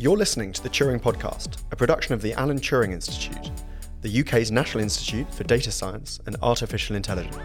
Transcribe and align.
You're 0.00 0.16
listening 0.16 0.52
to 0.52 0.62
the 0.62 0.70
Turing 0.70 1.00
Podcast, 1.00 1.60
a 1.72 1.76
production 1.76 2.14
of 2.14 2.22
the 2.22 2.32
Alan 2.34 2.60
Turing 2.60 2.92
Institute, 2.92 3.50
the 4.00 4.20
UK's 4.20 4.52
National 4.52 4.84
Institute 4.84 5.28
for 5.34 5.42
Data 5.42 5.72
Science 5.72 6.20
and 6.24 6.36
Artificial 6.40 6.94
Intelligence. 6.94 7.36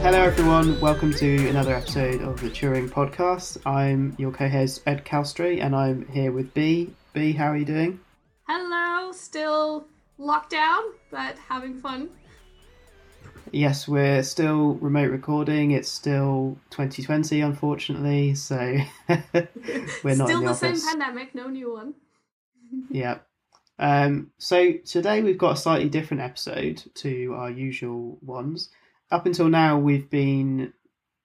Hello, 0.00 0.22
everyone. 0.22 0.80
Welcome 0.80 1.12
to 1.14 1.48
another 1.48 1.74
episode 1.74 2.22
of 2.22 2.40
the 2.40 2.50
Turing 2.50 2.88
Podcast. 2.88 3.58
I'm 3.66 4.14
your 4.16 4.30
co-host 4.30 4.82
Ed 4.86 5.04
Chalstrey, 5.04 5.60
and 5.60 5.74
I'm 5.74 6.06
here 6.06 6.30
with 6.30 6.54
B. 6.54 6.94
B, 7.14 7.32
how 7.32 7.46
are 7.46 7.56
you 7.56 7.64
doing? 7.64 7.98
Hello, 8.46 9.10
still 9.10 9.88
locked 10.18 10.50
down, 10.50 10.82
but 11.10 11.36
having 11.48 11.80
fun. 11.80 12.10
Yes, 13.52 13.88
we're 13.88 14.22
still 14.22 14.74
remote 14.74 15.10
recording. 15.10 15.70
It's 15.70 15.88
still 15.88 16.58
2020, 16.70 17.40
unfortunately, 17.40 18.34
so 18.34 18.56
we're 19.08 20.16
not 20.16 20.28
still 20.28 20.40
in 20.40 20.44
the, 20.44 20.52
the 20.52 20.54
same 20.54 20.80
pandemic, 20.80 21.34
no 21.34 21.48
new 21.48 21.72
one. 21.72 21.94
Yeah. 22.90 23.20
Um, 23.78 24.30
so 24.36 24.72
today 24.84 25.22
we've 25.22 25.38
got 25.38 25.52
a 25.52 25.56
slightly 25.56 25.88
different 25.88 26.22
episode 26.22 26.82
to 26.96 27.32
our 27.34 27.50
usual 27.50 28.18
ones. 28.20 28.68
Up 29.10 29.24
until 29.24 29.48
now, 29.48 29.78
we've 29.78 30.10
been 30.10 30.74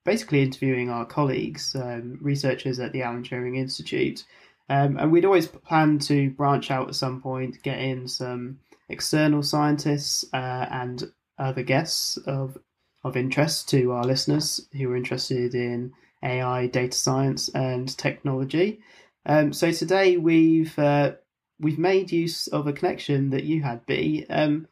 basically 0.05 0.41
interviewing 0.41 0.89
our 0.89 1.05
colleagues, 1.05 1.75
um, 1.75 2.17
researchers 2.21 2.79
at 2.79 2.93
the 2.93 3.01
Alan 3.01 3.23
Turing 3.23 3.57
Institute, 3.57 4.23
um, 4.69 4.97
and 4.97 5.11
we'd 5.11 5.25
always 5.25 5.47
planned 5.47 6.01
to 6.03 6.29
branch 6.29 6.71
out 6.71 6.87
at 6.87 6.95
some 6.95 7.21
point, 7.21 7.61
get 7.61 7.79
in 7.79 8.07
some 8.07 8.59
external 8.93 9.43
scientists 9.43 10.23
uh, 10.33 10.65
and 10.71 11.11
other 11.37 11.63
guests 11.63 12.17
of 12.25 12.57
of 13.03 13.17
interest 13.17 13.67
to 13.69 13.91
our 13.91 14.05
listeners 14.05 14.65
who 14.71 14.89
are 14.89 14.95
interested 14.95 15.53
in 15.53 15.91
AI, 16.23 16.67
data 16.67 16.97
science, 16.97 17.49
and 17.49 17.97
technology. 17.97 18.79
Um, 19.25 19.51
so 19.51 19.71
today 19.71 20.15
we've 20.15 20.77
uh, 20.79 21.13
we've 21.59 21.79
made 21.79 22.11
use 22.11 22.47
of 22.47 22.67
a 22.67 22.73
connection 22.73 23.31
that 23.31 23.43
you 23.43 23.61
had, 23.61 23.85
B. 23.85 24.25
Um, 24.29 24.67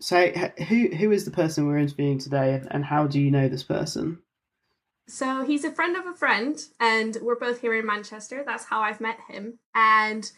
so 0.00 0.28
who 0.68 0.88
who 0.88 1.10
is 1.12 1.24
the 1.24 1.30
person 1.30 1.66
we're 1.66 1.78
interviewing 1.78 2.18
today, 2.18 2.60
and, 2.70 2.84
how 2.84 3.06
do 3.06 3.18
you 3.20 3.30
know 3.30 3.48
this 3.48 3.62
person? 3.62 4.18
So 5.08 5.44
he's 5.44 5.64
a 5.64 5.72
friend 5.72 5.96
of 5.96 6.06
a 6.06 6.14
friend, 6.14 6.62
and 6.80 7.16
we're 7.22 7.38
both 7.38 7.60
here 7.60 7.74
in 7.74 7.86
Manchester. 7.86 8.42
That's 8.44 8.64
how 8.64 8.80
I've 8.80 9.00
met 9.00 9.18
him. 9.28 9.58
And 9.74 10.30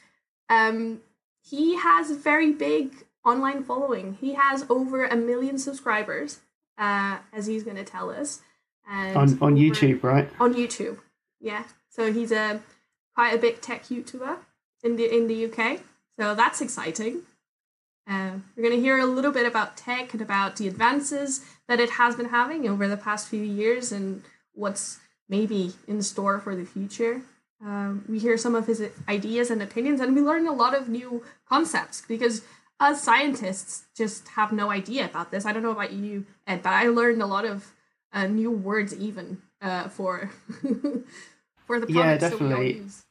um, 0.51 1.01
he 1.49 1.77
has 1.77 2.11
a 2.11 2.15
very 2.15 2.53
big 2.53 3.05
online 3.25 3.63
following. 3.65 4.19
He 4.21 4.35
has 4.35 4.65
over 4.69 5.05
a 5.07 5.17
million 5.17 5.59
subscribers, 5.59 6.41
uh, 6.77 7.19
as 7.33 7.47
he's 7.47 7.65
going 7.65 7.77
to 7.77 7.85
tell 7.85 8.11
us. 8.11 8.41
And 8.91 9.17
On 9.17 9.39
on 9.43 9.57
YouTube, 9.57 10.03
right? 10.03 10.29
on 10.41 10.55
YouTube. 10.55 10.99
Yeah. 11.41 11.65
So 11.91 12.13
he's 12.13 12.33
a 12.33 12.61
quite 13.15 13.35
a 13.35 13.39
big 13.39 13.61
tech 13.61 13.85
YouTuber 13.85 14.39
in 14.83 14.97
the 14.97 15.15
in 15.15 15.27
the 15.27 15.45
UK. 15.47 15.81
So 16.19 16.35
that's 16.35 16.61
exciting. 16.61 17.23
Uh, 18.11 18.39
we're 18.57 18.63
going 18.63 18.75
to 18.75 18.81
hear 18.81 18.99
a 18.99 19.05
little 19.05 19.31
bit 19.33 19.45
about 19.47 19.77
tech 19.77 20.15
and 20.15 20.23
about 20.23 20.57
the 20.57 20.67
advances 20.67 21.45
that 21.69 21.79
it 21.79 21.91
has 21.91 22.17
been 22.17 22.31
having 22.31 22.67
over 22.67 22.89
the 22.89 22.97
past 22.97 23.29
few 23.29 23.43
years 23.43 23.93
and 23.93 24.23
what's 24.55 24.99
maybe 25.29 25.75
in 25.87 26.01
store 26.01 26.41
for 26.41 26.57
the 26.57 26.65
future. 26.65 27.21
Um, 27.65 28.05
we 28.09 28.19
hear 28.19 28.37
some 28.39 28.55
of 28.55 28.67
his 28.67 28.83
ideas 29.09 29.51
and 29.51 29.63
opinions, 29.63 30.01
and 30.01 30.15
we 30.15 30.23
learn 30.23 30.47
a 30.47 30.53
lot 30.53 30.75
of 30.75 30.89
new 30.89 31.25
concepts 31.49 32.03
because 32.07 32.43
us 32.81 33.03
scientists 33.03 33.85
just 33.97 34.29
have 34.29 34.53
no 34.53 34.71
idea 34.71 35.05
about 35.07 35.31
this. 35.31 35.45
I 35.45 35.53
don't 35.53 35.63
know 35.63 35.73
about 35.73 35.93
you, 35.93 36.27
Ed, 36.47 36.63
but 36.63 36.71
I 36.71 36.89
learned 36.89 37.21
a 37.21 37.27
lot 37.27 37.45
of 37.45 37.73
uh, 38.13 38.27
new 38.27 38.51
words 38.51 38.95
even 38.95 39.43
uh, 39.61 39.89
for 39.89 40.31
for 41.67 41.81
the 41.81 41.87
products 41.87 41.95
Yeah, 41.95 42.17
that 42.17 42.41
we 42.41 42.53
all 42.53 42.63
definitely. 42.63 42.77
use. 42.79 43.03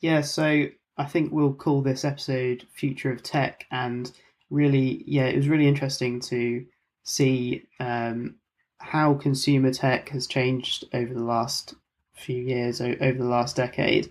Yeah, 0.00 0.20
so 0.22 0.66
I 0.96 1.04
think 1.04 1.32
we'll 1.32 1.54
call 1.54 1.82
this 1.82 2.04
episode 2.04 2.66
"Future 2.72 3.12
of 3.12 3.22
Tech," 3.22 3.66
and 3.70 4.10
really, 4.50 5.04
yeah, 5.06 5.24
it 5.24 5.36
was 5.36 5.48
really 5.48 5.68
interesting 5.68 6.20
to 6.20 6.64
see 7.04 7.66
um, 7.80 8.36
how 8.78 9.14
consumer 9.14 9.72
tech 9.72 10.08
has 10.10 10.26
changed 10.26 10.84
over 10.94 11.12
the 11.12 11.24
last 11.24 11.74
few 12.24 12.42
years, 12.42 12.80
o- 12.80 12.96
over 13.00 13.18
the 13.18 13.24
last 13.28 13.56
decade, 13.56 14.10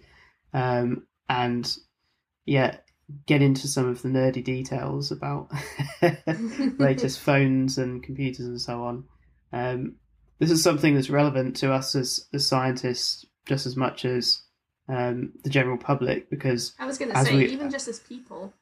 um, 0.54 1.06
and 1.30 1.76
yeah, 2.46 2.78
get 3.26 3.42
into 3.42 3.68
some 3.68 3.88
of 3.88 4.02
the 4.02 4.10
nerdy 4.10 4.44
details 4.44 5.12
about 5.12 5.52
latest 6.80 7.20
phones 7.20 7.78
and 7.78 8.04
computers 8.04 8.46
and 8.46 8.62
so 8.62 8.84
on. 8.84 9.04
Um, 9.52 9.96
this 10.40 10.52
is 10.52 10.64
something 10.64 10.96
that's 10.96 11.10
relevant 11.10 11.56
to 11.58 11.72
us 11.72 11.96
as, 11.96 12.28
as 12.34 12.48
scientists 12.48 13.26
just 13.46 13.66
as 13.66 13.76
much 13.76 14.06
as 14.06 14.42
um, 14.90 15.34
the 15.44 15.50
general 15.50 15.78
public 15.78 16.30
because 16.30 16.74
I 16.80 16.86
was 16.86 16.98
going 16.98 17.12
to 17.12 17.24
say, 17.24 17.36
we- 17.36 17.46
even 17.48 17.70
just 17.70 17.88
as 17.88 18.00
people. 18.00 18.54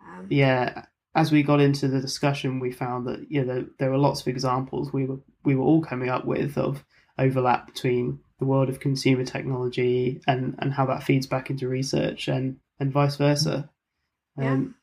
Um, 0.00 0.26
yeah 0.30 0.84
as 1.14 1.30
we 1.32 1.42
got 1.42 1.60
into 1.60 1.88
the 1.88 2.00
discussion 2.00 2.60
we 2.60 2.70
found 2.70 3.06
that 3.06 3.26
yeah 3.28 3.42
there, 3.42 3.64
there 3.78 3.90
were 3.90 3.98
lots 3.98 4.20
of 4.22 4.28
examples 4.28 4.92
we 4.92 5.04
were 5.04 5.18
we 5.44 5.54
were 5.54 5.64
all 5.64 5.82
coming 5.82 6.08
up 6.08 6.24
with 6.24 6.56
of 6.56 6.84
overlap 7.18 7.66
between 7.66 8.18
the 8.38 8.44
world 8.44 8.68
of 8.68 8.80
consumer 8.80 9.24
technology 9.24 10.20
and 10.26 10.54
and 10.58 10.72
how 10.72 10.86
that 10.86 11.02
feeds 11.02 11.26
back 11.26 11.50
into 11.50 11.68
research 11.68 12.28
and 12.28 12.56
and 12.78 12.92
vice 12.92 13.16
versa 13.16 13.68
Yeah. 14.38 14.52
um, 14.52 14.74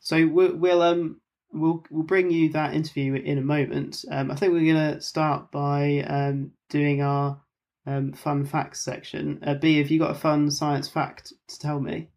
so 0.00 0.26
we'll, 0.26 0.56
we'll 0.56 0.82
um 0.82 1.20
we'll 1.52 1.84
we'll 1.90 2.02
bring 2.04 2.30
you 2.30 2.50
that 2.52 2.74
interview 2.74 3.14
in 3.14 3.38
a 3.38 3.42
moment 3.42 4.04
um, 4.10 4.30
i 4.30 4.34
think 4.34 4.52
we're 4.52 4.72
going 4.74 4.94
to 4.94 5.00
start 5.00 5.50
by 5.50 6.00
um 6.06 6.52
doing 6.70 7.02
our 7.02 7.40
um, 7.86 8.12
fun 8.12 8.44
facts 8.44 8.80
section 8.80 9.38
uh, 9.46 9.54
b 9.54 9.78
have 9.78 9.90
you 9.90 9.98
got 10.00 10.10
a 10.10 10.14
fun 10.18 10.50
science 10.50 10.88
fact 10.88 11.32
to 11.48 11.58
tell 11.58 11.78
me 11.80 12.08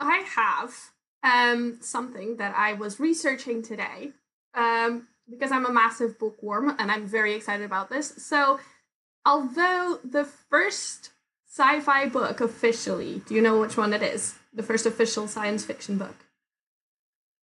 I 0.00 0.18
have 0.36 0.74
um, 1.24 1.78
something 1.80 2.36
that 2.36 2.54
I 2.56 2.74
was 2.74 3.00
researching 3.00 3.62
today 3.62 4.12
um, 4.54 5.08
because 5.28 5.50
I'm 5.50 5.66
a 5.66 5.72
massive 5.72 6.18
bookworm 6.18 6.74
and 6.78 6.90
I'm 6.90 7.06
very 7.06 7.34
excited 7.34 7.64
about 7.66 7.90
this. 7.90 8.14
So, 8.18 8.60
although 9.28 9.98
the 10.02 10.24
first 10.24 11.10
sci 11.46 11.80
fi 11.80 12.06
book 12.06 12.40
officially, 12.40 13.22
do 13.26 13.34
you 13.34 13.42
know 13.42 13.60
which 13.60 13.76
one 13.76 13.92
it 13.92 14.02
is? 14.02 14.34
The 14.54 14.62
first 14.62 14.86
official 14.86 15.28
science 15.28 15.64
fiction 15.64 15.98
book? 15.98 16.16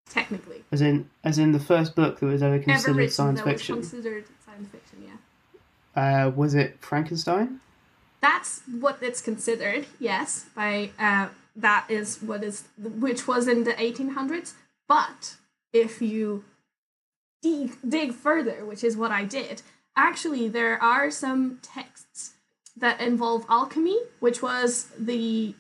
Technically. 0.08 0.64
As 0.72 0.80
in, 0.80 1.10
as 1.22 1.38
in 1.38 1.52
the 1.52 1.60
first 1.60 1.94
book 1.94 2.18
that 2.20 2.26
was 2.26 2.42
ever 2.42 2.54
Ever 2.54 2.62
considered 2.64 2.96
written 2.96 3.12
science 3.12 3.38
that 3.40 3.46
was 3.46 3.54
fiction. 3.60 3.74
considered 3.76 4.24
science 4.44 4.68
fiction, 4.68 4.98
yeah. 5.08 6.26
Uh, 6.26 6.30
was 6.30 6.54
it 6.54 6.78
Frankenstein? 6.80 7.60
That's 8.20 8.62
what 8.80 8.98
it's 9.02 9.20
considered, 9.20 9.86
yes. 10.00 10.46
By 10.54 10.90
uh, 10.98 11.28
that 11.56 11.84
is 11.90 12.22
what 12.22 12.42
is 12.42 12.64
which 12.78 13.28
was 13.28 13.46
in 13.46 13.64
the 13.64 13.74
1800s. 13.74 14.54
But 14.88 15.36
if 15.72 16.00
you 16.00 16.44
dig, 17.42 17.76
dig 17.86 18.14
further, 18.14 18.64
which 18.64 18.82
is 18.82 18.96
what 18.96 19.10
I 19.10 19.24
did, 19.24 19.62
actually 19.96 20.48
there 20.48 20.82
are 20.82 21.10
some 21.10 21.58
texts 21.62 22.34
that 22.76 23.00
involve 23.00 23.44
alchemy, 23.48 23.98
which 24.20 24.42
was 24.42 24.88
the 24.98 25.54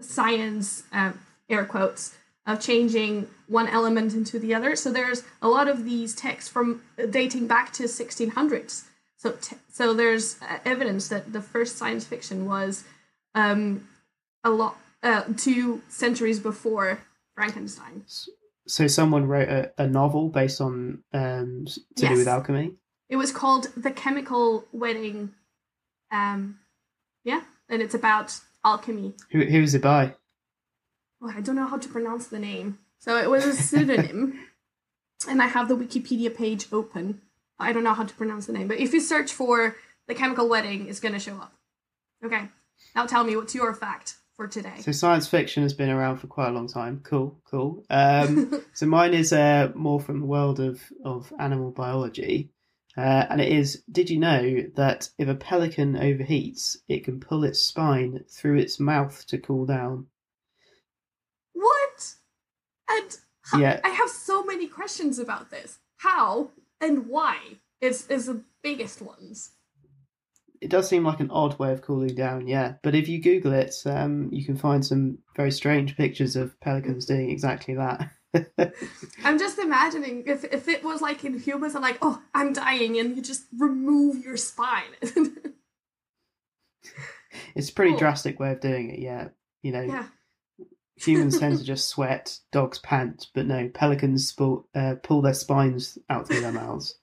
science 0.00 0.84
um, 0.92 1.18
air 1.48 1.64
quotes 1.64 2.16
of 2.46 2.60
changing 2.60 3.28
one 3.46 3.68
element 3.68 4.14
into 4.14 4.38
the 4.38 4.54
other. 4.54 4.74
So 4.74 4.90
there's 4.90 5.22
a 5.42 5.48
lot 5.48 5.68
of 5.68 5.84
these 5.84 6.14
texts 6.14 6.50
from 6.50 6.82
dating 7.10 7.46
back 7.46 7.72
to 7.74 7.84
1600s. 7.84 8.84
So 9.16 9.32
t- 9.32 9.56
so 9.70 9.92
there's 9.92 10.40
uh, 10.40 10.58
evidence 10.64 11.08
that 11.08 11.32
the 11.32 11.42
first 11.42 11.76
science 11.76 12.04
fiction 12.04 12.46
was 12.46 12.84
um, 13.34 13.88
a 14.42 14.50
lot 14.50 14.78
uh, 15.02 15.24
two 15.36 15.82
centuries 15.88 16.40
before 16.40 17.00
Frankenstein. 17.34 18.04
So 18.66 18.86
someone 18.86 19.26
wrote 19.26 19.48
a, 19.48 19.72
a 19.78 19.86
novel 19.86 20.28
based 20.28 20.60
on 20.60 21.02
um, 21.12 21.66
to 21.96 22.08
do 22.08 22.16
with 22.16 22.28
alchemy. 22.28 22.72
It 23.10 23.16
was 23.16 23.32
called 23.32 23.68
The 23.76 23.90
Chemical 23.90 24.64
Wedding. 24.72 25.34
Um, 26.12 26.60
yeah, 27.24 27.42
and 27.68 27.82
it's 27.82 27.94
about 27.94 28.40
alchemy. 28.64 29.14
Who 29.32 29.44
who 29.44 29.62
is 29.62 29.74
it 29.74 29.82
by? 29.82 30.14
Oh, 31.20 31.32
I 31.34 31.40
don't 31.40 31.56
know 31.56 31.66
how 31.66 31.76
to 31.76 31.88
pronounce 31.88 32.28
the 32.28 32.38
name. 32.38 32.78
So 33.00 33.16
it 33.16 33.28
was 33.28 33.44
a 33.44 33.52
pseudonym, 33.52 34.38
and 35.28 35.42
I 35.42 35.48
have 35.48 35.68
the 35.68 35.76
Wikipedia 35.76 36.34
page 36.34 36.68
open. 36.72 37.20
I 37.58 37.72
don't 37.72 37.82
know 37.84 37.94
how 37.94 38.04
to 38.04 38.14
pronounce 38.14 38.46
the 38.46 38.52
name, 38.52 38.68
but 38.68 38.78
if 38.78 38.94
you 38.94 39.00
search 39.00 39.32
for 39.32 39.76
The 40.06 40.14
Chemical 40.14 40.48
Wedding, 40.48 40.88
it's 40.88 41.00
going 41.00 41.12
to 41.12 41.18
show 41.18 41.34
up. 41.34 41.52
Okay, 42.24 42.48
now 42.94 43.06
tell 43.06 43.24
me 43.24 43.36
what's 43.36 43.54
your 43.54 43.74
fact 43.74 44.14
for 44.34 44.46
today? 44.46 44.78
So 44.80 44.92
science 44.92 45.26
fiction 45.26 45.64
has 45.64 45.74
been 45.74 45.90
around 45.90 46.18
for 46.18 46.28
quite 46.28 46.48
a 46.48 46.52
long 46.52 46.68
time. 46.68 47.00
Cool, 47.02 47.36
cool. 47.50 47.84
Um, 47.90 48.62
so 48.72 48.86
mine 48.86 49.14
is 49.14 49.32
uh, 49.32 49.72
more 49.74 50.00
from 50.00 50.20
the 50.20 50.26
world 50.26 50.60
of 50.60 50.80
of 51.04 51.32
animal 51.38 51.72
biology, 51.72 52.50
uh, 52.96 53.26
and 53.30 53.40
it 53.40 53.52
is: 53.52 53.82
Did 53.90 54.10
you 54.10 54.18
know 54.18 54.62
that 54.74 55.10
if 55.18 55.28
a 55.28 55.34
pelican 55.34 55.94
overheats, 55.94 56.76
it 56.88 57.04
can 57.04 57.20
pull 57.20 57.44
its 57.44 57.60
spine 57.60 58.24
through 58.28 58.58
its 58.58 58.80
mouth 58.80 59.26
to 59.28 59.38
cool 59.38 59.66
down? 59.66 60.06
what? 61.52 62.14
And 62.88 63.18
Yeah. 63.60 63.80
I 63.84 63.90
have 63.90 64.10
so 64.10 64.44
many 64.44 64.66
questions 64.66 65.18
about 65.18 65.50
this. 65.50 65.78
How 65.98 66.50
and 66.80 67.06
why 67.06 67.58
is 67.80 68.06
is 68.08 68.26
the 68.26 68.42
biggest 68.62 69.02
ones. 69.02 69.52
It 70.60 70.68
does 70.70 70.88
seem 70.88 71.04
like 71.04 71.20
an 71.20 71.30
odd 71.30 71.58
way 71.58 71.72
of 71.72 71.80
cooling 71.80 72.14
down, 72.14 72.46
yeah. 72.46 72.74
But 72.82 72.94
if 72.94 73.08
you 73.08 73.22
Google 73.22 73.54
it, 73.54 73.74
um, 73.86 74.28
you 74.30 74.44
can 74.44 74.56
find 74.56 74.84
some 74.84 75.18
very 75.34 75.50
strange 75.50 75.96
pictures 75.96 76.36
of 76.36 76.58
pelicans 76.60 77.06
doing 77.06 77.30
exactly 77.30 77.74
that. 77.74 78.10
I'm 79.24 79.38
just 79.38 79.58
imagining 79.58 80.24
if 80.26 80.44
if 80.44 80.68
it 80.68 80.84
was 80.84 81.00
like 81.00 81.24
in 81.24 81.38
humans, 81.38 81.74
I'm 81.74 81.82
like, 81.82 81.98
oh, 82.02 82.20
I'm 82.34 82.52
dying, 82.52 82.98
and 82.98 83.16
you 83.16 83.22
just 83.22 83.44
remove 83.58 84.24
your 84.24 84.36
spine. 84.36 84.90
it's 87.54 87.68
a 87.68 87.72
pretty 87.72 87.92
Cool. 87.92 87.98
drastic 87.98 88.38
way 88.40 88.52
of 88.52 88.60
doing 88.60 88.90
it, 88.90 88.98
yeah. 89.00 89.28
You 89.62 89.72
know, 89.72 89.82
yeah. 89.82 90.04
humans 90.96 91.38
tend 91.38 91.58
to 91.58 91.64
just 91.72 91.88
sweat, 91.88 92.38
dogs 92.52 92.78
pant, 92.78 93.28
but 93.34 93.46
no, 93.46 93.68
pelicans 93.68 94.32
pull, 94.32 94.68
uh, 94.74 94.94
pull 95.02 95.22
their 95.22 95.34
spines 95.34 95.98
out 96.08 96.26
through 96.28 96.40
their 96.40 96.52
mouths. 96.52 96.96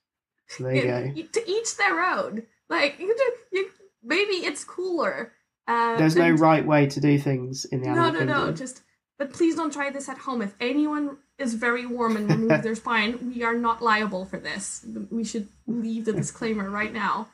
So 0.47 0.63
there 0.63 0.75
you 0.75 0.83
go. 0.83 1.21
To 1.33 1.51
each 1.51 1.75
their 1.77 2.01
own. 2.01 2.43
Like 2.69 2.99
you, 2.99 3.13
just, 3.15 3.33
you 3.51 3.69
maybe 4.03 4.33
it's 4.45 4.63
cooler. 4.63 5.33
Uh, 5.67 5.97
There's 5.97 6.15
no 6.15 6.29
right 6.31 6.65
way 6.65 6.87
to 6.87 7.01
do 7.01 7.17
things 7.19 7.65
in 7.65 7.81
the 7.81 7.87
No, 7.89 8.03
animal 8.03 8.11
no, 8.13 8.19
no. 8.25 8.33
kingdom. 8.37 8.55
Just, 8.55 8.81
but 9.17 9.33
please 9.33 9.55
don't 9.55 9.73
try 9.73 9.89
this 9.89 10.09
at 10.09 10.17
home. 10.17 10.41
If 10.41 10.55
anyone 10.59 11.17
is 11.37 11.53
very 11.53 11.85
warm 11.85 12.17
and 12.17 12.29
removes 12.29 12.63
their 12.63 12.75
spine, 12.75 13.33
we 13.33 13.43
are 13.43 13.55
not 13.55 13.81
liable 13.81 14.25
for 14.25 14.39
this. 14.39 14.85
We 15.09 15.23
should 15.23 15.47
leave 15.65 16.05
the 16.05 16.13
disclaimer 16.13 16.69
right 16.69 16.93
now 16.93 17.27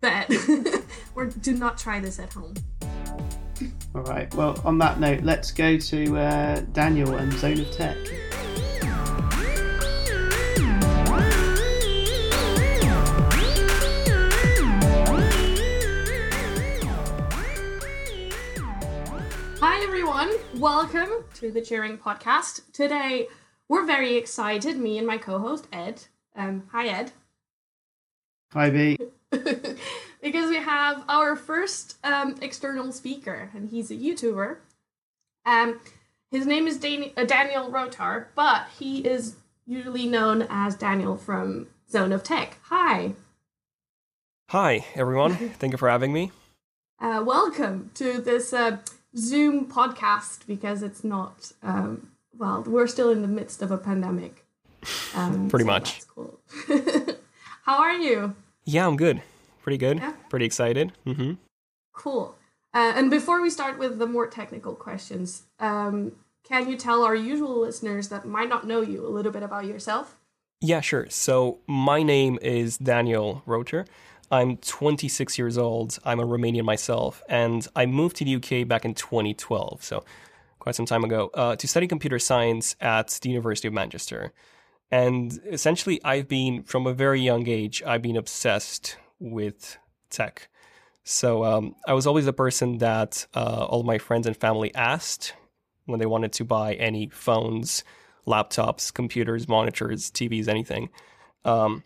that 0.00 0.30
or 1.14 1.26
do 1.26 1.54
not 1.54 1.78
try 1.78 2.00
this 2.00 2.18
at 2.18 2.32
home. 2.32 2.54
All 3.94 4.02
right. 4.02 4.32
Well, 4.34 4.60
on 4.64 4.78
that 4.78 5.00
note, 5.00 5.22
let's 5.22 5.50
go 5.52 5.76
to 5.76 6.18
uh, 6.18 6.60
Daniel 6.72 7.16
and 7.16 7.32
Zone 7.34 7.60
of 7.60 7.70
Tech. 7.72 7.96
Welcome 20.56 21.08
to 21.34 21.50
the 21.50 21.60
Turing 21.60 21.98
Podcast. 21.98 22.72
Today 22.72 23.28
we're 23.68 23.86
very 23.86 24.16
excited, 24.16 24.76
me 24.78 24.98
and 24.98 25.06
my 25.06 25.16
co-host 25.16 25.66
Ed. 25.72 26.02
Um, 26.36 26.64
hi 26.72 26.88
Ed. 26.88 27.12
Hi, 28.52 28.68
B. 28.68 28.98
because 29.30 30.50
we 30.50 30.56
have 30.56 31.04
our 31.08 31.36
first 31.36 31.98
um, 32.02 32.34
external 32.42 32.90
speaker, 32.90 33.50
and 33.54 33.70
he's 33.70 33.90
a 33.92 33.94
YouTuber. 33.96 34.56
Um, 35.46 35.80
his 36.32 36.46
name 36.46 36.66
is 36.66 36.78
Dan- 36.78 37.12
uh, 37.16 37.24
Daniel 37.24 37.70
Rotar, 37.70 38.26
but 38.34 38.66
he 38.78 38.98
is 39.06 39.36
usually 39.66 40.06
known 40.06 40.46
as 40.50 40.74
Daniel 40.74 41.16
from 41.16 41.68
Zone 41.90 42.12
of 42.12 42.22
Tech. 42.24 42.58
Hi, 42.64 43.14
Hi, 44.48 44.84
everyone. 44.96 45.36
Thank 45.36 45.72
you 45.74 45.78
for 45.78 45.88
having 45.88 46.12
me. 46.12 46.32
uh, 46.98 47.22
welcome 47.24 47.92
to 47.94 48.20
this 48.20 48.52
uh, 48.52 48.78
Zoom 49.16 49.66
podcast 49.66 50.46
because 50.46 50.82
it's 50.82 51.04
not. 51.04 51.52
Um, 51.62 52.10
well, 52.36 52.62
we're 52.66 52.86
still 52.86 53.10
in 53.10 53.22
the 53.22 53.28
midst 53.28 53.62
of 53.62 53.70
a 53.70 53.78
pandemic. 53.78 54.44
Um, 55.14 55.48
Pretty 55.50 55.64
so 55.64 55.66
much. 55.66 56.02
Cool. 56.08 56.40
How 57.64 57.78
are 57.82 57.94
you? 57.94 58.34
Yeah, 58.64 58.86
I'm 58.86 58.96
good. 58.96 59.22
Pretty 59.62 59.78
good. 59.78 59.98
Yeah. 59.98 60.12
Pretty 60.28 60.46
excited. 60.46 60.92
Mm-hmm. 61.06 61.34
Cool. 61.92 62.36
Uh, 62.72 62.92
and 62.94 63.10
before 63.10 63.42
we 63.42 63.50
start 63.50 63.78
with 63.78 63.98
the 63.98 64.06
more 64.06 64.26
technical 64.26 64.74
questions, 64.74 65.42
um, 65.58 66.12
can 66.44 66.68
you 66.68 66.76
tell 66.76 67.02
our 67.02 67.14
usual 67.14 67.60
listeners 67.60 68.08
that 68.08 68.26
might 68.26 68.48
not 68.48 68.66
know 68.66 68.80
you 68.80 69.06
a 69.06 69.10
little 69.10 69.32
bit 69.32 69.42
about 69.42 69.66
yourself? 69.66 70.16
Yeah, 70.60 70.80
sure. 70.80 71.06
So, 71.08 71.58
my 71.66 72.02
name 72.02 72.38
is 72.42 72.76
Daniel 72.76 73.42
Rotar. 73.46 73.86
I'm 74.30 74.56
26 74.58 75.38
years 75.38 75.58
old. 75.58 75.98
I'm 76.04 76.20
a 76.20 76.24
Romanian 76.24 76.64
myself, 76.64 77.22
and 77.28 77.66
I 77.74 77.86
moved 77.86 78.16
to 78.16 78.24
the 78.24 78.36
UK 78.36 78.66
back 78.66 78.84
in 78.84 78.94
2012, 78.94 79.82
so 79.82 80.04
quite 80.60 80.74
some 80.74 80.86
time 80.86 81.02
ago, 81.02 81.30
uh, 81.34 81.56
to 81.56 81.66
study 81.66 81.88
computer 81.88 82.18
science 82.18 82.76
at 82.80 83.18
the 83.22 83.30
University 83.30 83.66
of 83.66 83.74
Manchester. 83.74 84.32
And 84.90 85.40
essentially, 85.46 86.00
I've 86.04 86.28
been, 86.28 86.62
from 86.62 86.86
a 86.86 86.92
very 86.92 87.20
young 87.20 87.48
age, 87.48 87.82
I've 87.84 88.02
been 88.02 88.16
obsessed 88.16 88.96
with 89.18 89.78
tech. 90.10 90.48
So 91.02 91.44
um, 91.44 91.76
I 91.86 91.94
was 91.94 92.06
always 92.06 92.26
the 92.26 92.32
person 92.32 92.78
that 92.78 93.26
uh, 93.34 93.66
all 93.68 93.82
my 93.82 93.98
friends 93.98 94.26
and 94.26 94.36
family 94.36 94.72
asked 94.74 95.34
when 95.86 95.98
they 95.98 96.06
wanted 96.06 96.32
to 96.34 96.44
buy 96.44 96.74
any 96.74 97.08
phones, 97.08 97.82
laptops, 98.26 98.92
computers, 98.92 99.48
monitors, 99.48 100.10
TVs, 100.10 100.46
anything. 100.46 100.90
Um, 101.44 101.84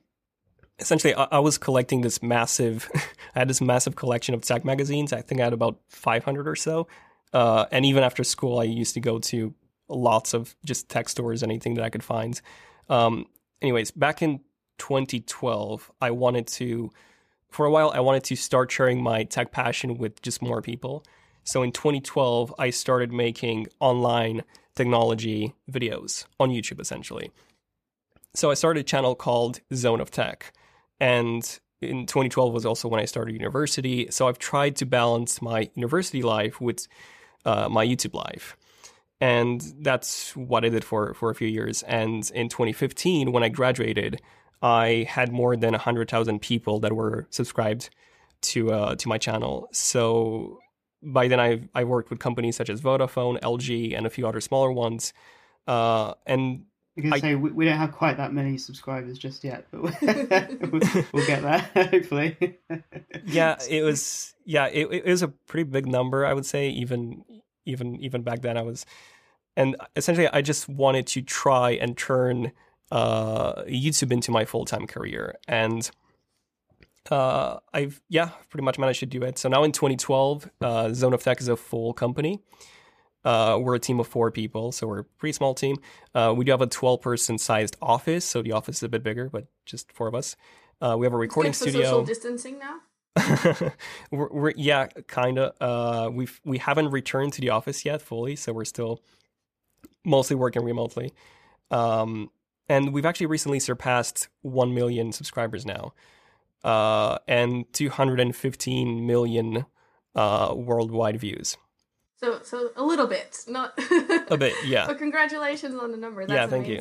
essentially, 0.79 1.15
I-, 1.15 1.29
I 1.33 1.39
was 1.39 1.59
collecting 1.59 2.01
this 2.01 2.23
massive. 2.23 2.91
I 3.35 3.41
had 3.41 3.49
this 3.49 3.61
massive 3.61 3.97
collection 3.97 4.35
of 4.35 4.43
tech 4.43 4.65
magazines. 4.65 5.13
I 5.13 5.23
think 5.23 5.41
I 5.41 5.45
had 5.45 5.53
about 5.53 5.79
500 5.89 6.49
or 6.49 6.57
so. 6.57 6.87
Uh, 7.33 7.67
and 7.73 7.85
even 7.85 8.03
after 8.03 8.23
school, 8.23 8.61
I 8.61 8.65
used 8.65 8.95
to 8.95 9.01
go 9.01 9.19
to 9.19 9.55
lots 9.89 10.35
of 10.35 10.55
just 10.65 10.89
tech 10.89 11.09
stores, 11.09 11.43
anything 11.43 11.75
that 11.75 11.85
I 11.85 11.91
could 11.91 12.05
find. 12.05 12.41
Um, 12.89 13.27
anyways, 13.61 13.91
back 13.91 14.23
in 14.23 14.41
2012, 14.79 15.91
I 16.01 16.11
wanted 16.11 16.47
to, 16.49 16.91
for 17.51 17.67
a 17.67 17.71
while, 17.71 17.91
I 17.91 18.01
wanted 18.01 18.25
to 18.25 18.37
start 18.37 18.71
sharing 18.71 19.03
my 19.03 19.25
tech 19.25 19.53
passion 19.53 19.99
with 19.99 20.23
just 20.23 20.43
more 20.43 20.63
people. 20.63 21.05
So 21.45 21.63
in 21.63 21.73
2012, 21.73 22.55
I 22.59 22.71
started 22.71 23.13
making 23.13 23.67
online 23.81 24.43
technology 24.75 25.55
videos 25.71 26.25
on 26.41 26.51
YouTube 26.51 26.81
essentially. 26.81 27.31
So 28.35 28.51
I 28.51 28.55
started 28.55 28.81
a 28.81 28.85
channel 28.85 29.15
called 29.15 29.61
Zone 29.73 30.01
of 30.01 30.11
Tech. 30.11 30.53
And 31.01 31.59
in 31.81 32.07
2012 32.07 32.53
was 32.53 32.67
also 32.67 32.89
when 32.89 33.01
I 33.01 33.05
started 33.05 33.33
university. 33.33 34.09
So 34.11 34.29
I've 34.29 34.39
tried 34.39 34.77
to 34.77 34.87
balance 34.87 35.43
my 35.43 35.71
university 35.75 36.23
life 36.23 36.61
with 36.61 36.87
uh, 37.45 37.69
my 37.69 37.87
YouTube 37.87 38.15
life. 38.15 38.57
And 39.21 39.61
that's 39.81 40.35
what 40.37 40.65
I 40.65 40.69
did 40.69 40.85
for, 40.85 41.15
for 41.15 41.31
a 41.31 41.35
few 41.35 41.49
years. 41.49 41.83
And 41.85 42.31
in 42.35 42.49
2015, 42.49 43.33
when 43.33 43.43
I 43.43 43.49
graduated, 43.49 44.21
I 44.61 45.07
had 45.09 45.33
more 45.33 45.57
than 45.57 45.73
100,000 45.73 46.41
people 46.41 46.81
that 46.81 46.93
were 46.95 47.27
subscribed 47.31 47.91
to 48.43 48.73
uh, 48.73 48.95
to 48.97 49.09
my 49.09 49.19
channel. 49.19 49.69
So 49.73 50.59
by 51.03 51.29
then, 51.29 51.41
I've, 51.41 51.69
I 51.75 51.85
worked 51.85 52.11
with 52.11 52.19
companies 52.19 52.57
such 52.57 52.71
as 52.71 52.81
Vodafone, 52.81 53.41
LG, 53.41 53.97
and 53.97 54.07
a 54.07 54.11
few 54.11 54.27
other 54.27 54.41
smaller 54.41 54.73
ones. 54.73 55.13
Uh, 55.67 56.15
and 56.27 56.65
I 56.97 57.01
can 57.01 57.13
I- 57.13 57.21
say 57.21 57.35
we, 57.35 57.51
we 57.51 57.65
don't 57.65 57.77
have 57.79 57.93
quite 57.93 58.17
that 58.19 58.33
many 58.33 58.57
subscribers 58.59 59.19
just 59.19 59.43
yet, 59.45 59.67
but 59.71 59.83
we'll, 59.83 59.93
we'll 61.13 61.27
get 61.27 61.43
there 61.43 61.59
hopefully. 61.91 62.59
yeah, 63.25 63.57
it 63.69 63.83
was 63.83 64.35
yeah, 64.45 64.67
it, 64.67 64.87
it 64.93 65.07
was 65.07 65.23
a 65.23 65.29
pretty 65.29 65.65
big 65.69 65.87
number. 65.87 66.25
I 66.25 66.33
would 66.33 66.47
say 66.47 66.69
even 66.69 67.25
even 67.65 67.97
even 67.97 68.23
back 68.23 68.43
then 68.43 68.57
I 68.57 68.63
was, 68.63 68.87
and 69.57 69.77
essentially 69.97 70.29
I 70.29 70.43
just 70.43 70.69
wanted 70.69 71.07
to 71.09 71.23
try 71.23 71.71
and 71.71 71.97
turn 71.97 72.53
uh, 72.93 73.63
YouTube 73.63 74.13
into 74.13 74.31
my 74.31 74.45
full 74.45 74.65
time 74.65 74.87
career, 74.87 75.35
and 75.49 75.91
uh, 77.11 77.59
I've 77.73 78.01
yeah 78.09 78.31
pretty 78.51 78.65
much 78.65 78.79
managed 78.79 79.01
to 79.01 79.07
do 79.07 79.23
it. 79.23 79.39
So 79.39 79.49
now 79.49 79.65
in 79.65 79.73
2012, 79.73 80.51
uh, 80.61 80.93
Zone 80.93 81.13
of 81.15 81.23
Tech 81.23 81.41
is 81.41 81.49
a 81.49 81.57
full 81.57 81.93
company. 81.93 82.41
Uh, 83.25 83.59
we're 83.61 83.75
a 83.75 83.79
team 83.79 84.01
of 84.01 84.07
four 84.07 84.31
people, 84.31 84.73
so 84.73 84.87
we're 84.87 85.01
a 85.01 85.05
pretty 85.05 85.33
small 85.33 85.55
team. 85.55 85.77
Uh, 86.15 86.35
we 86.37 86.45
do 86.45 86.51
have 86.51 86.61
a 86.61 86.67
12 86.67 87.01
person 87.01 87.39
sized 87.39 87.77
office, 87.81 88.25
so 88.25 88.43
the 88.43 88.53
office 88.53 88.79
is 88.79 88.83
a 88.83 88.89
bit 88.89 89.03
bigger, 89.03 89.29
but 89.31 89.47
just 89.65 89.91
four 89.93 90.09
of 90.09 90.15
us. 90.15 90.37
Uh, 90.81 90.97
we 90.99 91.07
have 91.07 91.15
a 91.15 91.17
recording 91.17 91.53
Good 91.53 91.59
for 91.59 91.71
studio. 91.71 91.85
social 91.85 92.05
distancing 92.05 92.59
now. 92.59 92.81
we're, 94.11 94.29
we're 94.29 94.53
yeah, 94.57 94.87
kind 95.07 95.39
of. 95.39 95.55
Uh, 95.61 96.11
we've 96.11 96.41
we 96.45 96.59
haven't 96.59 96.91
returned 96.91 97.33
to 97.35 97.41
the 97.41 97.51
office 97.51 97.85
yet 97.85 98.03
fully, 98.03 98.37
so 98.37 98.53
we're 98.53 98.65
still 98.65 99.01
mostly 100.05 100.37
working 100.37 100.65
remotely. 100.65 101.13
Um, 101.71 102.31
and 102.69 102.93
we've 102.93 103.07
actually 103.07 103.27
recently 103.27 103.61
surpassed 103.61 104.29
one 104.43 104.75
million 104.75 105.13
subscribers 105.13 105.65
now, 105.65 105.93
uh, 106.65 107.19
and 107.29 107.73
215 107.73 109.07
million 109.07 109.67
uh, 110.15 110.53
worldwide 110.55 111.19
views. 111.19 111.57
So, 112.25 112.41
so 112.43 112.71
a 112.77 112.83
little 112.83 113.07
bit, 113.07 113.45
not 113.49 113.75
A 114.31 114.37
bit, 114.39 114.55
yeah. 114.65 114.87
But 114.87 114.99
congratulations 114.99 115.75
on 115.81 115.91
the 115.91 115.99
number. 115.99 116.27
That's 116.27 116.33
Yeah, 116.33 116.47
thank 116.47 116.69
you. 116.69 116.79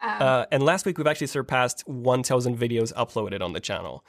Um, 0.00 0.22
Uh, 0.22 0.46
and 0.50 0.62
last 0.62 0.86
week 0.86 0.96
we've 0.98 1.06
actually 1.06 1.26
surpassed 1.28 1.86
1,000 1.86 2.58
videos 2.58 2.92
uploaded 2.94 3.42
on 3.42 3.52
the 3.52 3.60
channel. 3.60 4.04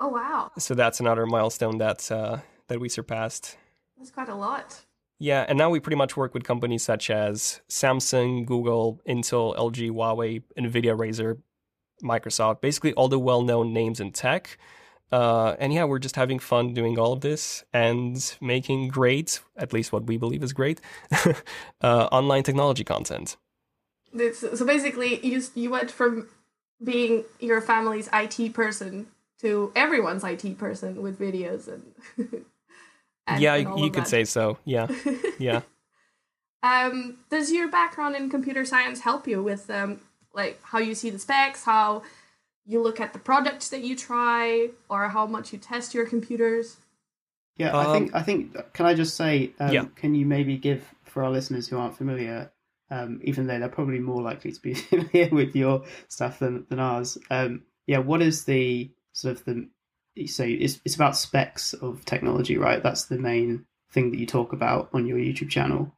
oh 0.00 0.08
wow, 0.08 0.52
So 0.58 0.74
that's 0.74 1.00
another 1.00 1.26
milestone 1.26 1.78
that 1.78 2.10
uh, 2.12 2.38
that 2.68 2.78
we 2.80 2.88
surpassed. 2.88 3.56
that's 3.96 4.10
quite 4.10 4.28
a 4.28 4.34
lot. 4.34 4.84
Yeah, 5.18 5.44
and 5.48 5.58
now 5.58 5.68
we 5.68 5.80
pretty 5.80 5.96
much 5.96 6.16
work 6.16 6.32
with 6.32 6.44
companies 6.44 6.84
such 6.84 7.10
as 7.10 7.60
Samsung, 7.68 8.46
Google, 8.46 9.00
Intel, 9.08 9.56
LG, 9.56 9.90
Huawei, 9.90 10.42
Nvidia, 10.56 10.96
Razer, 10.96 11.38
Microsoft, 12.04 12.60
basically 12.60 12.92
all 12.94 13.08
the 13.08 13.18
well-known 13.18 13.72
names 13.72 13.98
in 13.98 14.12
tech. 14.12 14.58
Uh, 15.10 15.56
and 15.58 15.72
yeah, 15.72 15.84
we're 15.84 15.98
just 15.98 16.16
having 16.16 16.38
fun 16.38 16.74
doing 16.74 16.98
all 16.98 17.12
of 17.12 17.20
this 17.20 17.64
and 17.72 18.36
making 18.40 18.88
great, 18.88 19.40
at 19.56 19.72
least 19.72 19.92
what 19.92 20.04
we 20.04 20.16
believe 20.18 20.42
is 20.42 20.52
great, 20.52 20.80
uh, 21.80 22.08
online 22.12 22.42
technology 22.42 22.84
content. 22.84 23.36
So 24.34 24.64
basically, 24.64 25.24
you 25.26 25.42
you 25.54 25.70
went 25.70 25.90
from 25.90 26.28
being 26.82 27.24
your 27.40 27.60
family's 27.60 28.08
IT 28.12 28.52
person 28.54 29.08
to 29.40 29.72
everyone's 29.74 30.24
IT 30.24 30.58
person 30.58 31.02
with 31.02 31.18
videos 31.18 31.68
and. 31.68 31.94
and 33.26 33.40
yeah, 33.40 33.54
and 33.54 33.62
you, 33.62 33.68
all 33.68 33.78
you 33.78 33.86
of 33.86 33.92
could 33.92 34.04
that. 34.04 34.08
say 34.08 34.24
so. 34.24 34.58
Yeah, 34.64 34.88
yeah. 35.38 35.62
Um, 36.62 37.18
does 37.30 37.52
your 37.52 37.68
background 37.68 38.16
in 38.16 38.30
computer 38.30 38.64
science 38.64 39.00
help 39.00 39.28
you 39.28 39.42
with 39.42 39.70
um, 39.70 40.00
like 40.34 40.58
how 40.62 40.78
you 40.78 40.94
see 40.94 41.10
the 41.10 41.18
specs, 41.18 41.64
how 41.64 42.02
you 42.68 42.82
look 42.82 43.00
at 43.00 43.12
the 43.14 43.18
products 43.18 43.70
that 43.70 43.82
you 43.82 43.96
try, 43.96 44.68
or 44.88 45.08
how 45.08 45.26
much 45.26 45.52
you 45.52 45.58
test 45.58 45.94
your 45.94 46.06
computers? 46.06 46.76
Yeah, 47.56 47.76
I 47.76 47.86
Um, 47.86 47.92
think 47.92 48.14
I 48.14 48.22
think. 48.22 48.56
Can 48.74 48.86
I 48.86 48.94
just 48.94 49.16
say? 49.16 49.52
Um, 49.58 49.72
Yeah. 49.72 49.84
Can 49.96 50.14
you 50.14 50.26
maybe 50.26 50.56
give 50.58 50.94
for 51.04 51.24
our 51.24 51.30
listeners 51.30 51.66
who 51.66 51.78
aren't 51.78 51.96
familiar, 51.96 52.52
um, 52.90 53.20
even 53.24 53.46
though 53.46 53.58
they're 53.58 53.68
probably 53.68 53.98
more 53.98 54.22
likely 54.22 54.52
to 54.52 54.60
be 54.60 54.74
familiar 54.92 55.28
with 55.30 55.56
your 55.56 55.84
stuff 56.08 56.38
than 56.38 56.66
than 56.68 56.78
ours? 56.78 57.18
Um, 57.30 57.62
yeah, 57.86 57.98
what 57.98 58.22
is 58.22 58.44
the 58.44 58.90
sort 59.12 59.36
of 59.38 59.44
the 59.44 59.68
so 60.26 60.44
it's 60.44 60.80
it's 60.84 60.94
about 60.94 61.16
specs 61.16 61.72
of 61.72 62.04
technology, 62.04 62.58
right? 62.58 62.82
That's 62.82 63.06
the 63.06 63.18
main 63.18 63.64
thing 63.90 64.10
that 64.10 64.18
you 64.18 64.26
talk 64.26 64.52
about 64.52 64.90
on 64.92 65.06
your 65.06 65.16
YouTube 65.18 65.48
channel. 65.48 65.94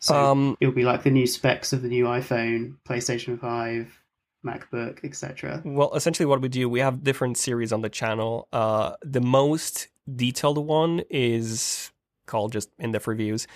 So 0.00 0.14
Um, 0.14 0.56
it'll 0.60 0.72
be 0.74 0.84
like 0.84 1.02
the 1.02 1.10
new 1.10 1.26
specs 1.26 1.72
of 1.74 1.82
the 1.82 1.88
new 1.88 2.06
iPhone, 2.06 2.76
PlayStation 2.88 3.38
Five, 3.38 3.99
MacBook, 4.44 5.04
etc. 5.04 5.62
Well, 5.64 5.94
essentially, 5.94 6.26
what 6.26 6.40
we 6.40 6.48
do, 6.48 6.68
we 6.68 6.80
have 6.80 7.04
different 7.04 7.36
series 7.36 7.72
on 7.72 7.82
the 7.82 7.90
channel. 7.90 8.48
Uh, 8.52 8.94
the 9.02 9.20
most 9.20 9.88
detailed 10.14 10.58
one 10.58 11.02
is 11.10 11.90
called 12.26 12.52
just 12.52 12.70
in-depth 12.78 13.06
reviews, 13.06 13.46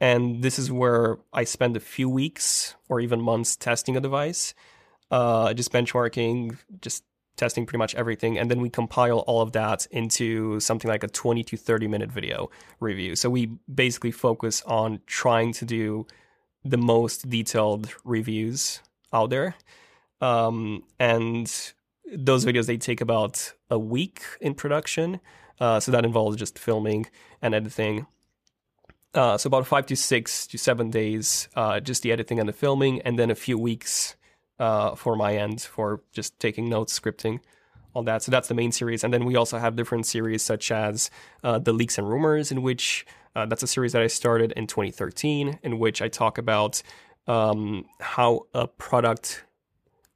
and 0.00 0.42
this 0.42 0.58
is 0.58 0.70
where 0.70 1.18
I 1.32 1.44
spend 1.44 1.76
a 1.76 1.80
few 1.80 2.08
weeks 2.08 2.74
or 2.88 3.00
even 3.00 3.20
months 3.20 3.56
testing 3.56 3.96
a 3.96 4.00
device, 4.00 4.54
uh, 5.10 5.54
just 5.54 5.72
benchmarking, 5.72 6.58
just 6.80 7.04
testing 7.36 7.64
pretty 7.64 7.78
much 7.78 7.94
everything, 7.94 8.38
and 8.38 8.50
then 8.50 8.60
we 8.60 8.68
compile 8.68 9.20
all 9.20 9.40
of 9.42 9.52
that 9.52 9.86
into 9.90 10.58
something 10.60 10.88
like 10.88 11.04
a 11.04 11.08
20 11.08 11.44
to 11.44 11.56
30 11.56 11.86
minute 11.86 12.10
video 12.10 12.50
review. 12.80 13.16
So 13.16 13.30
we 13.30 13.46
basically 13.72 14.10
focus 14.10 14.62
on 14.66 15.00
trying 15.06 15.52
to 15.54 15.64
do 15.64 16.06
the 16.64 16.78
most 16.78 17.28
detailed 17.28 17.88
reviews 18.04 18.80
out 19.12 19.30
there 19.30 19.54
um, 20.22 20.84
and 20.98 21.72
those 22.14 22.46
videos 22.46 22.66
they 22.66 22.78
take 22.78 23.00
about 23.02 23.52
a 23.68 23.78
week 23.78 24.22
in 24.40 24.54
production. 24.54 25.20
Uh, 25.60 25.78
so 25.78 25.92
that 25.92 26.04
involves 26.04 26.36
just 26.36 26.58
filming 26.58 27.06
and 27.42 27.54
editing. 27.54 28.06
Uh, 29.14 29.36
so 29.36 29.48
about 29.48 29.66
five 29.66 29.84
to 29.86 29.94
six 29.94 30.46
to 30.46 30.56
seven 30.56 30.90
days 30.90 31.48
uh, 31.54 31.78
just 31.80 32.02
the 32.02 32.10
editing 32.10 32.40
and 32.40 32.48
the 32.48 32.52
filming 32.52 33.02
and 33.02 33.18
then 33.18 33.30
a 33.30 33.34
few 33.34 33.58
weeks 33.58 34.16
uh, 34.58 34.94
for 34.94 35.14
my 35.16 35.36
end 35.36 35.60
for 35.60 36.02
just 36.12 36.40
taking 36.40 36.68
notes 36.70 36.98
scripting 36.98 37.40
all 37.94 38.02
that. 38.04 38.22
So 38.22 38.30
that's 38.30 38.48
the 38.48 38.54
main 38.54 38.72
series. 38.72 39.04
And 39.04 39.12
then 39.12 39.26
we 39.26 39.36
also 39.36 39.58
have 39.58 39.76
different 39.76 40.06
series 40.06 40.42
such 40.42 40.72
as 40.72 41.10
uh, 41.44 41.58
the 41.58 41.74
leaks 41.74 41.98
and 41.98 42.08
rumors 42.08 42.50
in 42.50 42.62
which 42.62 43.04
uh, 43.34 43.46
that's 43.46 43.62
a 43.62 43.66
series 43.66 43.92
that 43.92 44.02
i 44.02 44.06
started 44.06 44.52
in 44.52 44.66
2013 44.66 45.58
in 45.62 45.78
which 45.78 46.02
i 46.02 46.08
talk 46.08 46.38
about 46.38 46.82
um, 47.26 47.86
how 48.00 48.46
a 48.52 48.66
product 48.66 49.44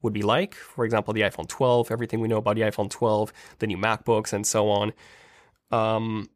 would 0.06 0.14
be 0.14 0.22
like. 0.22 0.54
For 0.54 0.84
example, 0.84 1.12
the 1.12 1.22
iPhone 1.22 1.48
12, 1.48 1.90
everything 1.90 2.20
we 2.20 2.28
know 2.28 2.38
about 2.38 2.54
the 2.54 2.62
iPhone 2.62 2.88
12, 2.88 3.32
the 3.58 3.66
new 3.66 3.76
MacBooks, 3.76 4.32
and 4.32 4.46
so 4.46 4.70
on. 4.70 4.92
Um, 5.70 6.30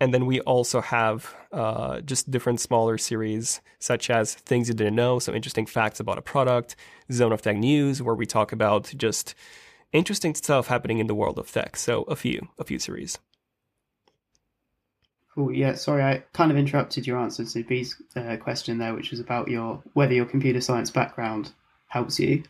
and 0.00 0.12
then 0.12 0.26
we 0.26 0.40
also 0.40 0.80
have 0.80 1.34
uh, 1.52 2.00
just 2.00 2.30
different 2.30 2.60
smaller 2.60 2.98
series, 2.98 3.60
such 3.78 4.10
as 4.10 4.34
things 4.34 4.68
you 4.68 4.74
didn't 4.74 4.96
know, 4.96 5.18
so 5.18 5.32
interesting 5.32 5.66
facts 5.66 6.00
about 6.00 6.18
a 6.18 6.22
product, 6.22 6.76
Zone 7.10 7.32
of 7.32 7.40
Tech 7.40 7.56
News, 7.56 8.02
where 8.02 8.14
we 8.14 8.26
talk 8.26 8.52
about 8.52 8.92
just 8.96 9.34
interesting 9.92 10.34
stuff 10.34 10.66
happening 10.66 10.98
in 10.98 11.06
the 11.06 11.14
world 11.14 11.38
of 11.38 11.50
tech. 11.50 11.76
So 11.76 12.02
a 12.02 12.16
few, 12.16 12.48
a 12.58 12.64
few 12.64 12.78
series. 12.78 13.18
Cool. 15.34 15.52
Yeah. 15.52 15.74
Sorry, 15.74 16.02
I 16.02 16.24
kind 16.32 16.50
of 16.50 16.58
interrupted 16.58 17.06
your 17.06 17.18
answer 17.18 17.44
to 17.44 17.64
B's 17.64 17.96
uh, 18.16 18.36
question 18.36 18.78
there, 18.78 18.94
which 18.94 19.10
was 19.10 19.20
about 19.20 19.48
your 19.48 19.82
whether 19.94 20.12
your 20.12 20.26
computer 20.26 20.60
science 20.60 20.90
background 20.90 21.52
helps 21.86 22.18
you. 22.18 22.42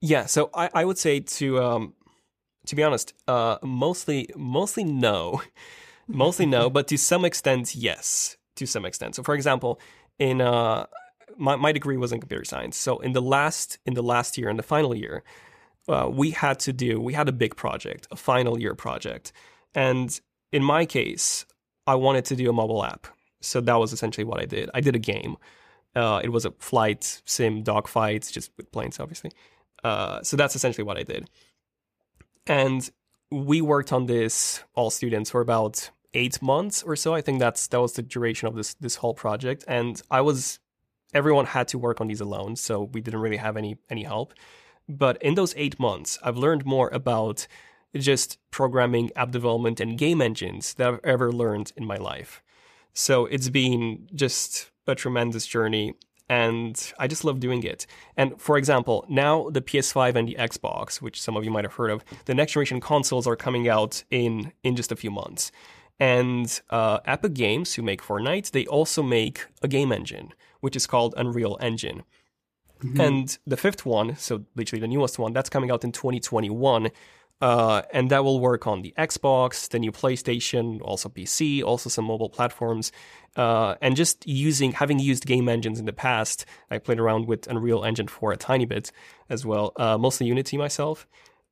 Yeah, 0.00 0.26
so 0.26 0.50
I, 0.54 0.70
I 0.74 0.84
would 0.84 0.98
say 0.98 1.20
to 1.20 1.62
um, 1.62 1.94
to 2.66 2.76
be 2.76 2.82
honest, 2.82 3.14
uh, 3.28 3.58
mostly 3.62 4.28
mostly 4.36 4.84
no, 4.84 5.42
mostly 6.08 6.46
no, 6.46 6.70
but 6.70 6.86
to 6.88 6.98
some 6.98 7.24
extent 7.24 7.74
yes, 7.74 8.36
to 8.56 8.66
some 8.66 8.84
extent. 8.84 9.14
So 9.14 9.22
for 9.22 9.34
example, 9.34 9.80
in 10.18 10.40
uh, 10.40 10.86
my 11.36 11.56
my 11.56 11.72
degree 11.72 11.96
was 11.96 12.12
in 12.12 12.20
computer 12.20 12.44
science. 12.44 12.76
So 12.76 12.98
in 12.98 13.12
the 13.12 13.22
last 13.22 13.78
in 13.86 13.94
the 13.94 14.02
last 14.02 14.38
year, 14.38 14.48
in 14.48 14.56
the 14.56 14.62
final 14.62 14.94
year, 14.94 15.22
uh, 15.88 16.08
we 16.10 16.30
had 16.30 16.58
to 16.60 16.72
do 16.72 17.00
we 17.00 17.14
had 17.14 17.28
a 17.28 17.32
big 17.32 17.56
project, 17.56 18.06
a 18.10 18.16
final 18.16 18.60
year 18.60 18.74
project, 18.74 19.32
and 19.74 20.20
in 20.52 20.62
my 20.62 20.86
case, 20.86 21.46
I 21.86 21.94
wanted 21.96 22.24
to 22.26 22.36
do 22.36 22.48
a 22.48 22.52
mobile 22.52 22.84
app. 22.84 23.06
So 23.40 23.60
that 23.60 23.74
was 23.74 23.92
essentially 23.92 24.24
what 24.24 24.40
I 24.40 24.46
did. 24.46 24.70
I 24.72 24.80
did 24.80 24.94
a 24.94 24.98
game. 24.98 25.36
Uh, 25.94 26.20
it 26.24 26.30
was 26.30 26.44
a 26.44 26.50
flight 26.52 27.22
sim 27.24 27.62
dogfight, 27.62 28.28
just 28.32 28.50
with 28.56 28.70
planes, 28.72 28.98
obviously. 28.98 29.30
Uh, 29.84 30.22
so 30.22 30.36
that's 30.36 30.56
essentially 30.56 30.82
what 30.82 30.96
I 30.96 31.02
did. 31.02 31.30
And 32.46 32.90
we 33.30 33.60
worked 33.60 33.92
on 33.92 34.06
this 34.06 34.64
all 34.74 34.90
students 34.90 35.30
for 35.30 35.40
about 35.40 35.90
eight 36.14 36.40
months 36.40 36.82
or 36.82 36.96
so. 36.96 37.14
I 37.14 37.20
think 37.20 37.38
that's 37.38 37.66
that 37.68 37.80
was 37.80 37.92
the 37.92 38.02
duration 38.02 38.48
of 38.48 38.54
this 38.54 38.74
this 38.74 38.96
whole 38.96 39.14
project. 39.14 39.64
And 39.68 40.00
I 40.10 40.22
was 40.22 40.58
everyone 41.12 41.46
had 41.46 41.68
to 41.68 41.78
work 41.78 42.00
on 42.00 42.08
these 42.08 42.20
alone, 42.20 42.56
so 42.56 42.82
we 42.82 43.00
didn't 43.00 43.20
really 43.20 43.36
have 43.36 43.56
any 43.56 43.76
any 43.90 44.04
help. 44.04 44.34
But 44.88 45.22
in 45.22 45.34
those 45.34 45.54
eight 45.56 45.78
months, 45.78 46.18
I've 46.22 46.36
learned 46.36 46.66
more 46.66 46.88
about 46.88 47.46
just 47.94 48.38
programming, 48.50 49.10
app 49.16 49.30
development, 49.30 49.80
and 49.80 49.96
game 49.96 50.20
engines 50.20 50.74
that 50.74 50.88
I've 50.88 51.00
ever 51.04 51.32
learned 51.32 51.72
in 51.76 51.86
my 51.86 51.96
life. 51.96 52.42
So 52.92 53.26
it's 53.26 53.48
been 53.48 54.08
just 54.14 54.70
a 54.86 54.94
tremendous 54.94 55.46
journey 55.46 55.94
and 56.28 56.92
I 56.98 57.06
just 57.06 57.24
love 57.24 57.40
doing 57.40 57.62
it. 57.62 57.86
And 58.16 58.40
for 58.40 58.56
example, 58.56 59.04
now 59.08 59.50
the 59.50 59.60
PS5 59.60 60.14
and 60.14 60.28
the 60.28 60.36
Xbox, 60.38 61.02
which 61.02 61.20
some 61.20 61.36
of 61.36 61.44
you 61.44 61.50
might 61.50 61.64
have 61.64 61.74
heard 61.74 61.90
of, 61.90 62.04
the 62.24 62.34
next 62.34 62.52
generation 62.52 62.80
consoles 62.80 63.26
are 63.26 63.36
coming 63.36 63.68
out 63.68 64.04
in 64.10 64.52
in 64.62 64.76
just 64.76 64.92
a 64.92 64.96
few 64.96 65.10
months. 65.10 65.52
And 66.00 66.60
uh, 66.70 66.98
Epic 67.04 67.34
Games, 67.34 67.74
who 67.74 67.82
make 67.82 68.02
Fortnite, 68.02 68.50
they 68.50 68.66
also 68.66 69.02
make 69.02 69.46
a 69.62 69.68
game 69.68 69.92
engine, 69.92 70.32
which 70.60 70.74
is 70.74 70.86
called 70.86 71.14
Unreal 71.16 71.56
Engine. 71.60 72.02
And 73.00 73.38
the 73.46 73.56
fifth 73.56 73.86
one, 73.86 74.16
so 74.16 74.44
literally 74.56 74.80
the 74.80 74.88
newest 74.88 75.18
one, 75.18 75.32
that's 75.32 75.48
coming 75.48 75.70
out 75.70 75.84
in 75.84 75.92
2021. 75.92 76.90
Uh, 77.44 77.82
and 77.92 78.10
that 78.10 78.24
will 78.24 78.40
work 78.40 78.66
on 78.66 78.80
the 78.80 78.94
Xbox, 78.96 79.68
the 79.68 79.78
new 79.78 79.92
PlayStation, 79.92 80.80
also 80.80 81.10
PC, 81.10 81.62
also 81.62 81.90
some 81.90 82.06
mobile 82.06 82.30
platforms. 82.30 82.90
Uh, 83.36 83.74
and 83.82 83.96
just 83.96 84.26
using, 84.26 84.72
having 84.72 84.98
used 84.98 85.26
game 85.26 85.46
engines 85.46 85.78
in 85.78 85.84
the 85.84 85.92
past, 85.92 86.46
I 86.70 86.78
played 86.78 86.98
around 86.98 87.26
with 87.26 87.46
Unreal 87.46 87.84
Engine 87.84 88.08
4 88.08 88.32
a 88.32 88.38
tiny 88.38 88.64
bit 88.64 88.90
as 89.28 89.44
well, 89.44 89.72
uh, 89.76 89.98
mostly 89.98 90.26
Unity 90.26 90.56
myself. 90.56 91.06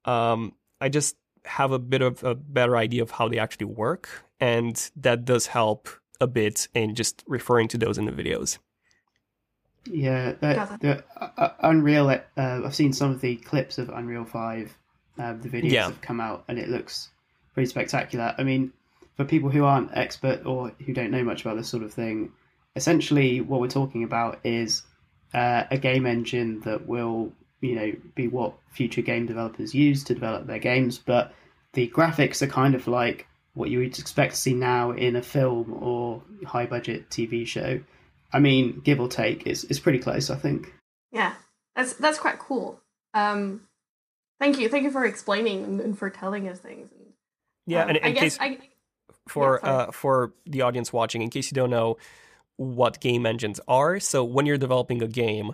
Um, 0.07 0.55
I 0.81 0.89
just 0.89 1.15
have 1.45 1.73
a 1.73 1.79
bit 1.79 2.01
of 2.01 2.25
a 2.25 2.35
better 2.35 2.75
idea 2.75 3.03
of 3.03 3.11
how 3.11 3.29
they 3.29 3.39
actually 3.39 3.67
work. 3.67 4.09
And 4.41 4.91
that 4.97 5.27
does 5.27 5.49
help 5.49 5.91
a 6.23 6.27
bit 6.27 6.69
in 6.73 6.95
just 6.95 7.23
referring 7.27 7.69
to 7.69 7.77
those 7.77 7.99
in 7.99 8.07
the 8.07 8.13
videos. 8.13 8.57
Yeah, 9.85 10.33
the, 10.41 11.05
the 11.37 11.55
Unreal, 11.61 12.09
uh, 12.09 12.21
I've 12.39 12.75
seen 12.75 12.95
some 12.95 13.11
of 13.11 13.21
the 13.21 13.37
clips 13.37 13.77
of 13.77 13.91
Unreal 13.91 14.25
5 14.25 14.79
uh, 15.19 15.35
the 15.35 15.49
videos 15.49 15.73
yeah. 15.73 15.85
have 15.85 16.00
come 16.00 16.21
out 16.21 16.45
and 16.49 16.59
it 16.59 16.69
looks 16.69 17.11
pretty 17.54 17.69
spectacular. 17.69 18.35
I 18.38 18.45
mean, 18.45 18.73
for 19.16 19.25
people 19.25 19.50
who 19.50 19.64
aren't 19.64 19.90
expert 19.97 20.47
or 20.47 20.73
who 20.85 20.92
don't 20.92 21.11
know 21.11 21.25
much 21.25 21.42
about 21.42 21.57
this 21.57 21.69
sort 21.69 21.83
of 21.83 21.92
thing, 21.92 22.33
essentially 22.76 23.40
what 23.40 23.61
we're 23.61 23.69
talking 23.69 24.04
about 24.04 24.40
is 24.45 24.83
uh, 25.35 25.64
a 25.71 25.78
game 25.78 26.07
engine 26.07 26.61
that 26.61 26.87
will, 26.87 27.33
you 27.61 27.75
know, 27.75 27.92
be 28.14 28.28
what 28.28 28.54
future 28.71 29.02
game 29.02 29.26
developers 29.26 29.75
use 29.75 30.04
to 30.04 30.14
develop 30.14 30.47
their 30.47 30.59
games. 30.59 30.99
But 30.99 31.35
the 31.75 31.88
graphics 31.88 32.42
are 32.42 32.47
kind 32.47 32.75
of 32.75 32.87
like 32.87 33.26
what 33.54 33.71
you 33.71 33.78
would 33.78 33.99
expect 33.99 34.35
to 34.35 34.40
see 34.40 34.54
now 34.54 34.92
in 34.92 35.16
a 35.16 35.23
film 35.23 35.76
or 35.78 36.23
high 36.47 36.66
budget 36.66 37.11
TV 37.11 37.47
show. 37.47 37.81
I 38.33 38.38
mean, 38.38 38.81
give 38.83 38.99
or 38.99 39.09
take, 39.09 39.47
it's, 39.47 39.64
it's 39.64 39.78
pretty 39.78 39.99
close, 39.99 40.31
I 40.31 40.37
think. 40.37 40.73
Yeah, 41.11 41.35
that's 41.76 41.92
that's 41.95 42.19
quite 42.19 42.38
cool. 42.38 42.81
Um, 43.12 43.69
thank 44.43 44.59
you, 44.59 44.69
thank 44.69 44.85
you 44.85 44.91
for 44.91 45.05
explaining 45.05 45.81
and, 45.81 45.99
for 45.99 46.11
telling 46.11 46.49
us 46.49 46.59
things. 46.59 46.89
Yeah, 47.67 47.83
Um, 47.83 47.91
and 47.91 47.99
in 47.99 48.05
I 48.05 48.11
guess 48.11 48.23
case 48.23 48.39
I, 48.41 48.59
for 49.29 49.61
Yeah, 49.63 49.71
uh, 49.71 49.91
for 49.93 50.33
the 50.47 50.63
audience 50.63 50.93
watching, 50.93 51.23
in 51.23 51.31
case 51.31 51.51
you 51.51 51.55
don't 51.55 51.71
know 51.71 51.97
what 52.57 53.01
game 53.01 53.25
engines 53.25 53.61
are, 53.69 54.01
so 54.01 54.25
when 54.25 54.47
you're 54.47 54.59
developing 54.59 55.03
a 55.03 55.09
game, 55.09 55.53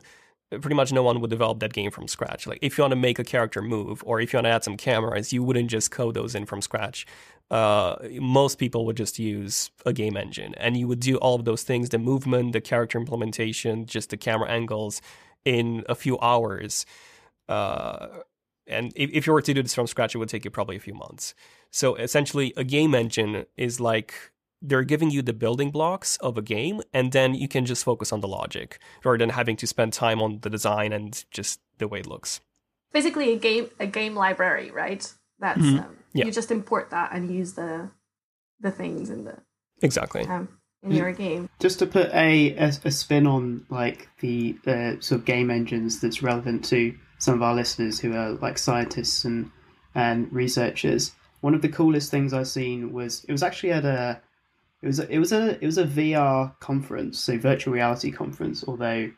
pretty 0.50 0.74
much 0.74 0.90
no 0.92 1.02
one 1.02 1.20
would 1.20 1.30
develop 1.30 1.60
that 1.60 1.74
game 1.74 1.90
from 1.90 2.08
scratch. 2.08 2.46
Like 2.46 2.58
if 2.62 2.78
you 2.78 2.82
want 2.82 2.92
to 2.92 2.96
make 2.96 3.18
a 3.18 3.24
character 3.24 3.60
move, 3.60 4.02
or 4.06 4.20
if 4.20 4.32
you 4.32 4.38
want 4.38 4.46
to 4.46 4.50
add 4.50 4.64
some 4.64 4.76
cameras, 4.76 5.32
you 5.32 5.42
wouldn't 5.42 5.70
just 5.70 5.90
code 5.90 6.14
those 6.14 6.34
in 6.34 6.46
from 6.46 6.62
scratch. 6.62 7.06
Uh, 7.50 7.96
most 8.20 8.58
people 8.58 8.84
would 8.86 8.96
just 8.96 9.18
use 9.18 9.70
a 9.86 9.92
game 9.92 10.16
engine, 10.16 10.54
and 10.56 10.76
you 10.76 10.88
would 10.88 11.00
do 11.00 11.16
all 11.18 11.34
of 11.34 11.44
those 11.44 11.62
things: 11.62 11.90
the 11.90 11.98
movement, 11.98 12.52
the 12.52 12.60
character 12.60 12.98
implementation, 12.98 13.86
just 13.86 14.10
the 14.10 14.16
camera 14.16 14.48
angles. 14.48 15.02
in 15.44 15.84
a 15.88 15.94
few 15.94 16.18
hours. 16.20 16.84
Uh, 17.48 18.08
and 18.68 18.92
if, 18.96 19.10
if 19.12 19.26
you 19.26 19.32
were 19.32 19.42
to 19.42 19.54
do 19.54 19.62
this 19.62 19.74
from 19.74 19.86
scratch, 19.86 20.14
it 20.14 20.18
would 20.18 20.28
take 20.28 20.44
you 20.44 20.50
probably 20.50 20.76
a 20.76 20.80
few 20.80 20.94
months. 20.94 21.34
So 21.70 21.94
essentially, 21.96 22.52
a 22.56 22.64
game 22.64 22.94
engine 22.94 23.46
is 23.56 23.80
like 23.80 24.14
they're 24.60 24.82
giving 24.82 25.10
you 25.10 25.22
the 25.22 25.32
building 25.32 25.70
blocks 25.70 26.16
of 26.18 26.36
a 26.36 26.42
game, 26.42 26.82
and 26.92 27.12
then 27.12 27.34
you 27.34 27.48
can 27.48 27.64
just 27.64 27.84
focus 27.84 28.12
on 28.12 28.20
the 28.20 28.28
logic 28.28 28.78
rather 29.04 29.18
than 29.18 29.30
having 29.30 29.56
to 29.56 29.66
spend 29.66 29.92
time 29.92 30.20
on 30.20 30.40
the 30.40 30.50
design 30.50 30.92
and 30.92 31.24
just 31.30 31.60
the 31.78 31.86
way 31.88 32.00
it 32.00 32.06
looks. 32.06 32.40
Basically, 32.92 33.32
a 33.32 33.38
game 33.38 33.70
a 33.78 33.86
game 33.86 34.14
library, 34.14 34.70
right? 34.70 35.10
That's 35.38 35.60
Mhm. 35.60 35.84
um, 35.84 35.96
Yeah. 36.14 36.24
you 36.26 36.32
just 36.32 36.50
import 36.50 36.90
that 36.90 37.10
and 37.12 37.30
use 37.32 37.52
the 37.54 37.90
the 38.60 38.70
things 38.72 39.10
in 39.10 39.24
the 39.24 39.36
Exactly. 39.82 40.22
um, 40.22 40.48
in 40.82 40.90
your 40.92 41.12
game. 41.12 41.48
Just 41.60 41.78
to 41.80 41.86
put 41.86 42.08
a, 42.12 42.56
a, 42.56 42.72
a 42.84 42.90
spin 42.90 43.26
on 43.26 43.64
like 43.68 44.08
the 44.20 44.56
uh, 44.66 44.94
sort 45.00 45.20
of 45.20 45.24
game 45.24 45.50
engines 45.50 46.00
that's 46.00 46.22
relevant 46.22 46.64
to 46.66 46.96
some 47.18 47.34
of 47.34 47.42
our 47.42 47.54
listeners 47.54 48.00
who 48.00 48.14
are 48.14 48.30
like 48.32 48.58
scientists 48.58 49.24
and 49.24 49.50
and 49.94 50.32
researchers. 50.32 51.12
One 51.40 51.54
of 51.54 51.62
the 51.62 51.68
coolest 51.68 52.10
things 52.10 52.32
I've 52.32 52.48
seen 52.48 52.92
was 52.92 53.24
it 53.24 53.32
was 53.32 53.42
actually 53.42 53.72
at 53.72 53.84
a 53.84 54.20
it 54.82 54.86
was 54.86 55.00
a, 55.00 55.10
it 55.10 55.18
was 55.18 55.32
a 55.32 55.62
it 55.62 55.66
was 55.66 55.78
a 55.78 55.84
VR 55.84 56.58
conference, 56.60 57.18
so 57.18 57.38
virtual 57.38 57.74
reality 57.74 58.10
conference. 58.10 58.64
Although 58.66 59.10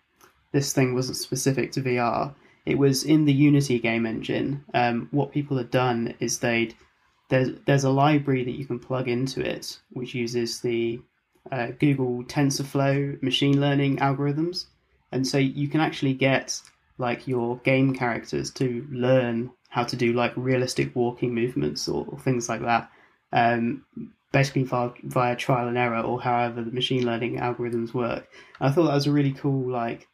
this 0.52 0.72
thing 0.72 0.94
wasn't 0.94 1.18
specific 1.18 1.72
to 1.72 1.82
VR, 1.82 2.34
it 2.64 2.78
was 2.78 3.04
in 3.04 3.24
the 3.24 3.32
Unity 3.32 3.78
game 3.78 4.06
engine. 4.06 4.64
Um, 4.74 5.08
what 5.10 5.32
people 5.32 5.58
had 5.58 5.70
done 5.70 6.14
is 6.18 6.38
they'd 6.38 6.74
there's 7.28 7.50
there's 7.66 7.84
a 7.84 7.90
library 7.90 8.44
that 8.44 8.58
you 8.58 8.64
can 8.64 8.78
plug 8.78 9.08
into 9.08 9.40
it, 9.40 9.78
which 9.90 10.14
uses 10.14 10.60
the 10.60 11.00
uh, 11.52 11.68
Google 11.78 12.24
TensorFlow 12.24 13.22
machine 13.22 13.60
learning 13.60 13.98
algorithms, 13.98 14.66
and 15.12 15.26
so 15.26 15.36
you 15.36 15.68
can 15.68 15.80
actually 15.80 16.14
get 16.14 16.60
like 17.00 17.26
your 17.26 17.56
game 17.58 17.94
characters 17.94 18.50
to 18.52 18.86
learn 18.90 19.50
how 19.70 19.84
to 19.84 19.96
do 19.96 20.12
like 20.12 20.32
realistic 20.36 20.94
walking 20.94 21.34
movements 21.34 21.88
or, 21.88 22.06
or 22.08 22.18
things 22.18 22.48
like 22.48 22.60
that. 22.60 22.90
Um, 23.32 23.84
basically 24.32 24.64
via, 24.64 24.90
via 25.02 25.34
trial 25.34 25.68
and 25.68 25.78
error 25.78 26.00
or 26.00 26.20
however 26.20 26.62
the 26.62 26.70
machine 26.70 27.04
learning 27.04 27.38
algorithms 27.38 27.94
work. 27.94 28.28
I 28.60 28.70
thought 28.70 28.86
that 28.86 28.94
was 28.94 29.06
a 29.06 29.12
really 29.12 29.32
cool 29.32 29.70
like 29.70 30.06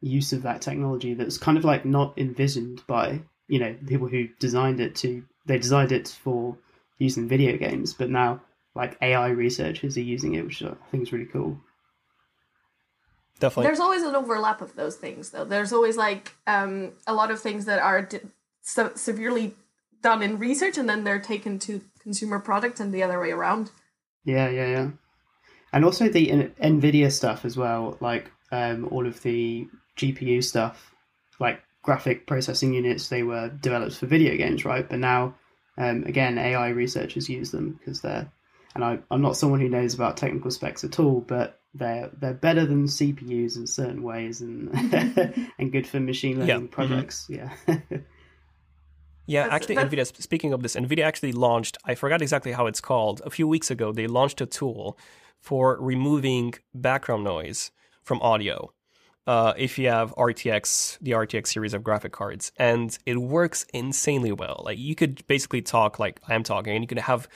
use 0.00 0.32
of 0.32 0.42
that 0.42 0.62
technology 0.62 1.14
that's 1.14 1.36
kind 1.36 1.58
of 1.58 1.64
like 1.64 1.84
not 1.84 2.16
envisioned 2.16 2.82
by 2.86 3.20
you 3.48 3.58
know 3.58 3.76
people 3.86 4.08
who 4.08 4.28
designed 4.38 4.80
it 4.80 4.94
to 4.96 5.22
they 5.46 5.58
designed 5.58 5.92
it 5.92 6.08
for 6.08 6.56
use 6.98 7.16
in 7.16 7.28
video 7.28 7.56
games, 7.56 7.92
but 7.92 8.10
now 8.10 8.40
like 8.74 8.96
AI 9.02 9.28
researchers 9.30 9.96
are 9.96 10.02
using 10.02 10.34
it, 10.34 10.44
which 10.44 10.62
I 10.62 10.74
think 10.90 11.02
is 11.02 11.12
really 11.12 11.26
cool. 11.26 11.58
Definitely. 13.40 13.68
There's 13.68 13.80
always 13.80 14.02
an 14.02 14.14
overlap 14.14 14.60
of 14.60 14.76
those 14.76 14.96
things, 14.96 15.30
though. 15.30 15.46
There's 15.46 15.72
always 15.72 15.96
like 15.96 16.34
um, 16.46 16.92
a 17.06 17.14
lot 17.14 17.30
of 17.30 17.40
things 17.40 17.64
that 17.64 17.80
are 17.80 18.02
di- 18.02 18.20
se- 18.60 18.96
severely 18.96 19.54
done 20.02 20.22
in 20.22 20.38
research, 20.38 20.76
and 20.76 20.86
then 20.86 21.04
they're 21.04 21.18
taken 21.20 21.58
to 21.60 21.80
consumer 22.02 22.38
products 22.38 22.80
and 22.80 22.92
the 22.92 23.02
other 23.02 23.18
way 23.18 23.30
around. 23.30 23.70
Yeah, 24.24 24.50
yeah, 24.50 24.66
yeah. 24.66 24.90
And 25.72 25.86
also 25.86 26.10
the 26.10 26.30
N- 26.30 26.54
NVIDIA 26.62 27.10
stuff 27.10 27.46
as 27.46 27.56
well, 27.56 27.96
like 28.00 28.30
um, 28.52 28.86
all 28.90 29.06
of 29.06 29.22
the 29.22 29.66
GPU 29.96 30.44
stuff, 30.44 30.94
like 31.38 31.62
graphic 31.82 32.26
processing 32.26 32.74
units, 32.74 33.08
they 33.08 33.22
were 33.22 33.48
developed 33.48 33.96
for 33.96 34.06
video 34.06 34.36
games, 34.36 34.66
right? 34.66 34.86
But 34.86 34.98
now, 34.98 35.34
um, 35.78 36.04
again, 36.04 36.36
AI 36.36 36.68
researchers 36.68 37.30
use 37.30 37.52
them 37.52 37.78
because 37.78 38.02
they're, 38.02 38.30
and 38.74 38.84
I, 38.84 38.98
I'm 39.10 39.22
not 39.22 39.38
someone 39.38 39.60
who 39.60 39.68
knows 39.70 39.94
about 39.94 40.18
technical 40.18 40.50
specs 40.50 40.84
at 40.84 41.00
all, 41.00 41.22
but 41.22 41.59
they're 41.74 42.10
they're 42.18 42.34
better 42.34 42.66
than 42.66 42.86
CPUs 42.86 43.56
in 43.56 43.66
certain 43.66 44.02
ways, 44.02 44.40
and 44.40 44.70
and 45.58 45.70
good 45.72 45.86
for 45.86 46.00
machine 46.00 46.38
Yeah, 46.40 46.54
learning 46.54 46.68
mhm. 46.68 46.70
projects. 46.72 47.26
Yeah. 47.28 47.50
Yeah, 49.26 49.44
That's- 49.44 49.54
actually, 49.62 49.74
that's- 49.76 50.10
NVIDIA, 50.12 50.22
speaking 50.22 50.52
of 50.52 50.62
this, 50.62 50.74
NVIDIA 50.74 51.04
actually 51.04 51.32
launched, 51.32 51.78
I 51.84 51.94
forgot 51.94 52.20
exactly 52.20 52.50
how 52.52 52.66
it's 52.66 52.80
called. 52.80 53.22
A 53.24 53.30
few 53.30 53.46
weeks 53.46 53.70
ago, 53.70 53.92
they 53.92 54.08
launched 54.08 54.40
a 54.40 54.46
tool 54.46 54.98
for 55.38 55.76
removing 55.80 56.54
background 56.74 57.22
noise 57.22 57.70
from 58.02 58.20
audio. 58.22 58.72
Uh, 59.28 59.52
if 59.56 59.78
you 59.78 59.86
have 59.88 60.12
RTX, 60.16 60.98
the 61.00 61.12
RTX 61.12 61.46
series 61.46 61.74
of 61.74 61.84
graphic 61.84 62.10
cards, 62.10 62.50
and 62.56 62.98
it 63.06 63.18
works 63.18 63.64
insanely 63.72 64.32
well. 64.32 64.62
Like 64.64 64.78
you 64.78 64.96
could 64.96 65.24
basically 65.28 65.62
talk 65.62 66.00
like 66.00 66.20
I'm 66.26 66.42
talking, 66.42 66.74
and 66.74 66.82
you 66.82 66.88
could 66.88 66.98
have, 66.98 67.28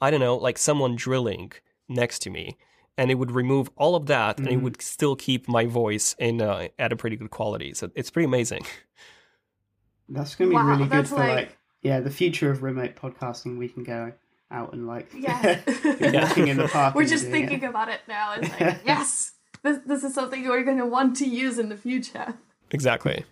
I 0.00 0.12
don't 0.12 0.20
know, 0.20 0.36
like 0.36 0.56
someone 0.58 0.94
drilling 0.94 1.50
next 1.88 2.20
to 2.20 2.30
me, 2.30 2.58
and 3.00 3.10
it 3.10 3.14
would 3.14 3.30
remove 3.32 3.70
all 3.76 3.94
of 3.96 4.04
that, 4.06 4.38
and 4.38 4.46
it 4.46 4.58
Mhm. 4.58 4.62
would 4.62 4.82
still 4.82 5.16
keep 5.16 5.48
my 5.48 5.64
voice 5.64 6.14
in 6.18 6.42
uh, 6.42 6.68
at 6.78 6.92
a 6.92 6.96
pretty 6.96 7.16
good 7.16 7.30
quality. 7.30 7.72
So 7.74 7.90
it's 7.94 8.10
pretty 8.10 8.26
amazing. 8.26 8.64
That's 10.08 10.34
going 10.34 10.50
to 10.50 10.56
be 10.56 10.62
Wow, 10.62 10.68
really 10.68 10.86
good 10.86 11.08
for 11.08 11.16
like- 11.16 11.34
like... 11.34 11.58
yeah 11.82 12.00
the 12.00 12.10
future 12.10 12.50
of 12.50 12.62
remote 12.62 12.94
podcasting. 12.96 13.58
We 13.58 13.68
can 13.68 13.84
go 13.84 14.12
out 14.50 14.72
and 14.74 14.86
like 14.86 15.08
Yeah. 15.14 15.60
walking 16.12 16.48
in 16.48 16.56
the 16.56 16.68
park. 16.72 16.94
We're 16.94 17.04
just 17.06 17.24
doing 17.30 17.44
it. 17.44 17.48
thinking 17.48 17.68
about 17.68 17.88
it 17.88 18.00
now. 18.08 18.34
It's 18.34 18.50
like, 18.60 18.80
yes, 18.84 19.32
this, 19.62 19.78
this 19.86 20.04
is 20.04 20.12
something 20.14 20.46
we're 20.46 20.64
going 20.64 20.78
to 20.78 20.86
want 20.86 21.16
to 21.18 21.26
use 21.26 21.58
in 21.58 21.68
the 21.68 21.76
future. 21.76 22.34
Exactly. 22.70 23.24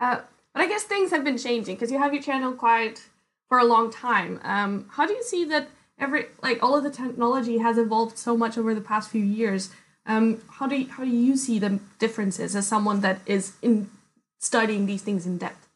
Uh, 0.00 0.20
but 0.54 0.62
I 0.62 0.66
guess 0.68 0.84
things 0.84 1.10
have 1.10 1.24
been 1.24 1.38
changing 1.38 1.76
because 1.76 1.90
you 1.92 1.98
have 1.98 2.12
your 2.14 2.22
channel 2.22 2.52
quite 2.54 3.02
for 3.48 3.58
a 3.58 3.64
long 3.64 3.90
time. 3.90 4.40
Um, 4.42 4.86
how 4.90 5.06
do 5.06 5.12
you 5.12 5.22
see 5.22 5.44
that 5.44 5.68
every 5.98 6.26
like 6.42 6.62
all 6.62 6.76
of 6.76 6.84
the 6.84 6.90
technology 6.90 7.58
has 7.58 7.78
evolved 7.78 8.18
so 8.18 8.36
much 8.36 8.58
over 8.58 8.74
the 8.74 8.80
past 8.80 9.10
few 9.10 9.24
years? 9.24 9.70
Um, 10.06 10.40
how 10.48 10.66
do 10.66 10.76
you, 10.76 10.88
how 10.88 11.04
do 11.04 11.10
you 11.10 11.36
see 11.36 11.58
the 11.58 11.80
differences 11.98 12.54
as 12.54 12.66
someone 12.66 13.00
that 13.00 13.20
is 13.26 13.54
in 13.60 13.90
studying 14.38 14.86
these 14.86 15.02
things 15.02 15.26
in 15.26 15.38
depth? 15.38 15.68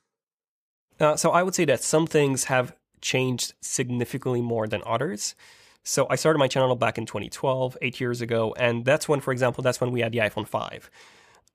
Uh, 1.01 1.17
so 1.17 1.31
I 1.31 1.43
would 1.43 1.55
say 1.55 1.65
that 1.65 1.83
some 1.83 2.07
things 2.07 2.45
have 2.45 2.75
changed 3.01 3.55
significantly 3.61 4.41
more 4.41 4.69
than 4.69 4.83
others. 4.87 5.35
So 5.83 6.07
I 6.11 6.17
started 6.17 6.39
my 6.39 6.47
channel 6.47 6.77
back 6.77 6.99
in 6.99 7.07
2012, 7.07 7.79
eight 7.81 8.01
years 8.01 8.21
ago, 8.21 8.55
and 8.59 8.85
that's 8.85 9.09
when, 9.09 9.21
for 9.21 9.33
example, 9.33 9.63
that's 9.63 9.81
when 9.81 9.91
we 9.91 10.01
had 10.01 10.13
the 10.13 10.19
iPhone 10.19 10.47
5. 10.47 10.91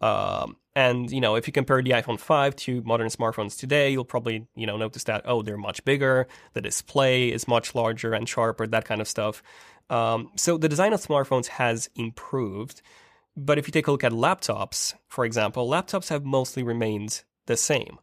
Um, 0.01 0.57
and 0.75 1.09
you 1.09 1.21
know, 1.21 1.35
if 1.35 1.47
you 1.47 1.53
compare 1.53 1.81
the 1.81 1.91
iPhone 1.91 2.19
5 2.19 2.55
to 2.57 2.81
modern 2.83 3.07
smartphones 3.07 3.57
today, 3.57 3.89
you'll 3.91 4.05
probably 4.05 4.47
you 4.55 4.67
know 4.67 4.77
notice 4.77 5.05
that 5.05 5.23
oh, 5.25 5.41
they're 5.41 5.57
much 5.57 5.83
bigger, 5.85 6.27
the 6.53 6.61
display 6.61 7.29
is 7.29 7.47
much 7.47 7.75
larger 7.75 8.13
and 8.13 8.27
sharper, 8.27 8.67
that 8.67 8.85
kind 8.85 9.01
of 9.01 9.07
stuff. 9.07 9.41
Um, 9.89 10.31
so 10.35 10.57
the 10.57 10.69
design 10.69 10.93
of 10.93 11.01
smartphones 11.01 11.47
has 11.47 11.89
improved, 11.95 12.81
but 13.37 13.57
if 13.57 13.67
you 13.67 13.71
take 13.71 13.87
a 13.87 13.91
look 13.91 14.03
at 14.03 14.11
laptops, 14.11 14.93
for 15.07 15.25
example, 15.25 15.69
laptops 15.69 16.09
have 16.09 16.25
mostly 16.25 16.63
remained 16.63 17.23
the 17.45 17.55
same 17.55 17.99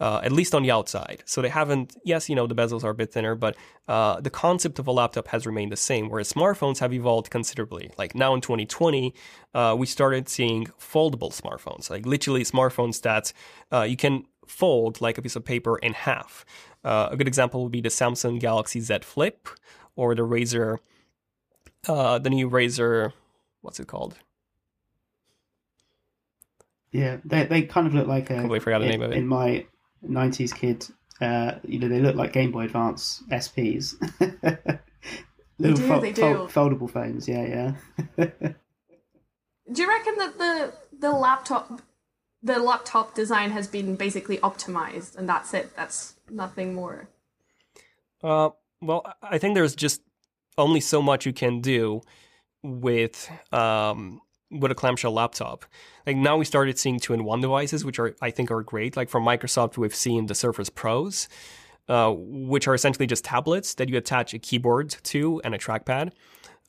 uh, 0.00 0.20
at 0.24 0.32
least 0.32 0.54
on 0.54 0.62
the 0.62 0.70
outside. 0.70 1.22
So 1.26 1.42
they 1.42 1.48
haven't, 1.48 1.96
yes, 2.04 2.28
you 2.28 2.34
know, 2.34 2.46
the 2.46 2.54
bezels 2.54 2.82
are 2.82 2.90
a 2.90 2.94
bit 2.94 3.12
thinner, 3.12 3.34
but 3.34 3.56
uh, 3.86 4.20
the 4.20 4.30
concept 4.30 4.78
of 4.78 4.86
a 4.86 4.92
laptop 4.92 5.28
has 5.28 5.46
remained 5.46 5.70
the 5.70 5.76
same, 5.76 6.08
whereas 6.08 6.32
smartphones 6.32 6.78
have 6.78 6.92
evolved 6.92 7.30
considerably. 7.30 7.90
Like 7.96 8.14
now 8.14 8.34
in 8.34 8.40
2020, 8.40 9.14
uh, 9.54 9.76
we 9.78 9.86
started 9.86 10.28
seeing 10.28 10.66
foldable 10.78 11.30
smartphones, 11.30 11.88
like 11.88 12.04
literally 12.04 12.42
smartphones 12.42 13.02
that 13.02 13.32
uh, 13.72 13.82
you 13.82 13.96
can 13.96 14.24
fold 14.46 15.00
like 15.00 15.18
a 15.18 15.22
piece 15.22 15.36
of 15.36 15.44
paper 15.44 15.78
in 15.78 15.92
half. 15.92 16.44
Uh, 16.84 17.08
a 17.12 17.16
good 17.16 17.28
example 17.28 17.62
would 17.62 17.72
be 17.72 17.80
the 17.80 17.88
Samsung 17.88 18.40
Galaxy 18.40 18.80
Z 18.80 18.98
Flip 19.02 19.48
or 19.94 20.14
the 20.14 20.22
Razer, 20.22 20.78
uh, 21.86 22.18
the 22.18 22.30
new 22.30 22.50
Razer, 22.50 23.12
what's 23.60 23.78
it 23.78 23.86
called? 23.86 24.18
Yeah, 26.90 27.18
they 27.24 27.46
they 27.46 27.62
kind 27.62 27.86
of 27.86 27.94
look 27.94 28.06
like 28.06 28.30
a. 28.30 28.34
Completely 28.34 28.60
forgot 28.60 28.80
the 28.80 28.84
in, 28.84 28.90
name 28.90 29.02
of 29.02 29.12
it. 29.12 29.16
In 29.16 29.26
my 29.26 29.64
'90s 30.08 30.54
kid, 30.54 30.86
uh, 31.20 31.58
you 31.64 31.78
know, 31.78 31.88
they 31.88 32.00
look 32.00 32.16
like 32.16 32.32
Game 32.32 32.50
Boy 32.50 32.64
Advance 32.64 33.22
SPs. 33.30 33.94
Little 35.58 35.76
do, 35.76 35.88
fol- 35.88 36.00
they 36.00 36.12
fol- 36.12 36.46
do. 36.46 36.52
foldable 36.52 36.90
phones. 36.90 37.28
Yeah, 37.28 37.74
yeah. 38.16 38.26
Do 39.70 39.82
you 39.82 39.88
reckon 39.88 40.16
that 40.18 40.38
the 40.38 40.72
the 40.98 41.12
laptop 41.12 41.80
the 42.42 42.58
laptop 42.58 43.14
design 43.14 43.50
has 43.52 43.68
been 43.68 43.94
basically 43.94 44.38
optimized 44.38 45.16
and 45.16 45.28
that's 45.28 45.54
it? 45.54 45.74
That's 45.76 46.14
nothing 46.28 46.74
more. 46.74 47.08
Uh, 48.22 48.50
well, 48.80 49.04
I 49.22 49.38
think 49.38 49.54
there's 49.54 49.76
just 49.76 50.02
only 50.58 50.80
so 50.80 51.00
much 51.00 51.24
you 51.26 51.32
can 51.32 51.60
do 51.60 52.02
with 52.62 53.30
um, 53.52 54.20
with 54.52 54.70
a 54.70 54.74
clamshell 54.74 55.12
laptop. 55.12 55.64
Like 56.06 56.16
now, 56.16 56.36
we 56.36 56.44
started 56.44 56.78
seeing 56.78 57.00
two-in-one 57.00 57.40
devices, 57.40 57.84
which 57.84 57.98
are 57.98 58.14
I 58.20 58.30
think 58.30 58.50
are 58.50 58.62
great. 58.62 58.96
Like 58.96 59.08
from 59.08 59.24
Microsoft, 59.24 59.76
we've 59.76 59.94
seen 59.94 60.26
the 60.26 60.34
Surface 60.34 60.70
Pros, 60.70 61.28
uh, 61.88 62.12
which 62.16 62.68
are 62.68 62.74
essentially 62.74 63.06
just 63.06 63.24
tablets 63.24 63.74
that 63.74 63.88
you 63.88 63.96
attach 63.96 64.34
a 64.34 64.38
keyboard 64.38 64.90
to 65.04 65.40
and 65.44 65.54
a 65.54 65.58
trackpad, 65.58 66.12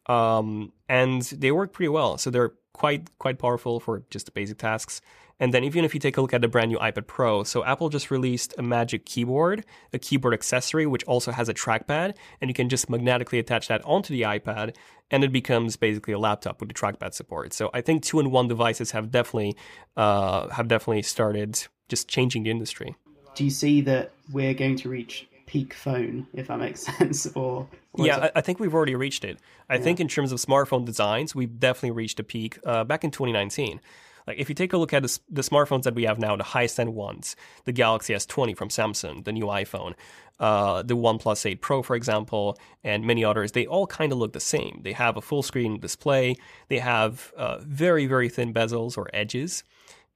um, 0.07 0.71
and 0.87 1.21
they 1.23 1.51
work 1.51 1.73
pretty 1.73 1.89
well. 1.89 2.17
So 2.17 2.29
they're 2.29 2.53
quite 2.73 3.17
quite 3.19 3.39
powerful 3.39 3.79
for 3.79 4.03
just 4.09 4.25
the 4.25 4.31
basic 4.31 4.57
tasks. 4.57 5.01
And 5.39 5.53
then 5.53 5.63
even 5.63 5.83
if 5.83 5.93
you 5.93 5.99
take 5.99 6.17
a 6.17 6.21
look 6.21 6.33
at 6.33 6.41
the 6.41 6.47
brand 6.47 6.71
new 6.71 6.77
iPad 6.77 7.07
Pro, 7.07 7.43
so 7.43 7.65
Apple 7.65 7.89
just 7.89 8.11
released 8.11 8.53
a 8.57 8.61
Magic 8.61 9.05
Keyboard, 9.05 9.65
a 9.91 9.99
keyboard 9.99 10.33
accessory 10.33 10.85
which 10.85 11.03
also 11.05 11.31
has 11.31 11.49
a 11.49 11.53
trackpad, 11.53 12.15
and 12.39 12.49
you 12.49 12.53
can 12.53 12.69
just 12.69 12.89
magnetically 12.89 13.39
attach 13.39 13.67
that 13.67 13.83
onto 13.83 14.13
the 14.13 14.21
iPad, 14.21 14.75
and 15.09 15.23
it 15.23 15.31
becomes 15.31 15.75
basically 15.75 16.13
a 16.13 16.19
laptop 16.19 16.59
with 16.59 16.69
the 16.69 16.75
trackpad 16.75 17.13
support. 17.13 17.51
So 17.53 17.71
I 17.73 17.81
think 17.81 18.03
two-in-one 18.03 18.47
devices 18.47 18.91
have 18.91 19.11
definitely 19.11 19.57
uh, 19.97 20.49
have 20.49 20.67
definitely 20.67 21.01
started 21.01 21.67
just 21.89 22.07
changing 22.07 22.43
the 22.43 22.51
industry. 22.51 22.95
Do 23.35 23.43
you 23.43 23.49
see 23.49 23.81
that 23.81 24.11
we're 24.31 24.53
going 24.53 24.75
to 24.77 24.89
reach 24.89 25.27
peak 25.53 25.75
phone, 25.75 26.25
if 26.33 26.47
that 26.47 26.57
makes 26.57 26.81
sense, 26.97 27.27
or, 27.35 27.67
or 27.93 28.05
yeah, 28.05 28.17
I, 28.17 28.39
I, 28.39 28.41
think 28.41 28.59
we've 28.59 28.73
already 28.73 28.95
reached 28.95 29.23
it. 29.23 29.37
I 29.69 29.75
yeah. 29.75 29.81
think 29.81 29.99
in 29.99 30.07
terms 30.07 30.31
of 30.31 30.39
smartphone 30.39 30.83
designs, 30.83 31.35
we've 31.35 31.59
definitely 31.59 31.91
reached 31.91 32.19
a 32.19 32.23
peak 32.23 32.57
uh, 32.65 32.83
back 32.83 33.03
in 33.03 33.11
2019. 33.11 33.79
Like 34.25 34.39
if 34.39 34.49
you 34.49 34.55
take 34.55 34.73
a 34.73 34.77
look 34.77 34.93
at 34.93 35.03
the, 35.03 35.19
the, 35.29 35.41
smartphones 35.41 35.83
that 35.83 35.93
we 35.93 36.03
have 36.03 36.17
now, 36.17 36.35
the 36.35 36.43
highest 36.43 36.79
end 36.79 36.95
ones, 36.95 37.35
the 37.65 37.71
Galaxy 37.71 38.15
S20 38.15 38.57
from 38.57 38.69
Samsung, 38.69 39.25
the 39.25 39.31
new 39.31 39.45
iPhone, 39.45 39.93
uh, 40.39 40.81
the 40.81 40.95
OnePlus 40.95 41.45
8 41.45 41.61
Pro, 41.61 41.83
for 41.83 41.95
example, 41.95 42.57
and 42.83 43.05
many 43.05 43.23
others, 43.23 43.51
they 43.51 43.67
all 43.67 43.85
kind 43.85 44.11
of 44.11 44.17
look 44.17 44.33
the 44.33 44.39
same. 44.39 44.79
They 44.83 44.93
have 44.93 45.17
a 45.17 45.21
full 45.21 45.43
screen 45.43 45.79
display. 45.79 46.37
They 46.69 46.79
have 46.79 47.31
uh, 47.37 47.59
very, 47.59 48.07
very 48.07 48.29
thin 48.29 48.53
bezels 48.53 48.97
or 48.97 49.07
edges 49.13 49.63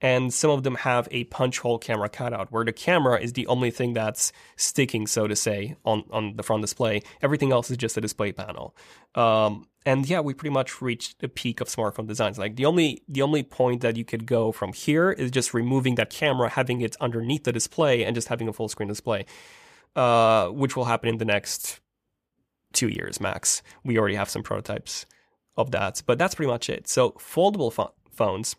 and 0.01 0.33
some 0.33 0.51
of 0.51 0.63
them 0.63 0.75
have 0.75 1.07
a 1.09 1.23
punch 1.25 1.59
hole 1.59 1.79
camera 1.79 2.09
cutout 2.09 2.51
where 2.51 2.63
the 2.63 2.71
camera 2.71 3.19
is 3.19 3.33
the 3.33 3.47
only 3.47 3.71
thing 3.71 3.93
that's 3.93 4.31
sticking, 4.55 5.07
so 5.07 5.27
to 5.27 5.35
say, 5.35 5.75
on, 5.85 6.03
on 6.11 6.35
the 6.35 6.43
front 6.43 6.61
display. 6.61 7.01
Everything 7.21 7.51
else 7.51 7.71
is 7.71 7.77
just 7.77 7.97
a 7.97 8.01
display 8.01 8.31
panel. 8.31 8.75
Um, 9.15 9.67
and 9.85 10.07
yeah, 10.07 10.19
we 10.19 10.33
pretty 10.33 10.53
much 10.53 10.81
reached 10.81 11.19
the 11.19 11.27
peak 11.27 11.61
of 11.61 11.67
smartphone 11.67 12.07
designs. 12.07 12.37
Like 12.37 12.57
the 12.57 12.65
only 12.65 13.01
the 13.07 13.21
only 13.21 13.41
point 13.41 13.81
that 13.81 13.95
you 13.95 14.05
could 14.05 14.25
go 14.25 14.51
from 14.51 14.73
here 14.73 15.11
is 15.11 15.31
just 15.31 15.53
removing 15.53 15.95
that 15.95 16.09
camera, 16.09 16.49
having 16.49 16.81
it 16.81 16.95
underneath 16.99 17.45
the 17.45 17.53
display, 17.53 18.03
and 18.03 18.13
just 18.13 18.27
having 18.27 18.47
a 18.47 18.53
full 18.53 18.67
screen 18.67 18.89
display, 18.89 19.25
uh, 19.95 20.49
which 20.49 20.75
will 20.75 20.85
happen 20.85 21.09
in 21.09 21.17
the 21.17 21.25
next 21.25 21.79
two 22.73 22.89
years 22.89 23.19
max. 23.19 23.63
We 23.83 23.97
already 23.97 24.15
have 24.15 24.29
some 24.29 24.43
prototypes 24.43 25.05
of 25.55 25.71
that, 25.71 26.03
but 26.05 26.19
that's 26.19 26.35
pretty 26.35 26.51
much 26.51 26.69
it. 26.69 26.87
So 26.87 27.11
foldable 27.11 27.73
ph- 27.73 27.89
phones 28.11 28.57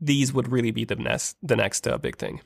these 0.00 0.32
would 0.32 0.50
really 0.50 0.70
be 0.70 0.84
the 0.84 0.96
next 0.96 1.36
the 1.42 1.56
next 1.56 1.86
uh, 1.86 1.98
big 1.98 2.16
thing. 2.16 2.40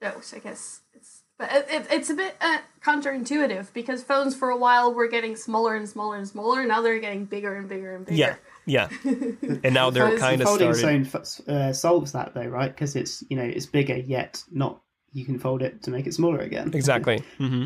Those, 0.00 0.32
I 0.34 0.38
guess, 0.38 0.82
it's 0.94 1.22
but 1.38 1.50
it, 1.52 1.86
it's 1.90 2.10
a 2.10 2.14
bit 2.14 2.36
uh, 2.40 2.58
counterintuitive 2.84 3.72
because 3.72 4.02
phones 4.02 4.34
for 4.34 4.50
a 4.50 4.56
while 4.56 4.92
were 4.92 5.08
getting 5.08 5.36
smaller 5.36 5.76
and 5.76 5.88
smaller 5.88 6.16
and 6.16 6.28
smaller. 6.28 6.64
Now 6.66 6.82
they're 6.82 6.98
getting 6.98 7.24
bigger 7.24 7.56
and 7.56 7.68
bigger 7.68 7.96
and 7.96 8.06
bigger. 8.06 8.16
Yeah, 8.16 8.36
yeah. 8.66 8.88
and 9.64 9.74
now 9.74 9.90
they're 9.90 10.18
kind 10.18 10.40
of 10.40 10.48
folding 10.48 10.74
started... 10.74 11.06
zone 11.06 11.54
uh, 11.54 11.72
solves 11.72 12.12
that 12.12 12.34
though, 12.34 12.46
right? 12.46 12.72
Because 12.72 12.96
it's 12.96 13.24
you 13.28 13.36
know 13.36 13.44
it's 13.44 13.66
bigger 13.66 13.96
yet 13.96 14.42
not 14.50 14.80
you 15.12 15.24
can 15.24 15.38
fold 15.38 15.62
it 15.62 15.82
to 15.84 15.90
make 15.90 16.06
it 16.06 16.14
smaller 16.14 16.40
again. 16.40 16.72
Exactly. 16.74 17.22
mm-hmm. 17.38 17.64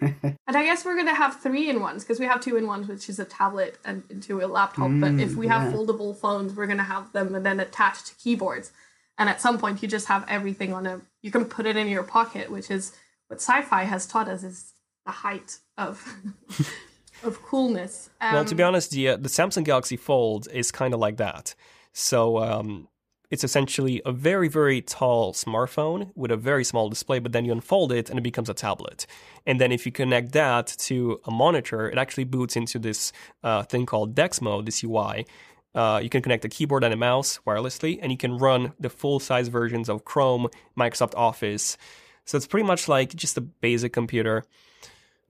And 0.00 0.36
I 0.46 0.64
guess 0.64 0.84
we're 0.84 0.94
going 0.94 1.06
to 1.06 1.14
have 1.14 1.40
three 1.40 1.68
in 1.70 1.80
ones 1.80 2.04
because 2.04 2.20
we 2.20 2.26
have 2.26 2.40
two 2.40 2.56
in 2.56 2.66
ones, 2.66 2.88
which 2.88 3.08
is 3.08 3.18
a 3.18 3.24
tablet 3.24 3.78
and 3.84 4.02
into 4.10 4.44
a 4.44 4.46
laptop. 4.46 4.88
Mm, 4.88 5.00
but 5.00 5.22
if 5.22 5.36
we 5.36 5.48
have 5.48 5.70
yeah. 5.70 5.76
foldable 5.76 6.14
phones, 6.14 6.54
we're 6.54 6.66
going 6.66 6.78
to 6.78 6.84
have 6.84 7.12
them 7.12 7.34
and 7.34 7.46
then 7.46 7.60
attached 7.60 8.06
to 8.06 8.14
keyboards. 8.16 8.72
And 9.18 9.28
at 9.28 9.40
some 9.40 9.58
point, 9.58 9.82
you 9.82 9.88
just 9.88 10.08
have 10.08 10.24
everything 10.28 10.74
on 10.74 10.86
a. 10.86 11.00
You 11.22 11.30
can 11.30 11.46
put 11.46 11.66
it 11.66 11.76
in 11.76 11.88
your 11.88 12.02
pocket, 12.02 12.50
which 12.50 12.70
is 12.70 12.94
what 13.28 13.40
sci-fi 13.40 13.84
has 13.84 14.06
taught 14.06 14.28
us 14.28 14.42
is 14.42 14.72
the 15.06 15.12
height 15.12 15.58
of 15.78 16.16
of 17.22 17.42
coolness. 17.42 18.10
Um, 18.20 18.34
well, 18.34 18.44
to 18.44 18.54
be 18.54 18.62
um, 18.62 18.68
honest, 18.68 18.90
the 18.90 19.08
uh, 19.08 19.16
the 19.16 19.30
Samsung 19.30 19.64
Galaxy 19.64 19.96
Fold 19.96 20.48
is 20.52 20.70
kind 20.70 20.92
of 20.92 21.00
like 21.00 21.16
that. 21.16 21.54
So 21.92 22.38
um, 22.38 22.88
it's 23.30 23.44
essentially 23.44 24.00
a 24.04 24.12
very, 24.12 24.48
very 24.48 24.80
tall 24.80 25.32
smartphone 25.32 26.10
with 26.14 26.30
a 26.30 26.36
very 26.36 26.64
small 26.64 26.88
display, 26.88 27.18
but 27.18 27.32
then 27.32 27.44
you 27.44 27.52
unfold 27.52 27.92
it 27.92 28.08
and 28.08 28.18
it 28.18 28.22
becomes 28.22 28.48
a 28.48 28.54
tablet. 28.54 29.06
And 29.46 29.60
then 29.60 29.72
if 29.72 29.86
you 29.86 29.92
connect 29.92 30.32
that 30.32 30.66
to 30.80 31.20
a 31.24 31.30
monitor, 31.30 31.88
it 31.88 31.98
actually 31.98 32.24
boots 32.24 32.56
into 32.56 32.78
this 32.78 33.12
uh, 33.42 33.62
thing 33.64 33.86
called 33.86 34.14
DeX 34.14 34.40
mode, 34.40 34.66
this 34.66 34.82
UI. 34.84 35.26
Uh, 35.74 36.00
you 36.02 36.08
can 36.08 36.22
connect 36.22 36.44
a 36.44 36.48
keyboard 36.48 36.84
and 36.84 36.94
a 36.94 36.96
mouse 36.96 37.38
wirelessly, 37.46 37.98
and 38.00 38.10
you 38.10 38.18
can 38.18 38.38
run 38.38 38.72
the 38.80 38.88
full 38.88 39.20
size 39.20 39.48
versions 39.48 39.88
of 39.88 40.04
Chrome, 40.04 40.48
Microsoft 40.78 41.14
Office. 41.14 41.76
So 42.24 42.36
it's 42.36 42.46
pretty 42.46 42.66
much 42.66 42.88
like 42.88 43.14
just 43.14 43.36
a 43.36 43.42
basic 43.42 43.92
computer, 43.92 44.44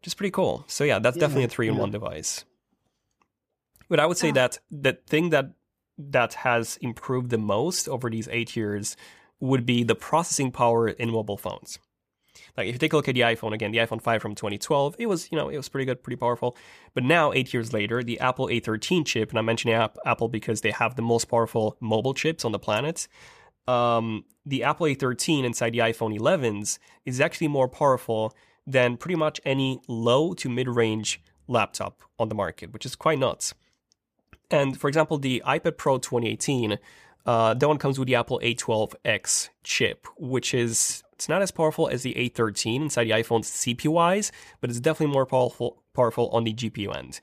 just 0.03 0.17
pretty 0.17 0.31
cool. 0.31 0.65
So 0.69 0.85
yeah, 0.85 0.99
that's 1.01 1.17
yeah, 1.17 1.21
definitely 1.21 1.45
a 1.45 1.49
three 1.49 1.69
in 1.69 1.77
one 1.77 1.91
device. 1.91 2.45
But 3.89 4.01
I 4.01 4.07
would 4.07 4.17
say 4.17 4.31
that 4.33 4.59
the 4.71 4.95
thing 5.07 5.31
that 5.31 5.53
that 5.99 6.35
has 6.35 6.77
improved 6.79 7.31
the 7.31 7.39
most 7.39 7.89
over 7.89 8.11
these 8.11 8.29
eight 8.31 8.57
years 8.57 8.97
would 9.41 9.67
be 9.67 9.83
the 9.83 9.95
processing 9.95 10.51
power 10.51 10.89
in 10.89 11.11
mobile 11.11 11.37
phones. 11.37 11.79
Like 12.57 12.69
if 12.69 12.75
you 12.75 12.79
take 12.79 12.93
a 12.93 12.97
look 12.97 13.09
at 13.09 13.15
the 13.15 13.23
iPhone 13.23 13.53
again, 13.53 13.71
the 13.71 13.79
iPhone 13.79 14.01
5 14.01 14.23
from 14.23 14.35
2012, 14.35 14.97
it 14.99 15.07
was, 15.07 15.31
you 15.31 15.37
know, 15.37 15.49
it 15.49 15.57
was 15.57 15.69
pretty 15.69 15.85
good, 15.85 16.03
pretty 16.03 16.17
powerful. 16.17 16.57
But 16.95 17.05
now, 17.05 17.33
eight 17.33 17.53
years 17.53 17.73
later, 17.73 18.03
the 18.03 18.19
Apple 18.21 18.49
A13 18.49 19.05
chip, 19.05 19.31
and 19.31 19.39
I'm 19.39 19.45
mentioning 19.45 19.75
Apple 20.05 20.29
because 20.29 20.61
they 20.61 20.71
have 20.71 20.97
the 20.97 21.03
most 21.03 21.27
powerful 21.27 21.77
mobile 21.81 22.15
chips 22.15 22.45
on 22.45 22.53
the 22.53 22.59
planet. 22.59 23.09
Um, 23.69 24.25
the 24.45 24.63
Apple 24.63 24.87
A13 24.87 25.45
inside 25.45 25.73
the 25.73 25.79
iPhone 25.79 26.19
11s 26.19 26.79
is 27.05 27.21
actually 27.21 27.49
more 27.49 27.69
powerful 27.69 28.35
than 28.67 28.97
pretty 28.97 29.17
much 29.17 29.41
any 29.45 29.81
low 29.89 30.35
to 30.35 30.49
mid 30.49 30.69
range 30.69 31.21
laptop 31.49 32.03
on 32.19 32.29
the 32.29 32.35
market, 32.35 32.73
which 32.73 32.87
is 32.87 32.97
quite 32.97 33.19
nuts. 33.19 33.55
And 34.51 34.79
for 34.79 34.89
example, 34.89 35.19
the 35.19 35.43
iPad 35.47 35.77
Pro 35.77 35.99
2018, 35.99 36.79
uh, 37.25 37.55
that 37.55 37.69
one 37.69 37.79
comes 37.79 37.99
with 37.99 38.07
the 38.07 38.15
Apple 38.15 38.41
A12X 38.43 39.49
chip, 39.65 40.07
which 40.17 40.55
is 40.55 41.03
it's 41.13 41.29
not 41.29 41.43
as 41.43 41.51
powerful 41.51 41.89
as 41.89 42.03
the 42.03 42.15
A13 42.15 42.83
inside 42.83 43.05
the 43.05 43.11
iPhone's 43.11 43.51
CPU-wise, 43.51 44.31
but 44.61 44.71
it's 44.71 44.81
definitely 44.81 45.13
more 45.13 45.27
powerful 45.27 45.83
powerful 45.95 46.29
on 46.29 46.45
the 46.45 46.55
GPU 46.55 46.95
end. 46.95 47.21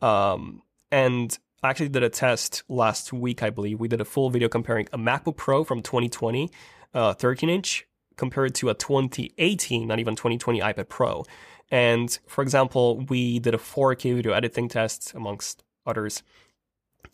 Um, 0.00 0.62
and 0.90 1.38
I 1.62 1.70
actually 1.70 1.90
did 1.90 2.02
a 2.02 2.08
test 2.08 2.64
last 2.68 3.12
week, 3.12 3.42
I 3.42 3.50
believe. 3.50 3.78
We 3.78 3.88
did 3.88 4.00
a 4.00 4.04
full 4.04 4.30
video 4.30 4.48
comparing 4.48 4.88
a 4.92 4.98
MacBook 4.98 5.36
Pro 5.36 5.64
from 5.64 5.82
2020, 5.82 6.50
uh, 6.94 7.12
13 7.14 7.48
inch, 7.50 7.86
compared 8.16 8.54
to 8.56 8.70
a 8.70 8.74
2018, 8.74 9.86
not 9.86 9.98
even 9.98 10.16
2020 10.16 10.60
iPad 10.60 10.88
Pro. 10.88 11.24
And 11.70 12.18
for 12.26 12.42
example, 12.42 13.00
we 13.08 13.38
did 13.38 13.54
a 13.54 13.58
4K 13.58 14.14
video 14.16 14.32
editing 14.32 14.68
test 14.68 15.12
amongst 15.14 15.62
others 15.86 16.22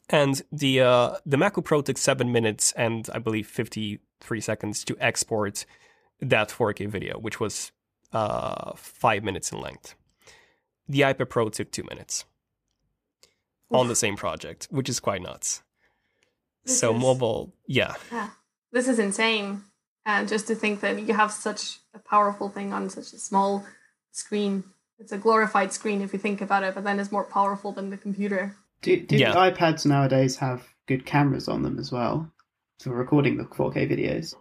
and 0.09 0.43
the 0.53 0.81
uh, 0.81 1.17
the 1.25 1.37
MacBook 1.37 1.65
Pro 1.65 1.83
took 1.83 1.99
seven 1.99 2.33
minutes 2.33 2.73
and 2.73 3.09
I 3.13 3.19
believe 3.19 3.47
53 3.47 4.41
seconds 4.41 4.85
to 4.85 4.97
export 5.01 5.65
that 6.21 6.51
4K 6.51 6.89
video, 6.89 7.19
which 7.19 7.41
was 7.41 7.73
uh, 8.13 8.73
five 8.77 9.25
minutes 9.25 9.53
in 9.53 9.61
length. 9.61 9.95
The 10.89 11.01
iPad 11.01 11.29
Pro 11.29 11.49
took 11.49 11.71
two 11.71 11.85
minutes 11.85 12.25
Oof. 13.73 13.81
on 13.81 13.89
the 13.89 13.97
same 13.97 14.17
project, 14.17 14.69
which 14.71 14.89
is 14.89 15.01
quite 15.01 15.23
nuts. 15.23 15.63
This 16.65 16.79
so 16.79 16.95
is, 16.95 17.01
mobile, 17.01 17.55
yeah. 17.67 17.95
yeah. 18.11 18.31
This 18.71 18.89
is 18.89 18.99
insane. 18.99 19.63
And 20.05 20.29
just 20.29 20.47
to 20.49 20.55
think 20.55 20.81
that 20.81 21.01
you 21.01 21.15
have 21.15 21.33
such 21.33 21.79
a 21.95 21.99
powerful 21.99 22.49
thing 22.49 22.73
on 22.73 22.91
such 22.91 23.13
a 23.13 23.19
small 23.19 23.65
screen. 24.11 24.65
It's 24.99 25.13
a 25.13 25.19
glorified 25.19 25.73
screen 25.73 26.03
if 26.03 26.13
you 26.13 26.19
think 26.19 26.41
about 26.41 26.63
it, 26.63 26.75
but 26.75 26.85
then 26.85 27.01
it's 27.01 27.13
more 27.13 27.25
powerful 27.25 27.73
than 27.73 27.91
the 27.91 27.97
computer. 27.97 28.57
Do, 28.83 29.01
do 29.01 29.17
yeah. 29.17 29.35
iPads 29.35 29.87
nowadays 29.87 30.37
have 30.37 30.69
good 30.87 31.07
cameras 31.07 31.49
on 31.49 31.63
them 31.63 31.79
as 31.79 31.93
well 31.93 32.29
for 32.81 32.91
recording 32.91 33.37
the 33.37 33.45
4K 33.45 33.91
videos? 33.91 34.35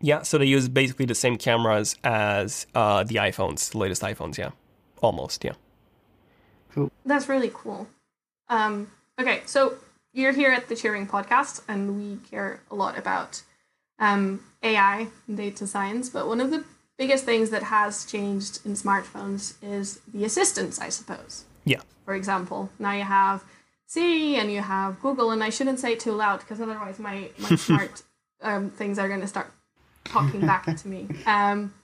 Yeah, 0.00 0.22
so 0.22 0.38
they 0.38 0.46
use 0.46 0.68
basically 0.68 1.04
the 1.04 1.14
same 1.14 1.36
cameras 1.36 1.94
as 2.02 2.66
uh, 2.74 3.04
the 3.04 3.16
iPhones, 3.16 3.70
the 3.70 3.78
latest 3.78 4.00
iPhones. 4.00 4.38
Yeah, 4.38 4.50
almost. 5.02 5.44
Yeah. 5.44 5.52
Cool. 6.72 6.90
That's 7.04 7.28
really 7.28 7.50
cool. 7.52 7.86
Um, 8.48 8.90
okay, 9.20 9.42
so 9.44 9.74
you're 10.14 10.32
here 10.32 10.50
at 10.50 10.68
the 10.68 10.74
Turing 10.74 11.06
Podcast, 11.06 11.60
and 11.68 11.96
we 11.96 12.16
care 12.30 12.62
a 12.70 12.74
lot 12.74 12.96
about 12.96 13.42
um, 13.98 14.40
AI 14.62 15.08
and 15.28 15.36
data 15.36 15.66
science. 15.66 16.08
But 16.08 16.26
one 16.26 16.40
of 16.40 16.50
the 16.50 16.64
biggest 16.96 17.24
things 17.24 17.50
that 17.50 17.64
has 17.64 18.06
changed 18.06 18.64
in 18.64 18.72
smartphones 18.72 19.54
is 19.62 20.00
the 20.12 20.24
assistants, 20.24 20.80
I 20.80 20.88
suppose. 20.88 21.44
Yeah. 21.70 21.82
For 22.04 22.14
example, 22.14 22.70
now 22.78 22.92
you 22.92 23.04
have 23.04 23.44
Siri 23.86 24.36
and 24.36 24.50
you 24.52 24.60
have 24.60 25.00
Google, 25.00 25.30
and 25.30 25.42
I 25.42 25.50
shouldn't 25.50 25.78
say 25.78 25.92
it 25.92 26.00
too 26.00 26.12
loud 26.12 26.40
because 26.40 26.60
otherwise 26.60 26.98
my 26.98 27.28
my 27.38 27.56
smart 27.66 28.02
um, 28.42 28.70
things 28.70 28.98
are 28.98 29.08
going 29.08 29.20
to 29.20 29.26
start 29.26 29.52
talking 30.04 30.40
back 30.40 30.64
to 30.76 30.88
me. 30.88 31.08
Um, 31.26 31.74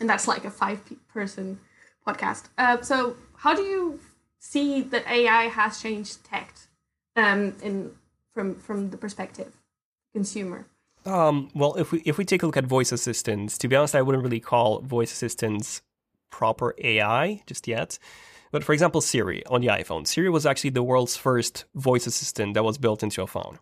and 0.00 0.10
that's 0.10 0.26
like 0.26 0.44
a 0.44 0.50
five 0.50 0.80
person 1.08 1.60
podcast. 2.06 2.48
Uh, 2.58 2.82
so, 2.82 3.16
how 3.36 3.54
do 3.54 3.62
you 3.62 4.00
see 4.40 4.82
that 4.82 5.06
AI 5.08 5.44
has 5.44 5.80
changed 5.80 6.24
tech 6.24 6.52
um, 7.16 7.54
in 7.62 7.92
from 8.32 8.56
from 8.56 8.90
the 8.90 8.96
perspective 8.96 9.52
consumer? 10.12 10.66
Um, 11.06 11.50
well, 11.54 11.74
if 11.74 11.92
we 11.92 12.02
if 12.04 12.18
we 12.18 12.24
take 12.24 12.42
a 12.42 12.46
look 12.46 12.56
at 12.56 12.64
voice 12.64 12.90
assistants, 12.92 13.56
to 13.58 13.68
be 13.68 13.76
honest, 13.76 13.94
I 13.94 14.02
wouldn't 14.02 14.24
really 14.24 14.40
call 14.40 14.80
voice 14.80 15.12
assistants 15.12 15.82
proper 16.30 16.74
AI 16.78 17.42
just 17.46 17.68
yet. 17.68 17.98
But 18.54 18.62
for 18.62 18.72
example, 18.72 19.00
Siri 19.00 19.44
on 19.46 19.62
the 19.62 19.66
iPhone. 19.66 20.06
Siri 20.06 20.30
was 20.30 20.46
actually 20.46 20.70
the 20.70 20.84
world's 20.84 21.16
first 21.16 21.64
voice 21.74 22.06
assistant 22.06 22.54
that 22.54 22.62
was 22.62 22.78
built 22.78 23.02
into 23.02 23.20
a 23.20 23.26
phone. 23.26 23.58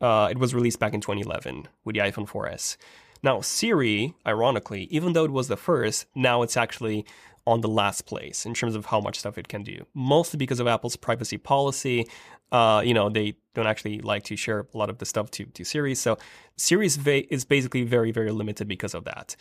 Uh, 0.00 0.26
it 0.28 0.38
was 0.38 0.52
released 0.52 0.80
back 0.80 0.94
in 0.94 1.00
2011 1.00 1.68
with 1.84 1.94
the 1.94 2.00
iPhone 2.00 2.28
4S. 2.28 2.76
Now, 3.22 3.40
Siri, 3.40 4.16
ironically, 4.26 4.88
even 4.90 5.12
though 5.12 5.24
it 5.24 5.30
was 5.30 5.46
the 5.46 5.56
first, 5.56 6.06
now 6.16 6.42
it's 6.42 6.56
actually 6.56 7.06
on 7.46 7.60
the 7.60 7.68
last 7.68 8.06
place 8.06 8.44
in 8.44 8.52
terms 8.52 8.74
of 8.74 8.86
how 8.86 9.00
much 9.00 9.20
stuff 9.20 9.38
it 9.38 9.46
can 9.46 9.62
do. 9.62 9.86
Mostly 9.94 10.38
because 10.38 10.58
of 10.58 10.66
Apple's 10.66 10.96
privacy 10.96 11.38
policy. 11.38 12.08
Uh, 12.50 12.82
you 12.84 12.94
know, 12.94 13.08
they 13.08 13.36
don't 13.54 13.68
actually 13.68 14.00
like 14.00 14.24
to 14.24 14.34
share 14.34 14.66
a 14.74 14.76
lot 14.76 14.90
of 14.90 14.98
the 14.98 15.06
stuff 15.06 15.30
to, 15.30 15.44
to 15.44 15.64
Siri. 15.64 15.94
So 15.94 16.18
Siri 16.56 16.86
is, 16.86 16.96
va- 16.96 17.32
is 17.32 17.44
basically 17.44 17.84
very, 17.84 18.10
very 18.10 18.32
limited 18.32 18.66
because 18.66 18.92
of 18.92 19.04
that. 19.04 19.36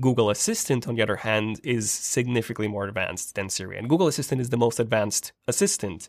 Google 0.00 0.30
Assistant, 0.30 0.86
on 0.88 0.94
the 0.94 1.02
other 1.02 1.16
hand, 1.16 1.60
is 1.62 1.90
significantly 1.90 2.68
more 2.68 2.86
advanced 2.86 3.34
than 3.34 3.48
Siri. 3.48 3.78
And 3.78 3.88
Google 3.88 4.06
Assistant 4.06 4.40
is 4.40 4.50
the 4.50 4.56
most 4.56 4.80
advanced 4.80 5.32
assistant 5.48 6.08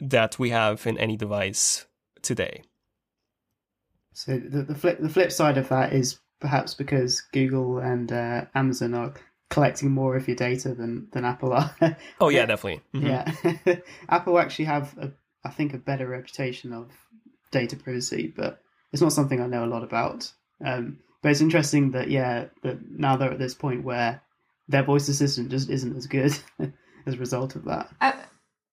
that 0.00 0.38
we 0.38 0.50
have 0.50 0.86
in 0.86 0.98
any 0.98 1.16
device 1.16 1.86
today. 2.22 2.62
So 4.14 4.38
the, 4.38 4.62
the 4.62 4.74
flip 4.74 4.98
the 5.00 5.08
flip 5.08 5.32
side 5.32 5.56
of 5.56 5.68
that 5.70 5.92
is 5.92 6.18
perhaps 6.40 6.74
because 6.74 7.22
Google 7.32 7.78
and 7.78 8.12
uh, 8.12 8.44
Amazon 8.54 8.94
are 8.94 9.14
collecting 9.48 9.90
more 9.90 10.16
of 10.16 10.28
your 10.28 10.36
data 10.36 10.74
than 10.74 11.08
than 11.12 11.24
Apple 11.24 11.52
are. 11.52 11.74
oh 12.20 12.28
yeah, 12.28 12.46
definitely. 12.52 12.82
Mm-hmm. 12.94 13.06
Yeah, 13.06 13.76
Apple 14.08 14.38
actually 14.38 14.66
have 14.66 14.96
a, 14.98 15.12
I 15.44 15.50
think 15.50 15.72
a 15.72 15.78
better 15.78 16.06
reputation 16.06 16.72
of 16.72 16.90
data 17.50 17.76
privacy, 17.76 18.32
but 18.34 18.60
it's 18.92 19.02
not 19.02 19.12
something 19.12 19.40
I 19.40 19.46
know 19.46 19.64
a 19.64 19.66
lot 19.66 19.84
about. 19.84 20.30
Um, 20.64 20.98
but 21.22 21.30
it's 21.30 21.40
interesting 21.40 21.92
that 21.92 22.10
yeah, 22.10 22.46
that 22.62 22.78
now 22.90 23.16
they're 23.16 23.30
at 23.30 23.38
this 23.38 23.54
point 23.54 23.84
where 23.84 24.20
their 24.68 24.82
voice 24.82 25.08
assistant 25.08 25.50
just 25.50 25.70
isn't 25.70 25.96
as 25.96 26.06
good 26.06 26.36
as 27.06 27.14
a 27.14 27.18
result 27.18 27.56
of 27.56 27.64
that. 27.64 27.88
I, 28.00 28.14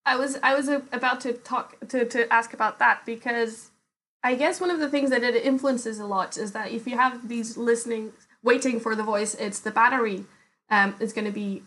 I 0.06 0.16
was 0.16 0.38
I 0.42 0.56
was 0.56 0.68
about 0.68 1.22
to 1.22 1.34
talk 1.34 1.76
to 1.90 2.06
to 2.06 2.32
ask 2.34 2.54
about 2.54 2.80
that 2.80 3.06
because 3.06 3.70
I 4.24 4.36
guess 4.36 4.60
one 4.60 4.72
of 4.72 4.80
the 4.80 4.90
things 4.90 5.12
that 5.12 5.24
it 5.24 5.36
influences 5.36 6.00
a 6.00 6.06
lot 6.06 6.38
is 6.38 6.52
that 6.54 6.72
if 6.72 6.88
you 6.88 6.98
have 6.98 7.30
these 7.30 7.56
listening 7.56 8.14
waiting 8.44 8.80
for 8.80 8.96
the 8.96 9.04
voice, 9.04 9.36
it's 9.36 9.60
the 9.60 9.72
battery 9.72 10.26
um 10.72 10.96
is 11.00 11.14
going 11.14 11.26
to 11.26 11.32
be 11.32 11.64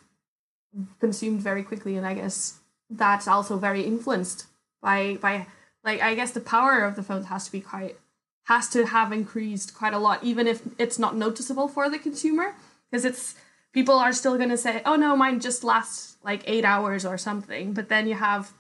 consumed 0.99 1.40
very 1.40 1.62
quickly, 1.62 1.97
and 1.97 2.07
I 2.07 2.14
guess 2.14 2.59
that's 2.90 3.29
also 3.29 3.57
very 3.57 3.83
influenced 3.83 4.47
by 4.83 5.18
by 5.21 5.47
like 5.85 6.03
I 6.03 6.16
guess 6.16 6.33
the 6.33 6.40
power 6.40 6.85
of 6.85 6.97
the 6.97 7.03
phone 7.03 7.25
has 7.25 7.47
to 7.47 7.53
be 7.53 7.61
quite 7.61 7.97
has 8.44 8.68
to 8.70 8.87
have 8.87 9.12
increased 9.12 9.74
quite 9.74 9.94
a 9.94 9.98
lot, 9.98 10.22
even 10.22 10.46
if 10.46 10.62
it's 10.78 10.98
not 10.98 11.16
noticeable 11.16 11.68
for 11.68 11.88
the 11.88 11.98
consumer, 11.98 12.55
because 12.90 13.05
it's 13.05 13.35
people 13.72 13.94
are 13.94 14.12
still 14.12 14.37
going 14.37 14.50
to 14.50 14.57
say, 14.57 14.83
"Oh 14.85 14.96
no, 14.96 15.16
mine 15.16 15.40
just 15.40 15.64
lasts 15.64 16.16
like 16.22 16.42
eight 16.46 16.64
hours 16.64 17.05
or 17.05 17.18
something," 17.18 17.72
but 17.72 17.88
then 17.88 18.07
you 18.07 18.14
have 18.14 18.52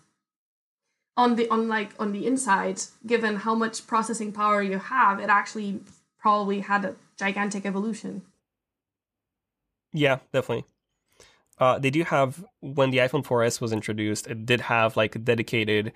on 1.16 1.36
the 1.36 1.48
on 1.48 1.68
like 1.68 1.90
on 1.98 2.12
the 2.12 2.26
inside, 2.26 2.82
given 3.06 3.36
how 3.36 3.54
much 3.54 3.86
processing 3.86 4.32
power 4.32 4.62
you 4.62 4.78
have, 4.78 5.20
it 5.20 5.28
actually 5.28 5.80
probably 6.18 6.60
had 6.60 6.84
a 6.84 6.94
gigantic 7.16 7.66
evolution. 7.66 8.22
Yeah, 9.92 10.18
definitely. 10.32 10.64
Uh, 11.58 11.78
they 11.78 11.90
do 11.90 12.02
have 12.04 12.44
when 12.60 12.90
the 12.90 12.98
iPhone 12.98 13.24
4S 13.24 13.60
was 13.60 13.72
introduced, 13.72 14.26
it 14.26 14.46
did 14.46 14.62
have 14.62 14.96
like 14.96 15.14
a 15.14 15.18
dedicated 15.18 15.92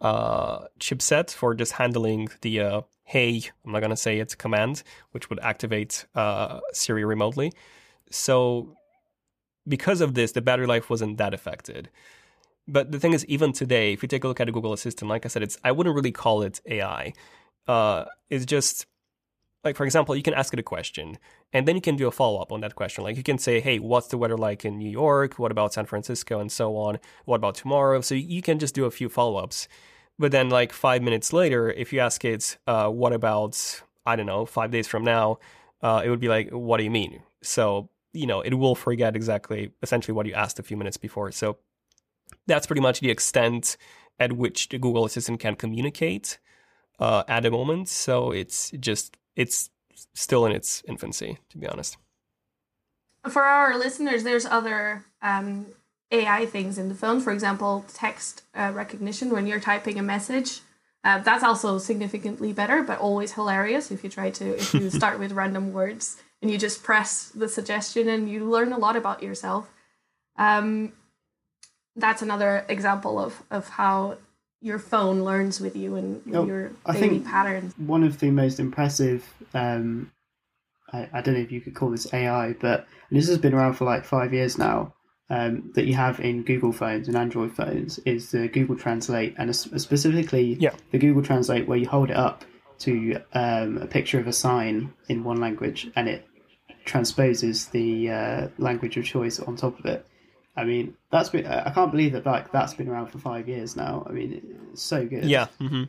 uh, 0.00 0.66
chipset 0.80 1.30
for 1.30 1.54
just 1.54 1.72
handling 1.72 2.28
the 2.42 2.60
uh, 2.60 2.80
hey, 3.04 3.42
I'm 3.64 3.72
not 3.72 3.80
gonna 3.80 3.96
say 3.96 4.18
it's 4.18 4.34
command, 4.34 4.82
which 5.12 5.30
would 5.30 5.40
activate 5.40 6.06
uh, 6.14 6.60
Siri 6.72 7.04
remotely. 7.04 7.52
So 8.10 8.76
because 9.66 10.00
of 10.00 10.14
this, 10.14 10.32
the 10.32 10.42
battery 10.42 10.66
life 10.66 10.90
wasn't 10.90 11.18
that 11.18 11.34
affected. 11.34 11.90
But 12.66 12.92
the 12.92 12.98
thing 12.98 13.12
is, 13.12 13.26
even 13.26 13.52
today, 13.52 13.92
if 13.92 14.02
you 14.02 14.08
take 14.08 14.24
a 14.24 14.28
look 14.28 14.40
at 14.40 14.48
a 14.48 14.52
Google 14.52 14.72
Assistant, 14.72 15.08
like 15.08 15.24
I 15.26 15.28
said, 15.28 15.42
it's 15.42 15.58
I 15.64 15.72
wouldn't 15.72 15.94
really 15.94 16.12
call 16.12 16.42
it 16.42 16.60
AI. 16.66 17.12
Uh, 17.66 18.04
it's 18.30 18.46
just 18.46 18.86
like, 19.64 19.76
for 19.76 19.84
example, 19.84 20.14
you 20.14 20.22
can 20.22 20.34
ask 20.34 20.52
it 20.52 20.60
a 20.60 20.62
question, 20.62 21.18
and 21.52 21.66
then 21.66 21.74
you 21.74 21.80
can 21.80 21.96
do 21.96 22.06
a 22.06 22.10
follow 22.10 22.40
up 22.40 22.52
on 22.52 22.60
that 22.60 22.74
question. 22.74 23.04
Like 23.04 23.16
you 23.16 23.22
can 23.22 23.38
say, 23.38 23.60
"Hey, 23.60 23.78
what's 23.78 24.08
the 24.08 24.18
weather 24.18 24.36
like 24.36 24.64
in 24.64 24.78
New 24.78 24.90
York? 24.90 25.38
What 25.38 25.50
about 25.50 25.72
San 25.74 25.86
Francisco, 25.86 26.40
and 26.40 26.50
so 26.52 26.76
on? 26.76 26.98
What 27.24 27.36
about 27.36 27.54
tomorrow?" 27.54 28.00
So 28.00 28.14
you 28.14 28.42
can 28.42 28.58
just 28.58 28.74
do 28.74 28.84
a 28.84 28.90
few 28.90 29.08
follow 29.08 29.36
ups. 29.36 29.68
But 30.18 30.32
then, 30.32 30.48
like 30.50 30.72
five 30.72 31.02
minutes 31.02 31.32
later, 31.32 31.70
if 31.70 31.92
you 31.92 32.00
ask 32.00 32.24
it, 32.24 32.58
uh, 32.66 32.88
"What 32.88 33.12
about 33.12 33.82
I 34.06 34.16
don't 34.16 34.26
know, 34.26 34.46
five 34.46 34.70
days 34.70 34.86
from 34.88 35.04
now?" 35.04 35.38
Uh, 35.82 36.02
it 36.04 36.10
would 36.10 36.20
be 36.20 36.28
like, 36.28 36.50
"What 36.50 36.78
do 36.78 36.84
you 36.84 36.90
mean?" 36.90 37.22
So 37.42 37.88
you 38.12 38.26
know, 38.26 38.40
it 38.40 38.54
will 38.54 38.76
forget 38.76 39.16
exactly, 39.16 39.72
essentially, 39.82 40.14
what 40.14 40.26
you 40.26 40.34
asked 40.34 40.58
a 40.58 40.62
few 40.62 40.76
minutes 40.76 40.96
before. 40.96 41.32
So 41.32 41.58
that's 42.46 42.66
pretty 42.66 42.80
much 42.80 43.00
the 43.00 43.10
extent 43.10 43.76
at 44.18 44.32
which 44.32 44.68
the 44.68 44.78
Google 44.78 45.04
Assistant 45.04 45.40
can 45.40 45.56
communicate 45.56 46.38
uh, 46.98 47.24
at 47.28 47.42
the 47.42 47.50
moment. 47.50 47.88
So 47.88 48.30
it's 48.30 48.70
just 48.78 49.16
it's 49.36 49.70
still 50.14 50.46
in 50.46 50.52
its 50.52 50.82
infancy, 50.86 51.38
to 51.50 51.58
be 51.58 51.66
honest. 51.66 51.96
For 53.28 53.42
our 53.42 53.78
listeners, 53.78 54.22
there's 54.22 54.44
other 54.44 55.04
um, 55.22 55.66
AI 56.10 56.46
things 56.46 56.78
in 56.78 56.88
the 56.88 56.94
phone. 56.94 57.20
For 57.20 57.32
example, 57.32 57.84
text 57.92 58.42
uh, 58.54 58.72
recognition 58.74 59.30
when 59.30 59.46
you're 59.46 59.60
typing 59.60 59.98
a 59.98 60.02
message. 60.02 60.60
Uh, 61.02 61.18
that's 61.18 61.44
also 61.44 61.78
significantly 61.78 62.52
better, 62.52 62.82
but 62.82 62.98
always 62.98 63.32
hilarious 63.32 63.90
if 63.90 64.02
you 64.02 64.10
try 64.10 64.30
to 64.30 64.56
if 64.56 64.74
you 64.74 64.90
start 65.00 65.18
with 65.18 65.32
random 65.32 65.72
words 65.72 66.16
and 66.40 66.50
you 66.50 66.58
just 66.58 66.82
press 66.82 67.30
the 67.34 67.48
suggestion 67.48 68.08
and 68.08 68.28
you 68.28 68.44
learn 68.44 68.72
a 68.72 68.78
lot 68.78 68.96
about 68.96 69.22
yourself. 69.22 69.70
Um, 70.36 70.92
that's 71.96 72.22
another 72.22 72.64
example 72.68 73.18
of 73.18 73.42
of 73.50 73.68
how 73.68 74.16
your 74.64 74.78
phone 74.78 75.22
learns 75.24 75.60
with 75.60 75.76
you 75.76 75.94
and 75.96 76.22
Oh, 76.34 76.46
your 76.46 76.70
I 76.86 76.94
daily 76.94 77.08
think- 77.08 77.26
patterns. 77.26 77.74
One 77.76 78.02
of 78.02 78.18
the 78.18 78.30
most 78.30 78.58
impressive, 78.58 79.22
um, 79.52 80.10
I, 80.90 81.06
I 81.12 81.20
don't 81.20 81.34
know 81.34 81.40
if 81.40 81.52
you 81.52 81.60
could 81.60 81.74
call 81.74 81.90
this 81.90 82.12
AI, 82.14 82.54
but 82.58 82.86
this 83.10 83.28
has 83.28 83.36
been 83.36 83.52
around 83.52 83.74
for 83.74 83.84
like 83.84 84.06
five 84.06 84.32
years 84.32 84.56
now. 84.58 84.94
Um, 85.30 85.72
that 85.74 85.86
you 85.86 85.94
have 85.94 86.20
in 86.20 86.42
Google 86.44 86.70
phones 86.72 87.08
and 87.08 87.16
Android 87.16 87.56
phones 87.56 87.98
is 88.00 88.30
the 88.30 88.46
Google 88.46 88.76
Translate, 88.76 89.34
and 89.38 89.48
es- 89.50 89.70
specifically 89.82 90.54
Yeah. 90.60 90.74
the 90.92 90.98
Google 90.98 91.22
Translate, 91.22 91.66
where 91.66 91.78
you 91.78 91.88
hold 91.88 92.10
it 92.10 92.16
up 92.16 92.44
to 92.80 93.18
um, 93.32 93.78
a 93.78 93.86
picture 93.86 94.18
of 94.20 94.26
a 94.26 94.32
sign 94.34 94.92
in 95.08 95.24
one 95.24 95.38
language, 95.40 95.90
and 95.96 96.08
it 96.08 96.26
transposes 96.84 97.66
the 97.68 98.10
uh, 98.10 98.48
language 98.58 98.96
of 98.98 99.04
choice 99.06 99.40
on 99.40 99.56
top 99.56 99.78
of 99.78 99.86
it. 99.86 100.06
I 100.56 100.64
mean, 100.64 100.94
that's 101.10 101.30
been, 101.30 101.46
I 101.46 101.70
can't 101.70 101.90
believe 101.90 102.12
that 102.12 102.26
like 102.26 102.52
that's 102.52 102.74
been 102.74 102.88
around 102.88 103.08
for 103.08 103.18
five 103.18 103.48
years 103.48 103.76
now. 103.76 104.06
I 104.08 104.12
mean, 104.12 104.58
it's 104.72 104.82
so 104.82 105.06
good. 105.06 105.24
Yeah. 105.24 105.46
hmm 105.58 105.84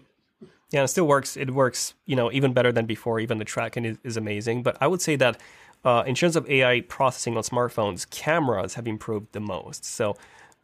Yeah, 0.72 0.84
it 0.84 0.88
still 0.88 1.08
works. 1.08 1.38
It 1.38 1.52
works, 1.52 1.94
you 2.06 2.16
know, 2.16 2.32
even 2.32 2.54
better 2.54 2.72
than 2.72 2.86
before. 2.86 3.20
Even 3.20 3.38
the 3.38 3.46
tracking 3.46 3.86
is, 3.86 3.98
is 4.04 4.18
amazing. 4.18 4.64
But 4.64 4.78
I 4.82 4.88
would 4.88 5.02
say 5.02 5.16
that 5.18 5.40
uh, 5.84 6.04
in 6.08 6.16
terms 6.16 6.36
of 6.36 6.50
AI 6.50 6.82
processing 6.82 7.38
on 7.38 7.44
smartphones, 7.44 8.10
cameras 8.10 8.74
have 8.74 8.88
improved 8.88 9.34
the 9.34 9.40
most. 9.40 9.86
So 9.86 10.18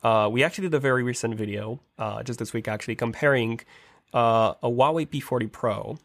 uh, 0.04 0.28
we 0.32 0.44
actually 0.44 0.68
did 0.68 0.74
a 0.74 0.80
very 0.80 1.04
recent 1.04 1.36
video 1.36 1.80
uh, 2.00 2.24
just 2.24 2.40
this 2.40 2.54
week, 2.54 2.68
actually 2.68 2.96
comparing 2.96 3.60
uh, 4.14 4.56
a 4.64 4.70
Huawei 4.70 5.08
P40 5.08 5.52
Pro, 5.52 6.00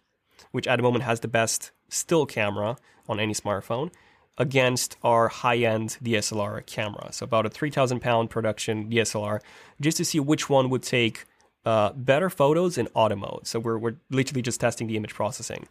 which 0.53 0.67
at 0.67 0.77
the 0.77 0.83
moment 0.83 1.05
has 1.05 1.21
the 1.21 1.29
best 1.29 1.71
still 1.89 2.27
camera 2.27 2.77
on 3.09 3.19
any 3.19 3.33
smartphone, 3.33 3.91
against 4.39 4.97
our 5.03 5.29
high-end 5.29 5.97
DSLR 6.03 6.65
camera. 6.67 7.13
So 7.13 7.25
about 7.25 7.47
a 7.47 7.51
3,000 7.51 8.01
pound 8.01 8.31
production 8.31 8.91
DSLR, 8.91 9.41
just 9.81 9.97
to 9.97 10.05
see 10.05 10.21
which 10.21 10.51
one 10.51 10.71
would 10.71 10.83
take 10.83 11.25
uh, 11.65 11.93
better 11.93 12.31
photos 12.31 12.79
in 12.79 12.89
auto 12.95 13.17
mode. 13.17 13.47
So 13.47 13.59
we're, 13.59 13.79
we're 13.79 13.97
literally 14.11 14.43
just 14.43 14.61
testing 14.61 14.87
the 14.87 14.97
image 14.97 15.15
processing. 15.15 15.67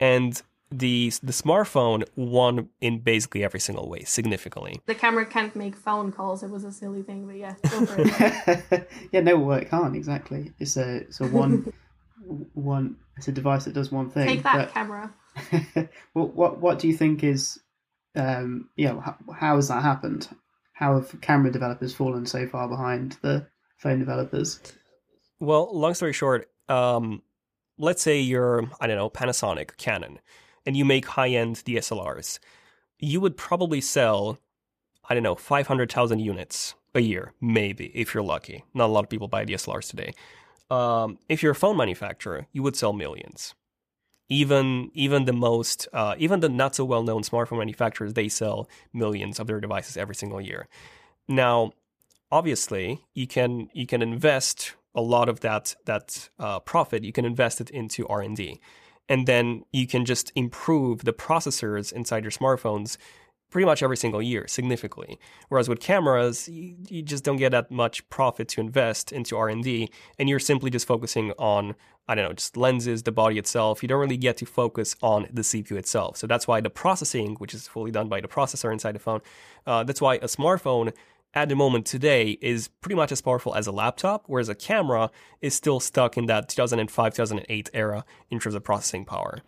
And 0.00 0.40
the 0.70 1.12
the 1.22 1.32
smartphone 1.32 2.04
won 2.16 2.68
in 2.80 2.98
basically 2.98 3.44
every 3.44 3.60
single 3.60 3.88
way, 3.88 4.02
significantly. 4.02 4.80
The 4.86 4.94
camera 4.94 5.24
can't 5.24 5.54
make 5.54 5.76
phone 5.76 6.10
calls. 6.10 6.42
It 6.42 6.50
was 6.50 6.64
a 6.64 6.72
silly 6.72 7.02
thing, 7.02 7.26
but 7.26 7.36
yeah, 7.36 7.54
for 7.54 7.96
it. 7.98 8.88
yeah, 9.12 9.20
no, 9.20 9.38
well, 9.38 9.58
it 9.58 9.70
can't 9.70 9.94
exactly. 9.94 10.52
It's 10.58 10.76
a 10.76 10.96
it's 10.96 11.20
a 11.20 11.26
one 11.26 11.72
one. 12.54 12.96
It's 13.16 13.28
a 13.28 13.32
device 13.32 13.64
that 13.64 13.74
does 13.74 13.92
one 13.92 14.10
thing. 14.10 14.26
Take 14.26 14.42
that, 14.42 14.72
camera. 14.72 15.14
But, 15.74 15.90
well, 16.14 16.28
what 16.28 16.60
what 16.60 16.78
do 16.78 16.88
you 16.88 16.96
think 16.96 17.22
is, 17.22 17.60
um, 18.16 18.68
how, 18.78 19.16
how 19.34 19.56
has 19.56 19.68
that 19.68 19.82
happened? 19.82 20.28
How 20.72 20.94
have 21.00 21.20
camera 21.20 21.50
developers 21.50 21.94
fallen 21.94 22.26
so 22.26 22.46
far 22.46 22.68
behind 22.68 23.16
the 23.22 23.46
phone 23.78 23.98
developers? 23.98 24.60
Well, 25.40 25.68
long 25.72 25.94
story 25.94 26.12
short, 26.12 26.50
um, 26.68 27.22
let's 27.78 28.02
say 28.02 28.20
you're 28.20 28.70
I 28.80 28.86
don't 28.86 28.96
know 28.96 29.10
Panasonic, 29.10 29.76
Canon, 29.76 30.18
and 30.64 30.76
you 30.76 30.84
make 30.84 31.06
high 31.06 31.30
end 31.30 31.56
DSLRs. 31.56 32.38
You 32.98 33.20
would 33.20 33.36
probably 33.36 33.80
sell 33.80 34.38
I 35.08 35.14
don't 35.14 35.22
know 35.22 35.34
five 35.34 35.66
hundred 35.66 35.92
thousand 35.92 36.20
units 36.20 36.74
a 36.94 37.00
year, 37.00 37.32
maybe 37.40 37.86
if 37.94 38.14
you're 38.14 38.22
lucky. 38.22 38.64
Not 38.74 38.86
a 38.86 38.92
lot 38.92 39.04
of 39.04 39.10
people 39.10 39.28
buy 39.28 39.44
DSLRs 39.44 39.90
today. 39.90 40.12
Um, 40.70 41.18
if 41.28 41.42
you're 41.42 41.52
a 41.52 41.56
phone 41.56 41.76
manufacturer, 41.76 42.46
you 42.52 42.62
would 42.62 42.76
sell 42.76 42.92
millions. 42.92 43.54
Even 44.28 44.90
even 44.92 45.24
the 45.24 45.32
most 45.32 45.86
uh, 45.92 46.14
even 46.18 46.40
the 46.40 46.48
not 46.48 46.74
so 46.74 46.84
well 46.84 47.04
known 47.04 47.22
smartphone 47.22 47.58
manufacturers 47.58 48.14
they 48.14 48.28
sell 48.28 48.68
millions 48.92 49.38
of 49.38 49.46
their 49.46 49.60
devices 49.60 49.96
every 49.96 50.16
single 50.16 50.40
year. 50.40 50.66
Now, 51.28 51.72
obviously, 52.30 53.04
you 53.14 53.26
can 53.26 53.68
you 53.72 53.86
can 53.86 54.02
invest 54.02 54.74
a 54.94 55.00
lot 55.00 55.28
of 55.28 55.40
that 55.40 55.76
that 55.84 56.28
uh, 56.38 56.58
profit. 56.60 57.04
You 57.04 57.12
can 57.12 57.24
invest 57.24 57.60
it 57.60 57.70
into 57.70 58.06
R 58.08 58.20
and 58.20 58.36
D, 58.36 58.60
and 59.08 59.26
then 59.26 59.64
you 59.72 59.86
can 59.86 60.04
just 60.04 60.32
improve 60.34 61.04
the 61.04 61.12
processors 61.12 61.92
inside 61.92 62.24
your 62.24 62.32
smartphones 62.32 62.96
pretty 63.50 63.64
much 63.64 63.82
every 63.82 63.96
single 63.96 64.22
year 64.22 64.46
significantly. 64.48 65.18
Whereas 65.48 65.68
with 65.68 65.80
cameras, 65.80 66.48
you, 66.48 66.76
you 66.88 67.02
just 67.02 67.24
don't 67.24 67.36
get 67.36 67.52
that 67.52 67.70
much 67.70 68.08
profit 68.08 68.48
to 68.48 68.60
invest 68.60 69.12
into 69.12 69.36
R 69.36 69.48
and 69.48 69.62
D, 69.62 69.88
and 70.18 70.28
you're 70.28 70.38
simply 70.38 70.70
just 70.70 70.86
focusing 70.86 71.32
on 71.38 71.74
I 72.08 72.14
don't 72.14 72.24
know, 72.24 72.32
just 72.34 72.56
lenses, 72.56 73.02
the 73.02 73.10
body 73.10 73.36
itself. 73.36 73.82
You 73.82 73.88
don't 73.88 74.00
really 74.00 74.16
get 74.16 74.36
to 74.36 74.46
focus 74.46 74.94
on 75.02 75.26
the 75.32 75.42
CPU 75.42 75.72
itself. 75.72 76.16
So 76.16 76.28
that's 76.28 76.46
why 76.46 76.60
the 76.60 76.70
processing, 76.70 77.34
which 77.36 77.52
is 77.52 77.66
fully 77.66 77.90
done 77.90 78.08
by 78.08 78.20
the 78.20 78.28
processor 78.28 78.72
inside 78.72 78.94
the 78.94 79.00
phone, 79.00 79.22
uh, 79.66 79.82
that's 79.82 80.00
why 80.00 80.14
a 80.16 80.26
smartphone 80.26 80.92
at 81.34 81.48
the 81.48 81.56
moment 81.56 81.84
today 81.84 82.38
is 82.40 82.68
pretty 82.68 82.94
much 82.94 83.10
as 83.10 83.20
powerful 83.20 83.54
as 83.54 83.66
a 83.66 83.72
laptop, 83.72 84.24
whereas 84.26 84.48
a 84.48 84.54
camera 84.54 85.10
is 85.40 85.54
still 85.54 85.80
stuck 85.80 86.16
in 86.16 86.26
that 86.26 86.48
2005 86.48 87.14
2008 87.14 87.70
era 87.74 88.04
in 88.30 88.38
terms 88.38 88.54
of 88.54 88.62
processing 88.62 89.04
power. 89.04 89.40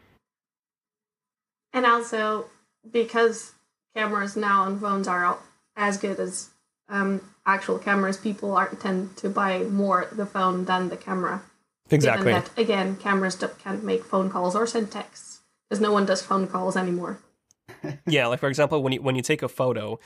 And 1.73 1.87
also 1.87 2.47
because 2.91 3.55
cameras 3.99 4.37
now 4.37 4.63
on 4.63 4.79
phones 4.79 5.09
are 5.09 5.39
as 5.77 5.97
good 5.97 6.21
as 6.21 6.51
um, 6.89 7.21
actual 7.45 7.79
cameras, 7.79 8.17
people 8.17 8.57
are 8.57 8.69
tend 8.69 9.17
to 9.17 9.29
buy 9.29 9.65
more 9.65 10.09
the 10.13 10.25
phone 10.25 10.65
than 10.67 10.89
the 10.89 10.97
camera. 10.97 11.43
Exactly. 11.91 12.33
That, 12.33 12.51
again, 12.57 12.97
cameras 12.97 13.37
can't 13.63 13.83
make 13.83 14.05
phone 14.05 14.31
calls 14.31 14.55
or 14.55 14.67
send 14.67 14.93
texts 14.93 15.41
because 15.69 15.81
no 15.81 15.93
one 15.93 16.07
does 16.07 16.23
phone 16.23 16.47
calls 16.47 16.77
anymore. 16.77 17.19
yeah, 18.07 18.27
like 18.27 18.41
for 18.41 18.49
example, 18.49 18.83
when 18.83 18.93
you 18.93 19.03
when 19.03 19.17
you 19.17 19.23
take 19.23 19.43
a 19.43 19.49
photo 19.49 19.99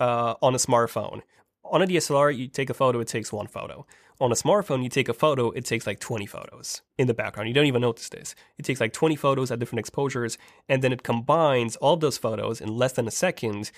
uh, 0.00 0.34
on 0.42 0.54
a 0.54 0.58
smartphone, 0.58 1.22
on 1.70 1.82
a 1.82 1.86
DSLR, 1.86 2.36
you 2.36 2.48
take 2.48 2.70
a 2.70 2.74
photo, 2.74 3.00
it 3.00 3.08
takes 3.08 3.32
one 3.32 3.46
photo. 3.46 3.86
On 4.20 4.32
a 4.32 4.34
smartphone, 4.34 4.82
you 4.82 4.88
take 4.88 5.08
a 5.08 5.14
photo, 5.14 5.50
it 5.50 5.66
takes 5.66 5.86
like 5.86 6.00
20 6.00 6.24
photos 6.26 6.80
in 6.96 7.06
the 7.06 7.14
background. 7.14 7.48
You 7.48 7.54
don't 7.54 7.66
even 7.66 7.82
notice 7.82 8.08
this. 8.08 8.34
It 8.56 8.64
takes 8.64 8.80
like 8.80 8.92
20 8.92 9.14
photos 9.16 9.50
at 9.50 9.58
different 9.58 9.80
exposures, 9.80 10.38
and 10.68 10.82
then 10.82 10.92
it 10.92 11.02
combines 11.02 11.76
all 11.76 11.96
those 11.96 12.16
photos 12.16 12.60
in 12.60 12.68
less 12.68 12.92
than 12.92 13.06
a 13.06 13.10
second, 13.10 13.70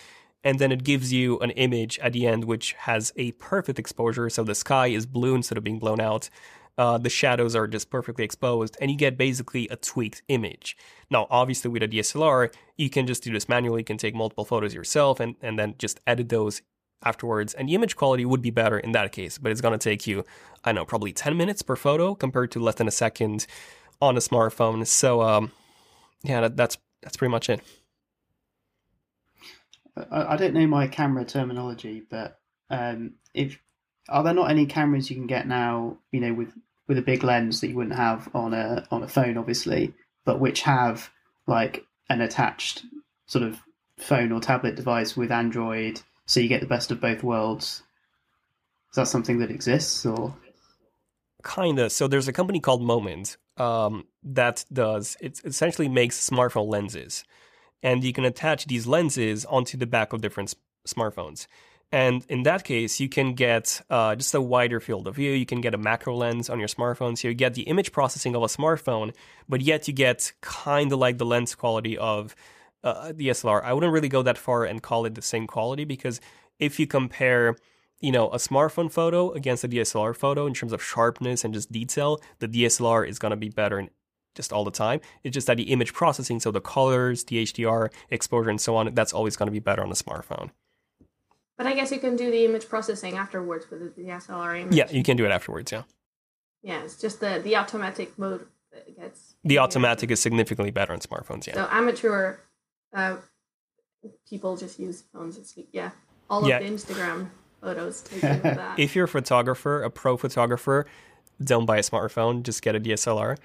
and 0.44 0.60
then 0.60 0.70
it 0.70 0.84
gives 0.84 1.12
you 1.12 1.38
an 1.40 1.50
image 1.50 1.98
at 1.98 2.12
the 2.12 2.26
end 2.26 2.44
which 2.44 2.74
has 2.74 3.12
a 3.16 3.32
perfect 3.32 3.78
exposure. 3.78 4.30
So 4.30 4.44
the 4.44 4.54
sky 4.54 4.88
is 4.88 5.06
blue 5.06 5.34
instead 5.34 5.58
of 5.58 5.64
being 5.64 5.80
blown 5.80 6.00
out. 6.00 6.30
Uh, 6.76 6.96
the 6.96 7.10
shadows 7.10 7.56
are 7.56 7.66
just 7.66 7.90
perfectly 7.90 8.24
exposed, 8.24 8.76
and 8.80 8.88
you 8.88 8.96
get 8.96 9.18
basically 9.18 9.66
a 9.68 9.74
tweaked 9.74 10.22
image. 10.28 10.76
Now, 11.10 11.26
obviously, 11.28 11.68
with 11.68 11.82
a 11.82 11.88
DSLR, 11.88 12.54
you 12.76 12.88
can 12.88 13.08
just 13.08 13.24
do 13.24 13.32
this 13.32 13.48
manually. 13.48 13.80
You 13.80 13.84
can 13.84 13.98
take 13.98 14.14
multiple 14.14 14.44
photos 14.44 14.72
yourself 14.72 15.18
and, 15.18 15.34
and 15.42 15.58
then 15.58 15.74
just 15.78 15.98
edit 16.06 16.28
those 16.28 16.62
afterwards. 17.02 17.54
And 17.54 17.68
the 17.68 17.74
image 17.74 17.96
quality 17.96 18.24
would 18.24 18.42
be 18.42 18.50
better 18.50 18.78
in 18.78 18.92
that 18.92 19.12
case, 19.12 19.38
but 19.38 19.52
it's 19.52 19.60
going 19.60 19.78
to 19.78 19.82
take 19.82 20.06
you, 20.06 20.24
I 20.64 20.72
know, 20.72 20.84
probably 20.84 21.12
10 21.12 21.36
minutes 21.36 21.62
per 21.62 21.76
photo 21.76 22.14
compared 22.14 22.50
to 22.52 22.60
less 22.60 22.76
than 22.76 22.88
a 22.88 22.92
second 22.92 23.46
on 24.00 24.16
a 24.16 24.20
smartphone. 24.20 24.86
So, 24.86 25.22
um, 25.22 25.52
yeah, 26.22 26.40
that, 26.42 26.56
that's 26.56 26.78
that's 27.02 27.16
pretty 27.16 27.30
much 27.30 27.48
it. 27.48 27.60
I, 30.10 30.34
I 30.34 30.36
don't 30.36 30.54
know 30.54 30.66
my 30.66 30.86
camera 30.86 31.24
terminology, 31.24 32.02
but 32.08 32.38
um, 32.70 33.14
if 33.34 33.58
are 34.08 34.22
there 34.22 34.34
not 34.34 34.50
any 34.50 34.66
cameras 34.66 35.10
you 35.10 35.16
can 35.16 35.26
get 35.26 35.46
now, 35.46 35.98
you 36.12 36.20
know, 36.20 36.34
with 36.34 36.52
with 36.86 36.98
a 36.98 37.02
big 37.02 37.22
lens 37.22 37.60
that 37.60 37.68
you 37.68 37.76
wouldn't 37.76 37.96
have 37.96 38.28
on 38.34 38.54
a 38.54 38.86
on 38.90 39.02
a 39.02 39.08
phone, 39.08 39.36
obviously, 39.36 39.94
but 40.24 40.40
which 40.40 40.62
have 40.62 41.10
like 41.46 41.86
an 42.08 42.20
attached 42.20 42.84
sort 43.26 43.44
of 43.44 43.60
phone 43.98 44.32
or 44.32 44.40
tablet 44.40 44.76
device 44.76 45.16
with 45.16 45.30
Android, 45.30 46.00
so 46.28 46.40
you 46.40 46.48
get 46.48 46.60
the 46.60 46.66
best 46.66 46.92
of 46.92 47.00
both 47.00 47.24
worlds. 47.24 47.82
Is 48.90 48.96
that 48.96 49.08
something 49.08 49.38
that 49.38 49.50
exists, 49.50 50.06
or 50.06 50.36
kinda? 51.44 51.90
So 51.90 52.06
there's 52.06 52.28
a 52.28 52.32
company 52.32 52.60
called 52.60 52.82
Moment 52.82 53.36
um, 53.56 54.06
that 54.22 54.64
does 54.72 55.16
it. 55.20 55.40
Essentially, 55.44 55.88
makes 55.88 56.28
smartphone 56.28 56.68
lenses, 56.68 57.24
and 57.82 58.04
you 58.04 58.12
can 58.12 58.24
attach 58.24 58.66
these 58.66 58.86
lenses 58.86 59.44
onto 59.46 59.76
the 59.76 59.86
back 59.86 60.12
of 60.12 60.20
different 60.20 60.54
smartphones. 60.86 61.46
And 61.90 62.24
in 62.28 62.42
that 62.42 62.64
case, 62.64 63.00
you 63.00 63.08
can 63.08 63.32
get 63.32 63.80
uh, 63.88 64.14
just 64.14 64.34
a 64.34 64.42
wider 64.42 64.78
field 64.78 65.06
of 65.08 65.16
view. 65.16 65.32
You 65.32 65.46
can 65.46 65.62
get 65.62 65.72
a 65.72 65.78
macro 65.78 66.14
lens 66.14 66.50
on 66.50 66.58
your 66.58 66.68
smartphone. 66.68 67.16
So 67.16 67.28
you 67.28 67.34
get 67.34 67.54
the 67.54 67.62
image 67.62 67.92
processing 67.92 68.36
of 68.36 68.42
a 68.42 68.46
smartphone, 68.46 69.14
but 69.48 69.62
yet 69.62 69.88
you 69.88 69.94
get 69.94 70.32
kind 70.42 70.92
of 70.92 70.98
like 70.98 71.16
the 71.16 71.24
lens 71.24 71.54
quality 71.54 71.96
of 71.96 72.36
uh, 72.84 73.12
DSLR. 73.12 73.62
I 73.62 73.72
wouldn't 73.72 73.92
really 73.92 74.08
go 74.08 74.22
that 74.22 74.38
far 74.38 74.64
and 74.64 74.82
call 74.82 75.04
it 75.04 75.14
the 75.14 75.22
same 75.22 75.46
quality 75.46 75.84
because 75.84 76.20
if 76.58 76.78
you 76.78 76.86
compare, 76.86 77.56
you 78.00 78.12
know, 78.12 78.28
a 78.30 78.36
smartphone 78.36 78.90
photo 78.90 79.32
against 79.32 79.64
a 79.64 79.68
DSLR 79.68 80.14
photo 80.16 80.46
in 80.46 80.54
terms 80.54 80.72
of 80.72 80.82
sharpness 80.82 81.44
and 81.44 81.54
just 81.54 81.70
detail, 81.72 82.20
the 82.38 82.48
DSLR 82.48 83.08
is 83.08 83.18
going 83.18 83.30
to 83.30 83.36
be 83.36 83.48
better 83.48 83.78
in 83.78 83.90
just 84.34 84.52
all 84.52 84.64
the 84.64 84.70
time. 84.70 85.00
It's 85.24 85.34
just 85.34 85.46
that 85.48 85.56
the 85.56 85.64
image 85.64 85.92
processing, 85.92 86.38
so 86.38 86.50
the 86.50 86.60
colors, 86.60 87.24
the 87.24 87.42
HDR, 87.42 87.90
exposure, 88.10 88.50
and 88.50 88.60
so 88.60 88.76
on, 88.76 88.94
that's 88.94 89.12
always 89.12 89.36
going 89.36 89.48
to 89.48 89.52
be 89.52 89.58
better 89.58 89.82
on 89.82 89.90
a 89.90 89.94
smartphone. 89.94 90.50
But 91.56 91.66
I 91.66 91.74
guess 91.74 91.90
you 91.90 91.98
can 91.98 92.14
do 92.14 92.30
the 92.30 92.44
image 92.44 92.68
processing 92.68 93.16
afterwards 93.16 93.68
with 93.68 93.96
the 93.96 94.02
DSLR 94.02 94.60
image. 94.62 94.74
Yeah, 94.74 94.88
you 94.90 95.02
can 95.02 95.16
do 95.16 95.24
it 95.24 95.32
afterwards. 95.32 95.72
Yeah. 95.72 95.82
Yeah, 96.62 96.82
it's 96.82 97.00
just 97.00 97.20
the 97.20 97.40
the 97.42 97.56
automatic 97.56 98.18
mode 98.18 98.46
that 98.72 98.96
gets. 98.96 99.34
The 99.44 99.58
automatic 99.58 100.10
is 100.10 100.20
significantly 100.20 100.70
better 100.70 100.92
on 100.92 101.00
smartphones. 101.00 101.46
Yeah. 101.46 101.54
So 101.54 101.68
amateur 101.70 102.36
uh, 102.94 103.16
people 104.28 104.56
just 104.56 104.78
use 104.78 105.02
phones. 105.12 105.36
It's, 105.38 105.58
yeah, 105.72 105.90
all 106.30 106.42
of 106.42 106.48
Yeah. 106.48 106.58
the 106.60 106.66
Instagram 106.66 107.30
photos 107.60 108.02
taken 108.02 108.30
with 108.42 108.42
that. 108.42 108.78
If 108.78 108.94
you're 108.96 109.04
a 109.06 109.08
photographer, 109.08 109.82
a 109.82 109.90
pro 109.90 110.16
photographer, 110.16 110.86
don't 111.42 111.66
buy 111.66 111.78
a 111.78 111.82
smartphone. 111.82 112.42
Just 112.42 112.62
get 112.62 112.74
a 112.74 112.80
DSLR. 112.80 113.36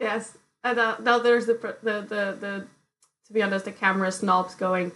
yes, 0.00 0.36
and 0.62 0.78
uh, 0.78 0.96
now 1.00 1.18
there's 1.18 1.46
the, 1.46 1.54
the 1.82 2.00
the 2.00 2.36
the 2.40 2.66
to 3.26 3.32
be 3.32 3.42
honest, 3.42 3.64
the 3.64 3.72
camera 3.72 4.10
snobs 4.12 4.54
going 4.54 4.92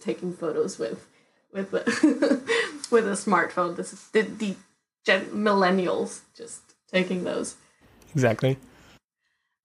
taking 0.00 0.32
photos 0.32 0.78
with 0.78 1.06
with 1.52 1.70
the 1.70 1.80
with 2.90 3.06
a 3.06 3.12
smartphone. 3.12 3.76
This 3.76 3.92
is 3.92 4.08
the, 4.10 4.22
the 4.22 4.56
gen- 5.04 5.26
millennials 5.30 6.20
just 6.36 6.60
taking 6.90 7.24
those. 7.24 7.56
Exactly. 8.14 8.58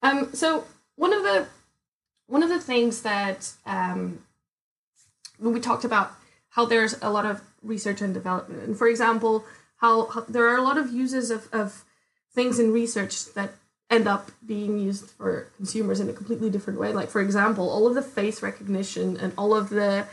Um, 0.02 0.30
so 0.32 0.64
one 0.96 1.12
of 1.12 1.22
the 1.22 1.46
one 2.26 2.42
of 2.42 2.48
the 2.48 2.60
things 2.60 3.02
that 3.02 3.52
um, 3.64 4.22
when 5.38 5.54
we 5.54 5.60
talked 5.60 5.84
about 5.84 6.12
how 6.50 6.64
there's 6.64 6.96
a 7.02 7.10
lot 7.10 7.26
of 7.26 7.42
research 7.62 8.00
and 8.00 8.14
development, 8.14 8.62
and 8.62 8.76
for 8.76 8.88
example, 8.88 9.44
how, 9.78 10.06
how 10.06 10.22
there 10.22 10.46
are 10.46 10.56
a 10.56 10.62
lot 10.62 10.78
of 10.78 10.92
uses 10.92 11.30
of, 11.30 11.48
of 11.52 11.84
things 12.32 12.58
in 12.58 12.72
research 12.72 13.32
that 13.34 13.52
end 13.90 14.08
up 14.08 14.30
being 14.44 14.78
used 14.78 15.10
for 15.10 15.48
consumers 15.56 16.00
in 16.00 16.08
a 16.08 16.12
completely 16.12 16.50
different 16.50 16.78
way. 16.78 16.92
Like 16.92 17.08
for 17.08 17.20
example, 17.20 17.68
all 17.68 17.86
of 17.86 17.94
the 17.94 18.02
face 18.02 18.42
recognition 18.42 19.16
and 19.16 19.32
all 19.38 19.54
of 19.54 19.68
the 19.68 20.06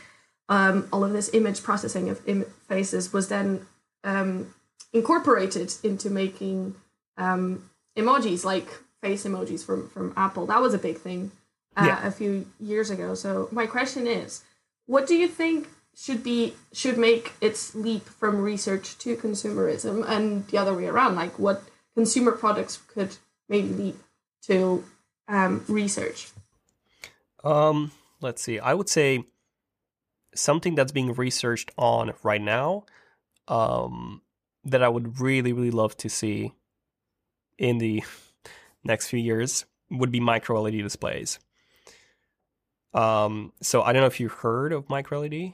um, 0.49 0.87
all 0.91 1.03
of 1.03 1.13
this 1.13 1.33
image 1.33 1.63
processing 1.63 2.09
of 2.09 2.21
Im- 2.27 2.45
faces 2.67 3.13
was 3.13 3.29
then 3.29 3.65
um, 4.03 4.53
incorporated 4.91 5.73
into 5.83 6.09
making 6.09 6.75
um, 7.17 7.69
emojis 7.97 8.43
like 8.43 8.67
face 9.01 9.23
emojis 9.23 9.65
from 9.65 9.89
from 9.89 10.13
Apple. 10.15 10.45
That 10.45 10.61
was 10.61 10.73
a 10.73 10.77
big 10.77 10.97
thing 10.97 11.31
uh, 11.77 11.85
Yeah. 11.85 12.07
a 12.07 12.11
few 12.11 12.45
years 12.59 12.89
ago. 12.89 13.15
So 13.15 13.47
my 13.51 13.65
question 13.65 14.07
is, 14.07 14.43
what 14.85 15.07
do 15.07 15.15
you 15.15 15.27
think 15.27 15.67
should 15.95 16.23
be 16.23 16.55
should 16.71 16.97
make 16.97 17.33
its 17.39 17.75
leap 17.75 18.03
from 18.05 18.41
research 18.41 18.97
to 18.99 19.15
consumerism, 19.15 20.03
and 20.07 20.47
the 20.47 20.57
other 20.57 20.73
way 20.73 20.87
around? 20.87 21.15
Like 21.15 21.37
what 21.39 21.63
consumer 21.95 22.31
products 22.31 22.77
could 22.87 23.17
maybe 23.47 23.69
leap 23.69 23.97
to 24.47 24.83
um, 25.27 25.63
research? 25.67 26.29
Um, 27.43 27.91
let's 28.21 28.41
see. 28.41 28.59
I 28.59 28.73
would 28.73 28.89
say 28.89 29.25
something 30.35 30.75
that's 30.75 30.91
being 30.91 31.13
researched 31.13 31.71
on 31.77 32.13
right 32.23 32.41
now, 32.41 32.85
um, 33.47 34.21
that 34.63 34.81
I 34.81 34.89
would 34.89 35.19
really, 35.19 35.53
really 35.53 35.71
love 35.71 35.95
to 35.97 36.09
see 36.09 36.53
in 37.57 37.77
the 37.77 38.03
next 38.83 39.09
few 39.09 39.19
years 39.19 39.65
would 39.91 40.11
be 40.11 40.19
micro 40.19 40.61
LED 40.61 40.81
displays. 40.81 41.39
Um, 42.93 43.53
so 43.61 43.81
I 43.81 43.93
don't 43.93 44.01
know 44.01 44.07
if 44.07 44.19
you've 44.19 44.31
heard 44.31 44.71
of 44.71 44.89
micro 44.89 45.23
E 45.23 45.29
LED. 45.29 45.53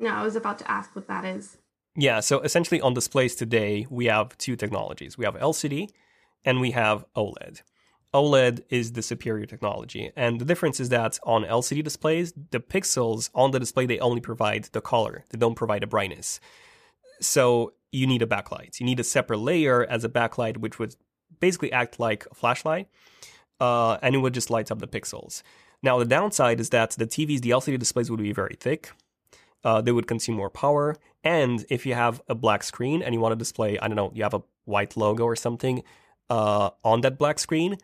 No, 0.00 0.10
I 0.10 0.22
was 0.22 0.36
about 0.36 0.58
to 0.60 0.70
ask 0.70 0.94
what 0.94 1.08
that 1.08 1.24
is. 1.24 1.58
Yeah, 1.96 2.20
so 2.20 2.40
essentially 2.40 2.80
on 2.80 2.94
displays 2.94 3.34
today, 3.34 3.86
we 3.90 4.06
have 4.06 4.38
two 4.38 4.54
technologies. 4.54 5.18
We 5.18 5.24
have 5.24 5.34
LCD 5.34 5.90
and 6.44 6.60
we 6.60 6.70
have 6.70 7.04
OLED. 7.16 7.62
OLED 8.14 8.62
is 8.70 8.92
the 8.92 9.02
superior 9.02 9.46
technology. 9.46 10.12
And 10.16 10.40
the 10.40 10.44
difference 10.44 10.80
is 10.80 10.88
that 10.90 11.18
on 11.24 11.44
LCD 11.44 11.82
displays, 11.82 12.32
the 12.50 12.60
pixels 12.60 13.30
on 13.34 13.50
the 13.50 13.58
display, 13.58 13.86
they 13.86 13.98
only 13.98 14.20
provide 14.20 14.64
the 14.72 14.80
color, 14.80 15.24
they 15.30 15.38
don't 15.38 15.56
provide 15.56 15.82
a 15.82 15.86
brightness. 15.88 16.40
So 17.20 17.74
you 17.90 18.06
need 18.06 18.22
a 18.22 18.26
backlight. 18.26 18.78
You 18.80 18.86
need 18.86 19.00
a 19.00 19.04
separate 19.04 19.38
layer 19.38 19.84
as 19.84 20.04
a 20.04 20.08
backlight, 20.08 20.58
which 20.58 20.78
would 20.78 20.94
basically 21.40 21.72
act 21.72 21.98
like 21.98 22.26
a 22.30 22.34
flashlight, 22.34 22.88
uh, 23.60 23.98
and 24.02 24.14
it 24.14 24.18
would 24.18 24.34
just 24.34 24.50
light 24.50 24.70
up 24.70 24.78
the 24.78 24.86
pixels. 24.86 25.42
Now, 25.82 25.98
the 25.98 26.04
downside 26.04 26.60
is 26.60 26.70
that 26.70 26.90
the 26.92 27.06
TVs, 27.06 27.40
the 27.40 27.50
LCD 27.50 27.78
displays 27.78 28.10
would 28.10 28.20
be 28.20 28.32
very 28.32 28.56
thick, 28.58 28.92
uh, 29.64 29.80
they 29.80 29.92
would 29.92 30.06
consume 30.06 30.36
more 30.36 30.50
power. 30.50 30.96
And 31.24 31.64
if 31.68 31.84
you 31.86 31.94
have 31.94 32.22
a 32.28 32.34
black 32.34 32.62
screen 32.62 33.02
and 33.02 33.14
you 33.14 33.20
want 33.20 33.32
to 33.32 33.36
display, 33.36 33.78
I 33.78 33.88
don't 33.88 33.96
know, 33.96 34.12
you 34.14 34.22
have 34.22 34.34
a 34.34 34.42
white 34.64 34.96
logo 34.96 35.24
or 35.24 35.36
something 35.36 35.82
uh, 36.30 36.70
on 36.84 37.00
that 37.02 37.18
black 37.18 37.38
screen, 37.38 37.76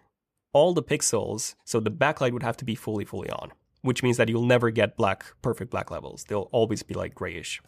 all 0.53 0.72
the 0.72 0.82
pixels, 0.82 1.55
so 1.64 1.80
the 1.80 1.90
backlight 1.90 2.32
would 2.32 2.42
have 2.42 2.57
to 2.59 2.64
be 2.64 2.74
fully, 2.74 3.05
fully 3.05 3.28
on, 3.30 3.53
which 3.82 4.03
means 4.03 4.16
that 4.16 4.28
you'll 4.28 4.47
never 4.47 4.70
get 4.70 4.97
black, 4.97 5.24
perfect 5.42 5.70
black 5.70 5.90
levels. 5.90 6.24
They'll 6.24 6.49
always 6.53 6.82
be 6.82 6.95
like 6.95 7.14
grayish. 7.14 7.61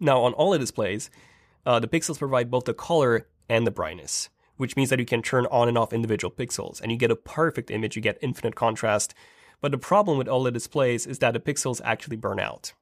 Now, 0.00 0.22
on 0.22 0.34
OLED 0.34 0.58
displays, 0.60 1.10
uh, 1.64 1.80
the 1.80 1.88
pixels 1.88 2.18
provide 2.18 2.50
both 2.50 2.64
the 2.64 2.74
color 2.74 3.26
and 3.48 3.66
the 3.66 3.70
brightness, 3.70 4.28
which 4.56 4.76
means 4.76 4.90
that 4.90 4.98
you 4.98 5.06
can 5.06 5.22
turn 5.22 5.46
on 5.50 5.68
and 5.68 5.78
off 5.78 5.92
individual 5.92 6.30
pixels 6.30 6.80
and 6.80 6.92
you 6.92 6.98
get 6.98 7.10
a 7.10 7.16
perfect 7.16 7.70
image, 7.70 7.96
you 7.96 8.02
get 8.02 8.18
infinite 8.20 8.54
contrast. 8.54 9.14
But 9.60 9.72
the 9.72 9.78
problem 9.78 10.18
with 10.18 10.26
OLED 10.26 10.52
displays 10.52 11.06
is 11.06 11.18
that 11.20 11.32
the 11.32 11.40
pixels 11.40 11.80
actually 11.84 12.16
burn 12.16 12.38
out. 12.38 12.72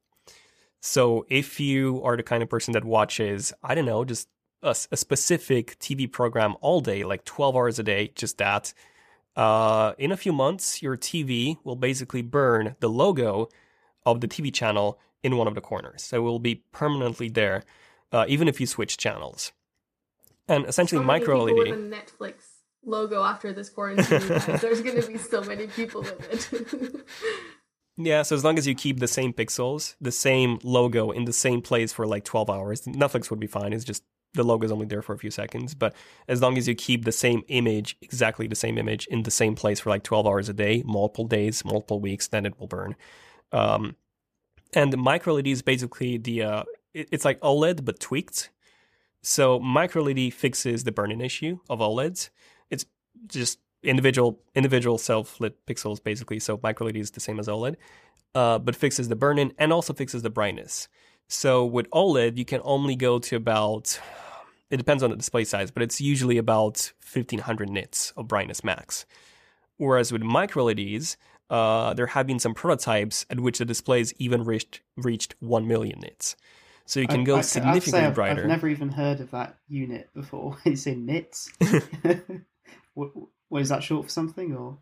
So 0.80 1.26
if 1.28 1.60
you 1.60 2.02
are 2.02 2.16
the 2.16 2.24
kind 2.24 2.42
of 2.42 2.48
person 2.48 2.72
that 2.72 2.84
watches, 2.84 3.52
I 3.62 3.74
don't 3.74 3.86
know, 3.86 4.04
just 4.04 4.28
a, 4.62 4.74
a 4.90 4.96
specific 4.96 5.78
TV 5.78 6.10
program 6.10 6.56
all 6.60 6.80
day, 6.80 7.04
like 7.04 7.24
12 7.24 7.54
hours 7.54 7.78
a 7.78 7.82
day, 7.84 8.10
just 8.14 8.38
that, 8.38 8.74
uh, 9.36 9.92
in 9.96 10.12
a 10.12 10.16
few 10.16 10.32
months, 10.32 10.82
your 10.82 10.96
TV 10.96 11.56
will 11.64 11.76
basically 11.76 12.22
burn 12.22 12.74
the 12.80 12.88
logo 12.88 13.48
of 14.04 14.20
the 14.20 14.28
TV 14.28 14.52
channel 14.52 14.98
in 15.22 15.36
one 15.36 15.46
of 15.46 15.54
the 15.54 15.60
corners. 15.60 16.02
So 16.02 16.16
it 16.18 16.20
will 16.20 16.38
be 16.38 16.64
permanently 16.72 17.28
there, 17.28 17.62
uh, 18.10 18.24
even 18.28 18.48
if 18.48 18.60
you 18.60 18.66
switch 18.66 18.96
channels. 18.96 19.52
And 20.48 20.66
essentially, 20.66 21.00
so 21.00 21.04
many 21.06 21.20
micro 21.20 21.42
LED. 21.44 21.54
with 21.56 21.68
a 21.68 21.76
Netflix 21.96 22.34
logo 22.84 23.22
after 23.22 23.52
this 23.52 23.70
quarantine. 23.70 24.20
There's 24.60 24.80
going 24.82 25.00
to 25.00 25.06
be 25.06 25.18
so 25.18 25.42
many 25.42 25.66
people 25.68 26.02
with 26.02 26.52
it. 26.52 27.06
Yeah, 27.98 28.22
so 28.22 28.34
as 28.34 28.42
long 28.42 28.56
as 28.56 28.66
you 28.66 28.74
keep 28.74 29.00
the 29.00 29.06
same 29.06 29.34
pixels, 29.34 29.96
the 30.00 30.10
same 30.10 30.58
logo 30.64 31.10
in 31.10 31.26
the 31.26 31.32
same 31.32 31.60
place 31.60 31.92
for 31.92 32.06
like 32.06 32.24
12 32.24 32.48
hours, 32.48 32.80
Netflix 32.82 33.28
would 33.30 33.38
be 33.38 33.46
fine. 33.46 33.74
It's 33.74 33.84
just 33.84 34.02
the 34.32 34.42
logo 34.42 34.64
is 34.64 34.72
only 34.72 34.86
there 34.86 35.02
for 35.02 35.12
a 35.12 35.18
few 35.18 35.30
seconds. 35.30 35.74
But 35.74 35.94
as 36.26 36.40
long 36.40 36.56
as 36.56 36.66
you 36.66 36.74
keep 36.74 37.04
the 37.04 37.12
same 37.12 37.42
image, 37.48 37.98
exactly 38.00 38.46
the 38.46 38.56
same 38.56 38.78
image, 38.78 39.06
in 39.08 39.24
the 39.24 39.30
same 39.30 39.54
place 39.54 39.78
for 39.78 39.90
like 39.90 40.04
12 40.04 40.26
hours 40.26 40.48
a 40.48 40.54
day, 40.54 40.82
multiple 40.86 41.26
days, 41.26 41.66
multiple 41.66 42.00
weeks, 42.00 42.28
then 42.28 42.46
it 42.46 42.58
will 42.58 42.66
burn. 42.66 42.96
Um, 43.52 43.94
and 44.72 44.90
the 44.90 44.96
micro 44.96 45.34
LED 45.34 45.48
is 45.48 45.60
basically 45.60 46.16
the, 46.16 46.42
uh, 46.44 46.62
it- 46.94 47.10
it's 47.12 47.26
like 47.26 47.38
OLED 47.40 47.84
but 47.84 48.00
tweaked. 48.00 48.48
So 49.22 49.58
micro 49.60 50.02
LED 50.02 50.32
fixes 50.32 50.84
the 50.84 50.92
burn-in 50.92 51.20
issue 51.20 51.58
of 51.70 51.78
OLEDs. 51.78 52.30
It's 52.70 52.86
just 53.26 53.60
individual 53.82 54.40
individual 54.54 54.98
self-lit 54.98 55.64
pixels 55.66 56.02
basically. 56.02 56.38
So 56.38 56.58
micro 56.62 56.86
LED 56.86 56.96
is 56.96 57.10
the 57.12 57.20
same 57.20 57.38
as 57.38 57.48
OLED, 57.48 57.76
uh, 58.34 58.58
but 58.58 58.76
fixes 58.76 59.08
the 59.08 59.16
burn-in 59.16 59.52
and 59.58 59.72
also 59.72 59.92
fixes 59.92 60.22
the 60.22 60.30
brightness. 60.30 60.88
So 61.28 61.64
with 61.64 61.88
OLED, 61.90 62.36
you 62.36 62.44
can 62.44 62.60
only 62.64 62.96
go 62.96 63.18
to 63.18 63.36
about 63.36 63.98
it 64.70 64.78
depends 64.78 65.02
on 65.02 65.10
the 65.10 65.16
display 65.16 65.44
size, 65.44 65.70
but 65.70 65.82
it's 65.82 66.00
usually 66.00 66.38
about 66.38 66.92
1500 67.12 67.68
nits 67.68 68.12
of 68.16 68.26
brightness 68.26 68.64
max. 68.64 69.04
Whereas 69.76 70.12
with 70.12 70.22
micro 70.22 70.64
LEDs, 70.64 71.18
uh, 71.50 71.92
there 71.92 72.06
have 72.06 72.26
been 72.26 72.38
some 72.38 72.54
prototypes 72.54 73.26
at 73.28 73.38
which 73.38 73.58
the 73.58 73.66
displays 73.66 74.14
even 74.16 74.44
reached 74.44 74.80
reached 74.96 75.34
1 75.40 75.68
million 75.68 76.00
nits. 76.00 76.36
So 76.86 77.00
you 77.00 77.06
can 77.06 77.20
I- 77.20 77.24
go 77.24 77.32
I- 77.32 77.36
I 77.36 77.38
have 77.38 77.44
to 77.44 77.48
say 77.50 77.60
significantly 77.60 78.00
I've, 78.06 78.14
brighter. 78.14 78.42
I've 78.42 78.48
never 78.48 78.68
even 78.68 78.88
heard 78.88 79.20
of 79.20 79.30
that 79.30 79.58
unit 79.68 80.10
before. 80.14 80.58
It's 80.64 80.86
in 80.86 81.06
nits. 81.06 81.50
what, 82.94 83.10
what 83.48 83.62
is 83.62 83.68
that 83.70 83.82
short 83.82 84.04
for 84.04 84.10
something 84.10 84.54
or? 84.54 84.78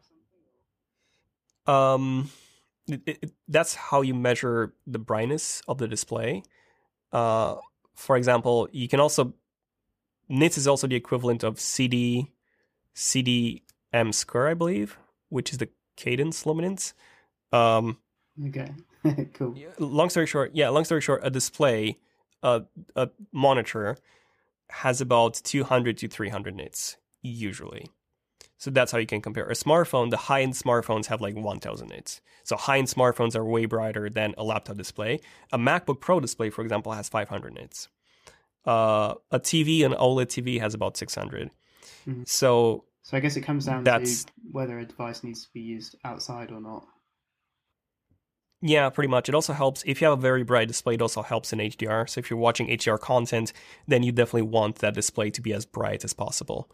Um, 1.73 2.31
it, 2.89 3.03
it, 3.07 3.33
that's 3.49 3.75
how 3.75 4.01
you 4.03 4.15
measure 4.15 4.75
the 4.87 4.99
brightness 4.99 5.63
of 5.69 5.79
the 5.79 5.87
display. 5.87 6.43
Uh, 7.13 7.57
for 7.95 8.17
example, 8.17 8.69
you 8.73 8.89
can 8.89 8.99
also 9.01 9.35
nits 10.29 10.57
is 10.59 10.67
also 10.67 10.87
the 10.87 10.97
equivalent 10.97 11.45
of 11.45 11.61
CD 11.61 12.33
CDM 12.97 14.13
square, 14.13 14.49
I 14.49 14.55
believe, 14.55 14.99
which 15.29 15.53
is 15.53 15.59
the 15.59 15.69
candela 15.97 16.47
luminance. 16.47 16.95
Um, 17.53 17.99
Okay, 18.49 18.71
cool. 19.35 19.55
long 19.79 20.11
story 20.11 20.27
short, 20.27 20.53
yeah, 20.55 20.69
long 20.69 20.85
story 20.85 21.01
short, 21.01 21.21
a 21.25 21.31
display, 21.31 21.99
a 22.43 22.63
a 22.97 23.11
monitor 23.33 23.97
has 24.71 25.01
about 25.01 25.35
200 25.35 25.99
to 25.99 26.09
300 26.09 26.55
nits 26.55 26.97
usually. 27.23 27.91
So 28.57 28.71
that's 28.71 28.93
how 28.93 28.99
you 28.99 29.07
can 29.07 29.21
compare. 29.23 29.49
A 29.49 29.55
smartphone, 29.55 30.11
the 30.11 30.17
high-end 30.17 30.53
smartphones 30.53 31.07
have 31.07 31.21
like 31.21 31.35
1000 31.35 31.89
nits. 31.89 32.21
So 32.45 32.57
high-end 32.57 32.89
smartphones 32.89 33.35
are 33.35 33.45
way 33.45 33.65
brighter 33.65 34.11
than 34.11 34.35
a 34.37 34.45
laptop 34.45 34.77
display. 34.77 35.21
A 35.51 35.59
MacBook 35.59 36.01
Pro 36.01 36.21
display, 36.21 36.51
for 36.51 36.63
example, 36.63 36.93
has 36.93 37.09
500 37.09 37.55
nits. 37.55 37.89
Uh, 38.67 39.15
a 39.31 39.41
TV, 39.41 39.85
an 39.85 39.93
OLED 39.93 40.27
TV, 40.27 40.61
has 40.61 40.75
about 40.75 40.97
600. 40.97 41.51
Mhm. 42.07 42.29
So 42.29 42.85
So 43.03 43.17
I 43.17 43.21
guess 43.21 43.37
it 43.37 43.41
comes 43.41 43.65
down 43.65 43.85
to 43.85 44.17
whether 44.53 44.79
a 44.79 44.85
device 44.85 45.25
needs 45.25 45.45
to 45.45 45.53
be 45.55 45.61
used 45.61 45.97
outside 46.05 46.53
or 46.53 46.61
not. 46.61 46.87
Yeah, 48.63 48.91
pretty 48.91 49.09
much. 49.09 49.29
It 49.29 49.35
also 49.35 49.55
helps 49.55 49.83
if 49.87 50.01
you 50.01 50.09
have 50.09 50.19
a 50.19 50.21
very 50.21 50.45
bright 50.45 50.69
display. 50.69 50.95
It 50.95 51.03
also 51.03 51.23
helps 51.23 51.53
in 51.53 51.61
HDR. 51.61 52.09
So 52.09 52.19
if 52.19 52.29
you're 52.29 52.39
watching 52.39 52.69
HDR 52.69 53.01
content, 53.01 53.53
then 53.89 54.03
you 54.03 54.13
definitely 54.13 54.43
want 54.43 54.77
that 54.77 54.93
display 54.95 55.31
to 55.31 55.41
be 55.41 55.53
as 55.55 55.65
bright 55.65 56.05
as 56.05 56.13
possible. 56.13 56.71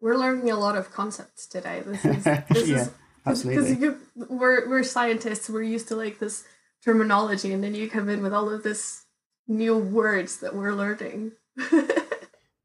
We're 0.00 0.16
learning 0.16 0.50
a 0.50 0.56
lot 0.58 0.76
of 0.76 0.90
concepts 0.90 1.46
today. 1.46 1.82
This 1.86 2.04
is 2.04 2.24
this 2.24 2.68
Yeah, 2.68 2.76
is 2.82 2.90
absolutely. 3.26 3.74
because 3.74 3.94
we're 4.30 4.68
we're 4.68 4.82
scientists. 4.82 5.48
We're 5.48 5.62
used 5.62 5.88
to 5.88 5.96
like 5.96 6.18
this 6.18 6.44
terminology, 6.84 7.52
and 7.52 7.62
then 7.62 7.74
you 7.74 7.88
come 7.90 8.08
in 8.08 8.22
with 8.22 8.32
all 8.32 8.48
of 8.50 8.62
this 8.62 9.04
new 9.46 9.76
words 9.76 10.38
that 10.38 10.54
we're 10.54 10.72
learning. 10.74 11.32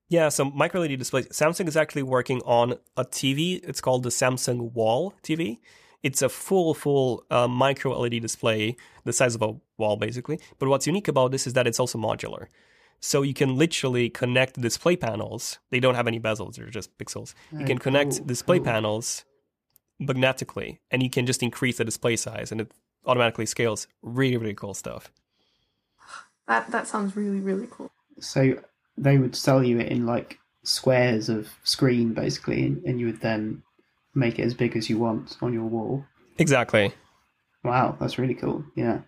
Yeah, 0.10 0.30
so 0.30 0.46
micro 0.46 0.82
LED 0.82 1.00
displays. 1.00 1.28
Samsung 1.30 1.68
is 1.68 1.76
actually 1.76 2.04
working 2.04 2.40
on 2.46 2.74
a 2.96 3.04
TV. 3.04 3.60
It's 3.68 3.82
called 3.82 4.04
the 4.04 4.10
Samsung 4.10 4.72
Wall 4.74 5.16
TV. 5.24 5.58
It's 6.04 6.22
a 6.22 6.30
full, 6.30 6.74
full 6.74 7.24
uh, 7.32 7.48
micro 7.48 7.98
LED 7.98 8.22
display, 8.22 8.76
the 9.06 9.14
size 9.14 9.36
of 9.36 9.42
a 9.42 9.56
wall, 9.78 9.96
basically. 9.98 10.40
But 10.60 10.70
what's 10.70 10.86
unique 10.86 11.08
about 11.08 11.32
this 11.32 11.48
is 11.48 11.54
that 11.54 11.66
it's 11.68 11.80
also 11.80 11.98
modular. 11.98 12.48
So 13.00 13.22
you 13.22 13.34
can 13.34 13.58
literally 13.58 14.10
connect 14.10 14.62
display 14.62 14.96
panels. 14.96 15.60
They 15.72 15.80
don't 15.80 15.96
have 15.96 16.08
any 16.08 16.20
bezels; 16.20 16.56
they're 16.56 16.68
just 16.70 16.98
pixels. 16.98 17.34
You 17.58 17.66
Oh, 17.66 17.68
can 17.68 17.78
connect 17.78 18.18
cool, 18.18 18.26
display 18.26 18.58
cool. 18.60 18.66
panels 18.66 19.26
magnetically, 20.00 20.82
and 20.92 21.04
you 21.04 21.10
can 21.10 21.26
just 21.26 21.44
increase 21.44 21.78
the 21.78 21.86
display 21.86 22.16
size, 22.16 22.52
and 22.52 22.62
it 22.62 22.72
automatically 23.06 23.46
scales. 23.46 23.88
Really, 24.02 24.38
really 24.38 24.54
cool 24.56 24.74
stuff. 24.74 25.12
that 26.48 26.70
that 26.72 26.88
sounds 26.88 27.16
really 27.16 27.40
really 27.40 27.68
cool. 27.72 27.92
So 28.20 28.60
they 28.98 29.18
would 29.18 29.36
sell 29.36 29.64
you 29.64 29.80
it 29.80 29.88
in 29.88 30.06
like 30.06 30.40
squares 30.64 31.30
of 31.30 31.50
screen, 31.64 32.14
basically, 32.14 32.66
and, 32.66 32.84
and 32.86 33.00
you 33.00 33.08
would 33.08 33.22
then 33.22 33.64
make 34.16 34.40
it 34.40 34.44
as 34.44 34.54
big 34.54 34.76
as 34.76 34.90
you 34.90 34.98
want 34.98 35.38
on 35.42 35.54
your 35.54 35.66
wall. 35.66 36.06
Exactly. 36.38 36.94
Wow, 37.64 37.98
that's 38.00 38.18
really 38.18 38.36
cool. 38.36 38.66
Yeah. 38.76 39.02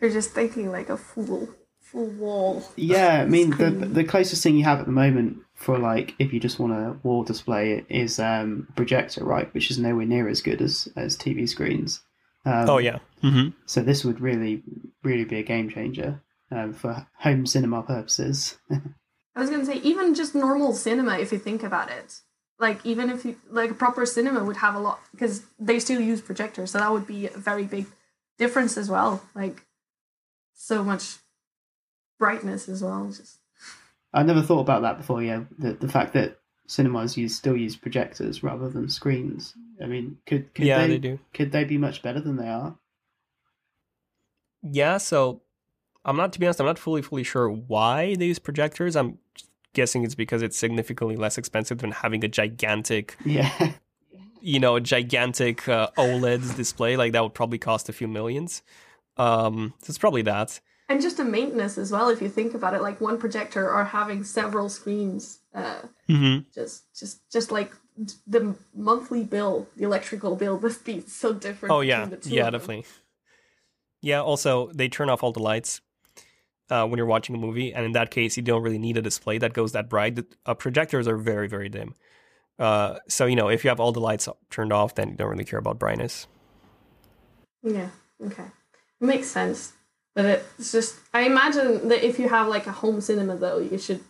You're 0.00 0.10
just 0.10 0.30
thinking 0.30 0.72
like 0.72 0.88
a 0.88 0.96
full 0.96 1.48
full 1.80 2.06
wall. 2.06 2.64
Yeah, 2.76 3.22
I 3.22 3.26
mean 3.26 3.50
the 3.50 3.70
the 3.70 4.04
closest 4.04 4.42
thing 4.42 4.56
you 4.56 4.64
have 4.64 4.80
at 4.80 4.86
the 4.86 4.92
moment 4.92 5.38
for 5.54 5.78
like 5.78 6.14
if 6.18 6.32
you 6.32 6.40
just 6.40 6.58
want 6.58 6.72
a 6.72 6.96
wall 7.02 7.22
display 7.22 7.84
is 7.88 8.18
um 8.18 8.68
projector, 8.76 9.24
right? 9.24 9.52
Which 9.52 9.70
is 9.70 9.78
nowhere 9.78 10.06
near 10.06 10.28
as 10.28 10.40
good 10.40 10.62
as 10.62 10.88
as 10.96 11.16
TV 11.16 11.48
screens. 11.48 12.02
Um, 12.46 12.70
oh 12.70 12.78
yeah. 12.78 12.98
Mm-hmm. 13.22 13.50
So 13.66 13.82
this 13.82 14.04
would 14.04 14.20
really 14.20 14.62
really 15.02 15.24
be 15.24 15.38
a 15.38 15.42
game 15.42 15.68
changer 15.68 16.22
um, 16.50 16.72
for 16.72 17.06
home 17.18 17.46
cinema 17.46 17.82
purposes. 17.82 18.58
I 18.70 19.40
was 19.40 19.50
gonna 19.50 19.66
say 19.66 19.76
even 19.76 20.14
just 20.14 20.34
normal 20.34 20.72
cinema, 20.72 21.18
if 21.18 21.32
you 21.32 21.38
think 21.38 21.62
about 21.62 21.90
it, 21.90 22.20
like 22.60 22.84
even 22.84 23.10
if 23.10 23.24
you 23.24 23.36
like 23.50 23.70
a 23.70 23.74
proper 23.74 24.04
cinema 24.06 24.44
would 24.44 24.58
have 24.58 24.74
a 24.74 24.78
lot 24.78 25.00
because 25.12 25.42
they 25.58 25.80
still 25.80 26.00
use 26.00 26.20
projectors, 26.20 26.70
so 26.70 26.78
that 26.78 26.92
would 26.92 27.06
be 27.06 27.26
a 27.26 27.30
very 27.30 27.64
big 27.64 27.86
difference 28.38 28.76
as 28.76 28.88
well. 28.88 29.22
Like 29.34 29.64
so 30.54 30.84
much 30.84 31.16
brightness 32.18 32.68
as 32.68 32.82
well. 32.82 33.06
Just 33.08 33.38
I 34.12 34.22
never 34.22 34.42
thought 34.42 34.60
about 34.60 34.82
that 34.82 34.98
before. 34.98 35.22
Yeah, 35.22 35.44
the 35.58 35.72
the 35.72 35.88
fact 35.88 36.12
that 36.12 36.38
cinemas 36.66 37.16
use 37.16 37.34
still 37.34 37.56
use 37.56 37.76
projectors 37.76 38.42
rather 38.42 38.68
than 38.68 38.88
screens. 38.88 39.54
I 39.82 39.86
mean, 39.86 40.18
could 40.26 40.52
could 40.54 40.66
Yeah, 40.66 40.82
they, 40.82 40.88
they 40.88 40.98
do. 40.98 41.18
could 41.32 41.52
they 41.52 41.64
be 41.64 41.78
much 41.78 42.02
better 42.02 42.20
than 42.20 42.36
they 42.36 42.48
are? 42.48 42.76
Yeah, 44.62 44.98
so 44.98 45.42
I'm 46.04 46.16
not 46.16 46.32
to 46.34 46.40
be 46.40 46.46
honest, 46.46 46.60
I'm 46.60 46.66
not 46.66 46.78
fully 46.78 47.02
fully 47.02 47.24
sure 47.24 47.48
why 47.50 48.14
they 48.16 48.26
use 48.26 48.38
projectors. 48.38 48.96
I'm 48.96 49.18
guessing 49.72 50.04
it's 50.04 50.14
because 50.14 50.42
it's 50.42 50.56
significantly 50.58 51.16
less 51.16 51.38
expensive 51.38 51.78
than 51.78 51.92
having 51.92 52.24
a 52.24 52.28
gigantic, 52.28 53.16
Yeah, 53.24 53.72
you 54.40 54.58
know, 54.60 54.76
a 54.76 54.80
gigantic 54.80 55.68
uh, 55.68 55.88
OLED 55.98 56.56
display. 56.56 56.96
Like 56.96 57.12
that 57.12 57.22
would 57.22 57.34
probably 57.34 57.58
cost 57.58 57.88
a 57.88 57.92
few 57.92 58.08
millions. 58.08 58.62
Um, 59.16 59.74
so 59.82 59.90
it's 59.90 59.98
probably 59.98 60.22
that. 60.22 60.60
and 60.88 61.00
just 61.02 61.16
the 61.18 61.24
maintenance 61.24 61.76
as 61.78 61.92
well. 61.92 62.08
If 62.08 62.22
you 62.22 62.28
think 62.28 62.54
about 62.54 62.74
it, 62.74 62.82
like 62.82 63.00
one 63.00 63.18
projector 63.18 63.70
or 63.70 63.84
having 63.84 64.24
several 64.24 64.68
screens, 64.68 65.40
uh, 65.54 65.82
Mm-hmm. 66.08 66.48
just 66.54 66.84
just 66.98 67.20
just 67.30 67.52
like 67.52 67.72
the 68.26 68.56
monthly 68.74 69.24
bill, 69.24 69.68
the 69.76 69.84
electrical 69.84 70.34
bill 70.36 70.58
must 70.58 70.84
be 70.84 71.00
so 71.02 71.32
different. 71.34 71.72
Oh 71.72 71.80
yeah, 71.80 72.06
the 72.06 72.16
two 72.16 72.30
yeah, 72.30 72.48
definitely. 72.50 72.86
Yeah. 74.00 74.22
Also, 74.22 74.70
they 74.72 74.88
turn 74.88 75.10
off 75.10 75.22
all 75.22 75.32
the 75.32 75.42
lights 75.42 75.80
uh, 76.70 76.86
when 76.86 76.96
you're 76.96 77.06
watching 77.06 77.34
a 77.34 77.38
movie, 77.38 77.74
and 77.74 77.84
in 77.84 77.92
that 77.92 78.10
case, 78.10 78.36
you 78.36 78.42
don't 78.42 78.62
really 78.62 78.78
need 78.78 78.96
a 78.96 79.02
display 79.02 79.38
that 79.38 79.52
goes 79.52 79.72
that 79.72 79.88
bright. 79.88 80.16
The, 80.16 80.26
uh, 80.46 80.54
projectors 80.54 81.06
are 81.08 81.16
very, 81.16 81.48
very 81.48 81.68
dim. 81.68 81.94
Uh, 82.58 82.98
so 83.08 83.26
you 83.26 83.36
know, 83.36 83.48
if 83.48 83.64
you 83.64 83.70
have 83.70 83.80
all 83.80 83.92
the 83.92 84.00
lights 84.00 84.28
turned 84.50 84.72
off, 84.72 84.94
then 84.94 85.10
you 85.10 85.16
don't 85.16 85.30
really 85.30 85.44
care 85.44 85.58
about 85.58 85.78
brightness. 85.78 86.26
Yeah. 87.62 87.88
Okay. 88.24 88.44
It 89.00 89.04
makes 89.04 89.28
sense. 89.28 89.72
But 90.14 90.44
it's 90.58 90.72
just 90.72 90.96
I 91.14 91.22
imagine 91.22 91.88
that 91.88 92.04
if 92.04 92.18
you 92.18 92.28
have 92.28 92.48
like 92.48 92.66
a 92.66 92.72
home 92.72 93.00
cinema 93.00 93.36
though, 93.36 93.58
you 93.58 93.78
should 93.78 94.00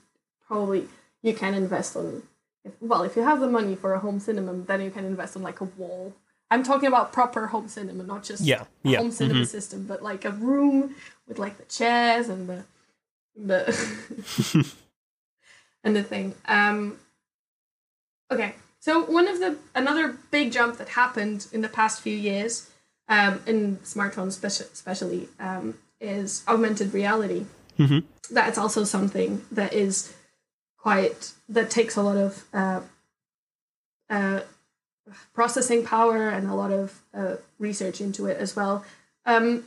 probably 0.46 0.88
you 1.22 1.34
can 1.34 1.54
invest 1.54 1.96
on 1.96 2.22
if, 2.64 2.72
well, 2.80 3.02
if 3.02 3.16
you 3.16 3.22
have 3.22 3.40
the 3.40 3.48
money 3.48 3.74
for 3.74 3.94
a 3.94 3.98
home 3.98 4.20
cinema, 4.20 4.52
then 4.52 4.80
you 4.82 4.90
can 4.90 5.04
invest 5.04 5.36
on 5.36 5.42
like 5.42 5.60
a 5.60 5.64
wall. 5.64 6.14
I'm 6.50 6.62
talking 6.64 6.88
about 6.88 7.12
proper 7.12 7.46
home 7.48 7.68
cinema, 7.68 8.02
not 8.02 8.24
just 8.24 8.42
Yeah. 8.42 8.64
Yeah. 8.82 8.98
home 8.98 9.10
cinema 9.12 9.40
mhm. 9.42 9.46
system, 9.46 9.86
but 9.86 10.02
like 10.02 10.24
a 10.24 10.30
room 10.32 10.94
with 11.28 11.38
like 11.38 11.58
the 11.58 11.64
chairs 11.64 12.28
and 12.28 12.48
the 12.48 12.64
the 13.36 13.60
and 15.84 15.94
the 15.96 16.02
thing. 16.02 16.34
Um 16.46 16.98
okay. 18.30 18.54
So 18.80 19.04
one 19.04 19.28
of 19.28 19.38
the 19.40 19.58
another 19.74 20.16
big 20.30 20.52
jump 20.52 20.78
that 20.78 20.90
happened 20.90 21.46
in 21.52 21.60
the 21.60 21.68
past 21.68 22.00
few 22.00 22.16
years, 22.16 22.70
um, 23.08 23.42
in 23.46 23.76
smartphones 23.78 24.38
speci- 24.40 24.72
especially, 24.72 25.28
um, 25.38 25.74
is 26.00 26.42
augmented 26.48 26.94
reality. 26.94 27.44
Mhm. 27.78 28.04
That's 28.30 28.56
also 28.58 28.84
something 28.84 29.44
that 29.52 29.72
is 29.74 30.14
quite 30.78 31.32
that 31.48 31.68
takes 31.70 31.96
a 31.96 32.02
lot 32.02 32.16
of 32.16 32.44
uh, 32.54 32.80
uh, 34.08 34.40
processing 35.34 35.84
power 35.84 36.28
and 36.28 36.48
a 36.48 36.54
lot 36.54 36.70
of 36.72 37.00
uh, 37.14 37.36
research 37.58 38.00
into 38.00 38.26
it 38.26 38.36
as 38.38 38.54
well. 38.56 38.84
Um, 39.26 39.64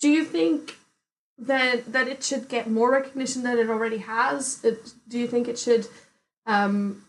do 0.00 0.08
you 0.08 0.24
think 0.24 0.76
that 1.38 1.92
that 1.92 2.06
it 2.08 2.22
should 2.22 2.48
get 2.48 2.70
more 2.70 2.92
recognition 2.92 3.42
than 3.42 3.58
it 3.58 3.68
already 3.68 3.98
has? 3.98 4.64
It, 4.64 4.92
do 5.08 5.18
you 5.18 5.26
think 5.26 5.48
it 5.48 5.58
should? 5.58 5.86
Um, 6.46 7.04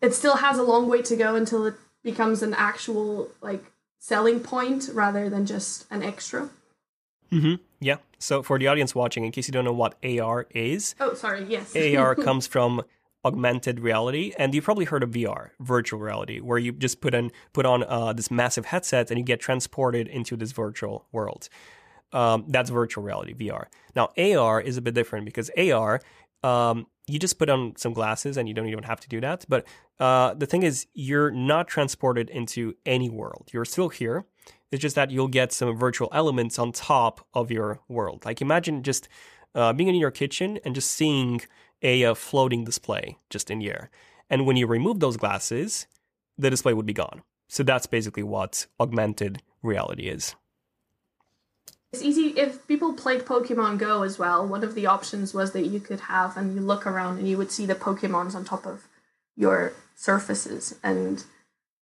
it 0.00 0.14
still 0.14 0.36
has 0.36 0.58
a 0.58 0.62
long 0.62 0.88
way 0.88 1.02
to 1.02 1.16
go 1.16 1.34
until 1.34 1.66
it 1.66 1.74
becomes 2.02 2.42
an 2.42 2.54
actual 2.54 3.30
like 3.40 3.64
selling 3.98 4.40
point 4.40 4.90
rather 4.92 5.30
than 5.30 5.46
just 5.46 5.86
an 5.90 6.02
extra. 6.02 6.50
hmm 7.30 7.54
Yeah. 7.80 7.96
So 8.18 8.42
for 8.42 8.58
the 8.58 8.66
audience 8.68 8.94
watching, 8.94 9.24
in 9.24 9.32
case 9.32 9.48
you 9.48 9.52
don't 9.52 9.64
know 9.64 9.72
what 9.72 9.96
AR 10.04 10.46
is, 10.50 10.94
Oh, 11.00 11.14
sorry. 11.14 11.44
Yes. 11.44 11.74
AR 11.76 12.14
comes 12.26 12.46
from 12.46 12.82
augmented 13.24 13.80
reality, 13.80 14.32
and 14.38 14.54
you've 14.54 14.64
probably 14.64 14.84
heard 14.84 15.02
of 15.02 15.10
VR, 15.10 15.50
virtual 15.60 16.00
reality, 16.00 16.40
where 16.40 16.58
you 16.58 16.72
just 16.72 17.00
put 17.00 17.14
on 17.14 17.30
put 17.52 17.66
on 17.66 17.84
uh, 17.84 18.12
this 18.12 18.30
massive 18.30 18.66
headset 18.66 19.10
and 19.10 19.18
you 19.18 19.24
get 19.24 19.40
transported 19.40 20.08
into 20.08 20.36
this 20.36 20.52
virtual 20.52 21.06
world. 21.12 21.48
Um, 22.12 22.44
that's 22.48 22.70
virtual 22.70 23.02
reality, 23.02 23.34
VR. 23.34 23.66
Now 23.96 24.10
AR 24.16 24.60
is 24.60 24.76
a 24.76 24.82
bit 24.82 24.94
different 24.94 25.24
because 25.24 25.50
AR, 25.58 26.00
um, 26.42 26.86
you 27.06 27.18
just 27.18 27.38
put 27.38 27.50
on 27.50 27.74
some 27.76 27.92
glasses 27.92 28.36
and 28.36 28.48
you 28.48 28.54
don't 28.54 28.68
even 28.68 28.84
have 28.84 29.00
to 29.00 29.08
do 29.08 29.20
that. 29.20 29.44
But 29.48 29.66
uh, 29.98 30.34
the 30.34 30.46
thing 30.46 30.62
is, 30.62 30.86
you're 30.94 31.30
not 31.30 31.66
transported 31.68 32.30
into 32.30 32.74
any 32.86 33.10
world. 33.10 33.48
You're 33.52 33.64
still 33.64 33.88
here. 33.88 34.26
It's 34.70 34.80
just 34.80 34.96
that 34.96 35.10
you'll 35.10 35.28
get 35.28 35.52
some 35.52 35.76
virtual 35.76 36.08
elements 36.12 36.58
on 36.58 36.72
top 36.72 37.26
of 37.34 37.50
your 37.50 37.80
world. 37.88 38.24
Like 38.24 38.40
imagine 38.40 38.82
just 38.82 39.08
uh, 39.54 39.72
being 39.72 39.88
in 39.88 39.94
your 39.94 40.10
kitchen 40.10 40.58
and 40.64 40.74
just 40.74 40.90
seeing 40.90 41.40
a 41.84 42.04
uh, 42.04 42.14
floating 42.14 42.64
display 42.64 43.18
just 43.30 43.50
in 43.50 43.62
air. 43.62 43.90
And 44.28 44.46
when 44.46 44.56
you 44.56 44.66
remove 44.66 44.98
those 44.98 45.16
glasses, 45.16 45.86
the 46.36 46.50
display 46.50 46.74
would 46.74 46.86
be 46.86 46.92
gone. 46.92 47.22
So 47.48 47.62
that's 47.62 47.86
basically 47.86 48.24
what 48.24 48.66
augmented 48.80 49.42
reality 49.62 50.08
is. 50.08 50.34
It's 51.92 52.02
easy 52.02 52.30
if 52.36 52.66
people 52.66 52.94
played 52.94 53.20
Pokemon 53.20 53.78
Go 53.78 54.02
as 54.02 54.18
well. 54.18 54.44
One 54.44 54.64
of 54.64 54.74
the 54.74 54.86
options 54.86 55.32
was 55.32 55.52
that 55.52 55.66
you 55.66 55.78
could 55.78 56.00
have, 56.00 56.36
and 56.36 56.52
you 56.52 56.60
look 56.60 56.88
around 56.88 57.18
and 57.18 57.28
you 57.28 57.38
would 57.38 57.52
see 57.52 57.66
the 57.66 57.76
Pokemons 57.76 58.34
on 58.34 58.44
top 58.44 58.66
of 58.66 58.88
your 59.36 59.74
surfaces. 59.94 60.74
And 60.82 61.22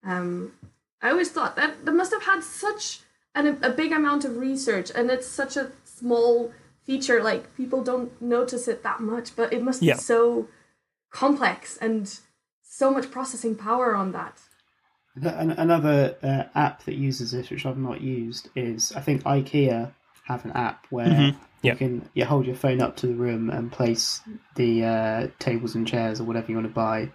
um, 0.04 0.52
I 1.00 1.10
always 1.10 1.30
thought 1.30 1.56
that 1.56 1.86
that 1.86 1.92
must 1.92 2.12
have 2.12 2.24
had 2.24 2.42
such 2.42 3.00
an, 3.34 3.58
a 3.62 3.70
big 3.70 3.92
amount 3.92 4.26
of 4.26 4.36
research, 4.36 4.90
and 4.94 5.10
it's 5.10 5.26
such 5.26 5.56
a 5.56 5.72
small 5.84 6.52
feature. 6.84 7.22
Like 7.22 7.56
people 7.56 7.82
don't 7.82 8.20
notice 8.20 8.68
it 8.68 8.82
that 8.82 9.00
much, 9.00 9.34
but 9.36 9.52
it 9.52 9.62
must 9.62 9.82
Yeah. 9.82 9.94
be 9.94 10.00
so 10.00 10.48
complex 11.10 11.76
and 11.76 12.18
so 12.62 12.90
much 12.90 13.10
processing 13.10 13.54
power 13.54 13.94
on 13.94 14.12
that. 14.12 14.40
Another 15.14 16.16
uh, 16.22 16.44
app 16.54 16.84
that 16.84 16.94
uses 16.94 17.32
this, 17.32 17.50
which 17.50 17.66
I've 17.66 17.76
not 17.76 18.00
used, 18.00 18.48
is 18.56 18.92
I 18.92 19.00
think 19.02 19.22
IKEA 19.24 19.92
have 20.24 20.44
an 20.46 20.52
app 20.52 20.86
where 20.88 21.08
Mhm, 21.10 21.36
yeah. 21.60 21.72
you 21.72 21.76
can 21.78 22.08
you 22.14 22.24
hold 22.24 22.46
your 22.46 22.56
phone 22.56 22.80
up 22.80 22.96
to 22.98 23.06
the 23.08 23.14
room 23.14 23.50
and 23.50 23.70
place 23.70 24.22
the 24.54 24.84
uh, 24.84 25.28
tables 25.38 25.74
and 25.74 25.86
chairs 25.86 26.18
or 26.18 26.24
whatever 26.24 26.46
you 26.50 26.56
want 26.56 26.68
to 26.68 26.72
buy 26.72 27.10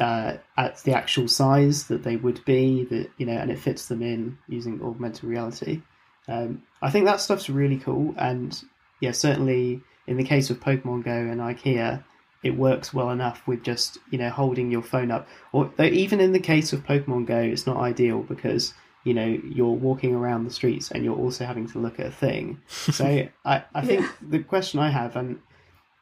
uh, 0.00 0.38
at 0.56 0.78
the 0.84 0.94
actual 0.94 1.28
size 1.28 1.88
that 1.88 2.04
they 2.04 2.16
would 2.16 2.42
be, 2.46 2.84
that 2.84 3.10
you 3.18 3.26
know, 3.26 3.32
and 3.36 3.50
it 3.50 3.58
fits 3.58 3.88
them 3.88 4.02
in 4.02 4.38
using 4.48 4.82
augmented 4.82 5.24
reality. 5.24 5.82
Um, 6.28 6.62
I 6.80 6.90
think 6.90 7.04
that 7.04 7.20
stuff's 7.20 7.50
really 7.50 7.76
cool, 7.78 8.14
and 8.16 8.58
yeah, 9.00 9.12
certainly 9.12 9.82
in 10.06 10.16
the 10.16 10.24
case 10.24 10.50
of 10.50 10.60
Pokemon 10.60 11.04
Go 11.04 11.10
and 11.12 11.40
IKEA, 11.40 12.02
it 12.42 12.56
works 12.56 12.94
well 12.94 13.10
enough 13.10 13.46
with 13.46 13.62
just 13.62 13.98
you 14.10 14.18
know 14.18 14.30
holding 14.30 14.70
your 14.70 14.82
phone 14.82 15.10
up. 15.10 15.26
Or 15.52 15.70
even 15.80 16.20
in 16.20 16.32
the 16.32 16.40
case 16.40 16.72
of 16.72 16.84
Pokemon 16.86 17.26
Go, 17.26 17.38
it's 17.38 17.66
not 17.66 17.78
ideal 17.78 18.22
because 18.22 18.74
you 19.04 19.14
know 19.14 19.26
you're 19.44 19.68
walking 19.68 20.14
around 20.14 20.44
the 20.44 20.50
streets 20.50 20.90
and 20.90 21.04
you're 21.04 21.16
also 21.16 21.44
having 21.44 21.66
to 21.68 21.78
look 21.78 21.98
at 22.00 22.06
a 22.06 22.10
thing. 22.10 22.60
So 22.68 23.04
I, 23.44 23.64
I 23.74 23.84
think 23.84 24.02
Yeah. 24.02 24.10
the 24.22 24.38
question 24.40 24.80
I 24.80 24.90
have, 24.90 25.16
and 25.16 25.38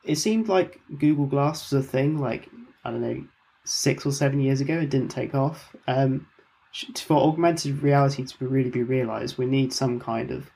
it 0.04 0.16
seemed 0.16 0.48
like 0.48 0.80
Google 0.98 1.26
Glass 1.26 1.70
was 1.72 1.84
a 1.84 1.88
thing, 1.88 2.18
like 2.18 2.48
I 2.84 2.90
don't 2.90 3.00
know, 3.00 3.24
six 3.64 4.04
or 4.04 4.12
seven 4.12 4.40
years 4.40 4.60
ago. 4.60 4.74
It 4.78 4.90
didn't 4.90 5.08
take 5.10 5.34
off. 5.34 5.74
Um, 5.88 6.26
for 6.96 7.16
augmented 7.16 7.82
reality 7.82 8.24
to 8.24 8.48
really 8.48 8.68
be 8.70 8.82
realized, 8.82 9.38
we 9.38 9.46
need 9.46 9.72
some 9.72 10.00
kind 10.00 10.30
of 10.32 10.50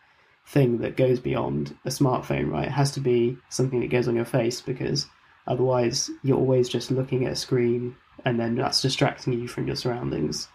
thing 0.48 0.78
that 0.78 0.96
goes 0.96 1.20
beyond 1.20 1.76
a 1.84 1.90
smartphone, 1.90 2.50
right? 2.50 2.66
It 2.66 2.72
has 2.72 2.90
to 2.92 3.00
be 3.00 3.36
something 3.50 3.80
that 3.80 3.90
goes 3.90 4.08
on 4.08 4.16
your 4.16 4.24
face 4.24 4.60
because 4.60 5.06
otherwise 5.46 6.10
you're 6.22 6.38
always 6.38 6.68
just 6.68 6.90
looking 6.90 7.26
at 7.26 7.32
a 7.32 7.36
screen 7.36 7.94
and 8.24 8.40
then 8.40 8.56
that's 8.56 8.80
distracting 8.80 9.34
you 9.34 9.46
from 9.46 9.66
your 9.66 9.76
surroundings. 9.76 10.48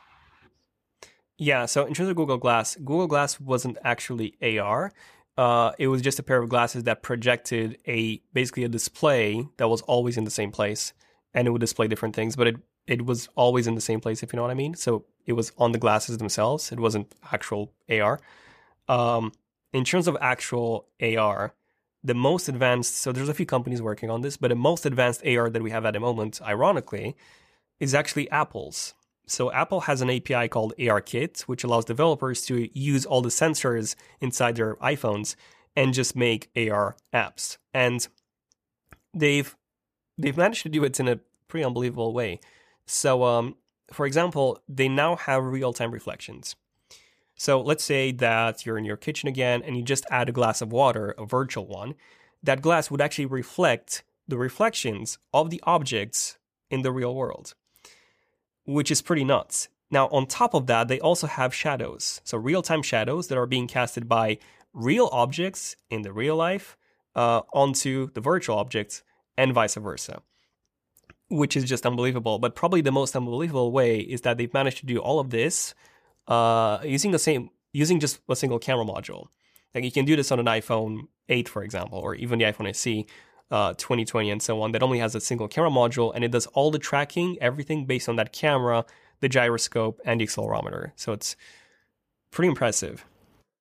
Yeah, 1.38 1.66
so 1.66 1.86
in 1.86 1.94
terms 1.94 2.10
of 2.10 2.16
Google 2.16 2.38
Glass, 2.38 2.76
Google 2.76 3.08
Glass 3.08 3.40
wasn't 3.40 3.78
actually 3.84 4.36
AR. 4.42 4.92
Uh, 5.38 5.72
it 5.80 5.88
was 5.88 6.02
just 6.02 6.20
a 6.20 6.24
pair 6.24 6.42
of 6.42 6.50
glasses 6.50 6.84
that 6.84 7.02
projected 7.02 7.78
a 7.88 8.22
basically 8.34 8.64
a 8.64 8.70
display 8.70 9.48
that 9.58 9.68
was 9.68 9.82
always 9.84 10.18
in 10.18 10.26
the 10.26 10.32
same 10.32 10.52
place, 10.52 10.94
and 11.34 11.48
it 11.48 11.52
would 11.52 11.62
display 11.62 11.88
different 11.88 12.16
things. 12.16 12.36
But 12.36 12.48
it 12.48 12.56
it 12.86 13.06
was 13.06 13.30
always 13.36 13.66
in 13.66 13.74
the 13.74 13.82
same 13.82 14.00
place, 14.00 14.22
if 14.22 14.32
you 14.32 14.38
know 14.38 14.44
what 14.44 14.52
I 14.52 14.56
mean. 14.56 14.76
So 14.76 15.06
it 15.26 15.34
was 15.34 15.52
on 15.58 15.72
the 15.72 15.80
glasses 15.80 16.20
themselves. 16.20 16.72
It 16.72 16.80
wasn't 16.80 17.14
actual 17.32 17.74
AR. 17.90 18.20
Um, 18.88 19.32
in 19.74 19.84
terms 19.84 20.08
of 20.08 20.16
actual 20.22 20.88
AR, 21.02 21.54
the 22.04 22.14
most 22.14 22.48
advanced. 22.48 22.98
So 22.98 23.12
there's 23.12 23.30
a 23.30 23.34
few 23.34 23.46
companies 23.46 23.82
working 23.82 24.10
on 24.10 24.22
this, 24.22 24.38
but 24.38 24.50
the 24.50 24.56
most 24.56 24.86
advanced 24.86 25.26
AR 25.26 25.50
that 25.50 25.64
we 25.64 25.72
have 25.72 25.86
at 25.86 25.94
the 25.94 26.00
moment, 26.00 26.42
ironically, 26.42 27.16
is 27.80 27.94
actually 27.94 28.30
Apple's. 28.30 28.94
So 29.26 29.52
Apple 29.52 29.82
has 29.82 30.02
an 30.02 30.10
API 30.10 30.48
called 30.50 30.74
ARKit, 30.78 31.42
which 31.44 31.64
allows 31.64 31.86
developers 31.86 32.46
to 32.46 32.70
use 32.78 33.06
all 33.06 33.22
the 33.22 33.30
sensors 33.30 33.96
inside 34.20 34.58
their 34.58 34.76
iPhones 34.76 35.36
and 35.76 35.94
just 35.94 36.16
make 36.16 36.50
AR 36.56 36.96
apps. 37.14 37.58
And 37.74 38.08
they've 39.14 39.56
they've 40.18 40.38
managed 40.38 40.64
to 40.64 40.70
do 40.70 40.84
it 40.84 41.00
in 41.00 41.08
a 41.08 41.20
pretty 41.48 41.64
unbelievable 41.64 42.14
way. 42.14 42.40
So, 42.86 43.24
um, 43.24 43.56
for 43.92 44.06
example, 44.06 44.60
they 44.68 44.90
now 44.90 45.16
have 45.16 45.44
real-time 45.44 45.92
reflections. 45.92 46.56
So 47.36 47.62
let's 47.62 47.84
say 47.84 48.12
that 48.12 48.66
you're 48.66 48.78
in 48.78 48.86
your 48.86 48.98
kitchen 48.98 49.28
again 49.28 49.62
and 49.64 49.76
you 49.76 49.84
just 49.84 50.06
add 50.10 50.30
a 50.30 50.34
glass 50.34 50.62
of 50.62 50.72
water, 50.72 51.16
a 51.18 51.26
virtual 51.26 51.68
one. 51.68 51.96
That 52.42 52.62
glass 52.62 52.92
would 52.92 53.02
actually 53.02 53.26
reflect 53.26 54.04
the 54.28 54.38
reflections 54.38 55.18
of 55.34 55.50
the 55.50 55.62
objects 55.66 56.38
in 56.70 56.82
the 56.82 56.92
real 56.92 57.14
world 57.14 57.56
which 58.66 58.92
is 58.92 59.02
pretty 59.02 59.24
nuts. 59.24 59.70
Now, 59.92 60.08
on 60.08 60.26
top 60.26 60.54
of 60.54 60.68
that, 60.68 60.88
they 60.88 61.00
also 61.00 61.28
have 61.28 61.54
shadows. 61.54 62.22
So, 62.24 62.38
real 62.38 62.62
time 62.62 62.82
shadows 62.82 63.28
that 63.28 63.38
are 63.38 63.46
being 63.46 63.68
casted 63.68 64.10
by 64.10 64.40
real 64.74 65.10
objects 65.12 65.76
in 65.90 66.02
the 66.02 66.14
real 66.14 66.36
life 66.36 66.78
uh, 67.16 67.42
onto 67.54 68.12
the 68.14 68.22
virtual 68.22 68.58
objects 68.58 69.04
and 69.38 69.54
vice 69.54 69.76
versa, 69.76 70.22
which 71.30 71.56
is 71.56 71.64
just 71.66 71.86
unbelievable. 71.86 72.40
But 72.40 72.56
probably 72.56 72.82
the 72.82 72.92
most 72.92 73.16
unbelievable 73.16 73.72
way 73.72 74.00
is 74.00 74.22
that 74.22 74.38
they've 74.38 74.54
managed 74.54 74.80
to 74.80 74.86
do 74.86 74.98
all 74.98 75.20
of 75.20 75.30
this 75.30 75.76
uh, 76.28 76.80
using 76.84 77.12
the 77.12 77.20
same, 77.20 77.50
using 77.74 78.00
just 78.00 78.20
a 78.30 78.36
single 78.36 78.60
camera 78.60 78.86
module. 78.86 79.28
Like 79.74 79.84
you 79.84 79.92
can 79.92 80.06
do 80.06 80.16
this 80.16 80.32
on 80.32 80.40
an 80.40 80.46
iPhone 80.46 81.08
8, 81.30 81.50
for 81.50 81.64
example, 81.64 82.00
or 82.00 82.16
even 82.16 82.40
the 82.40 82.46
iPhone 82.46 82.70
SE 82.70 83.06
uh, 83.52 83.74
2020 83.74 84.32
and 84.32 84.42
so 84.42 84.62
on 84.62 84.72
that 84.72 84.82
only 84.84 85.00
has 85.00 85.16
a 85.16 85.20
single 85.22 85.48
camera 85.48 85.70
module 85.70 86.12
and 86.16 86.24
it 86.24 86.32
does 86.32 86.46
all 86.48 86.72
the 86.72 86.80
tracking, 86.80 87.38
everything 87.42 87.86
based 87.86 88.08
on 88.10 88.16
that 88.16 88.34
camera, 88.34 88.86
the 89.20 89.30
gyroscope, 89.30 90.00
and 90.06 90.22
the 90.22 90.26
accelerometer. 90.28 90.92
So 90.96 91.12
it's 91.14 91.36
pretty 92.32 92.50
impressive. 92.50 93.06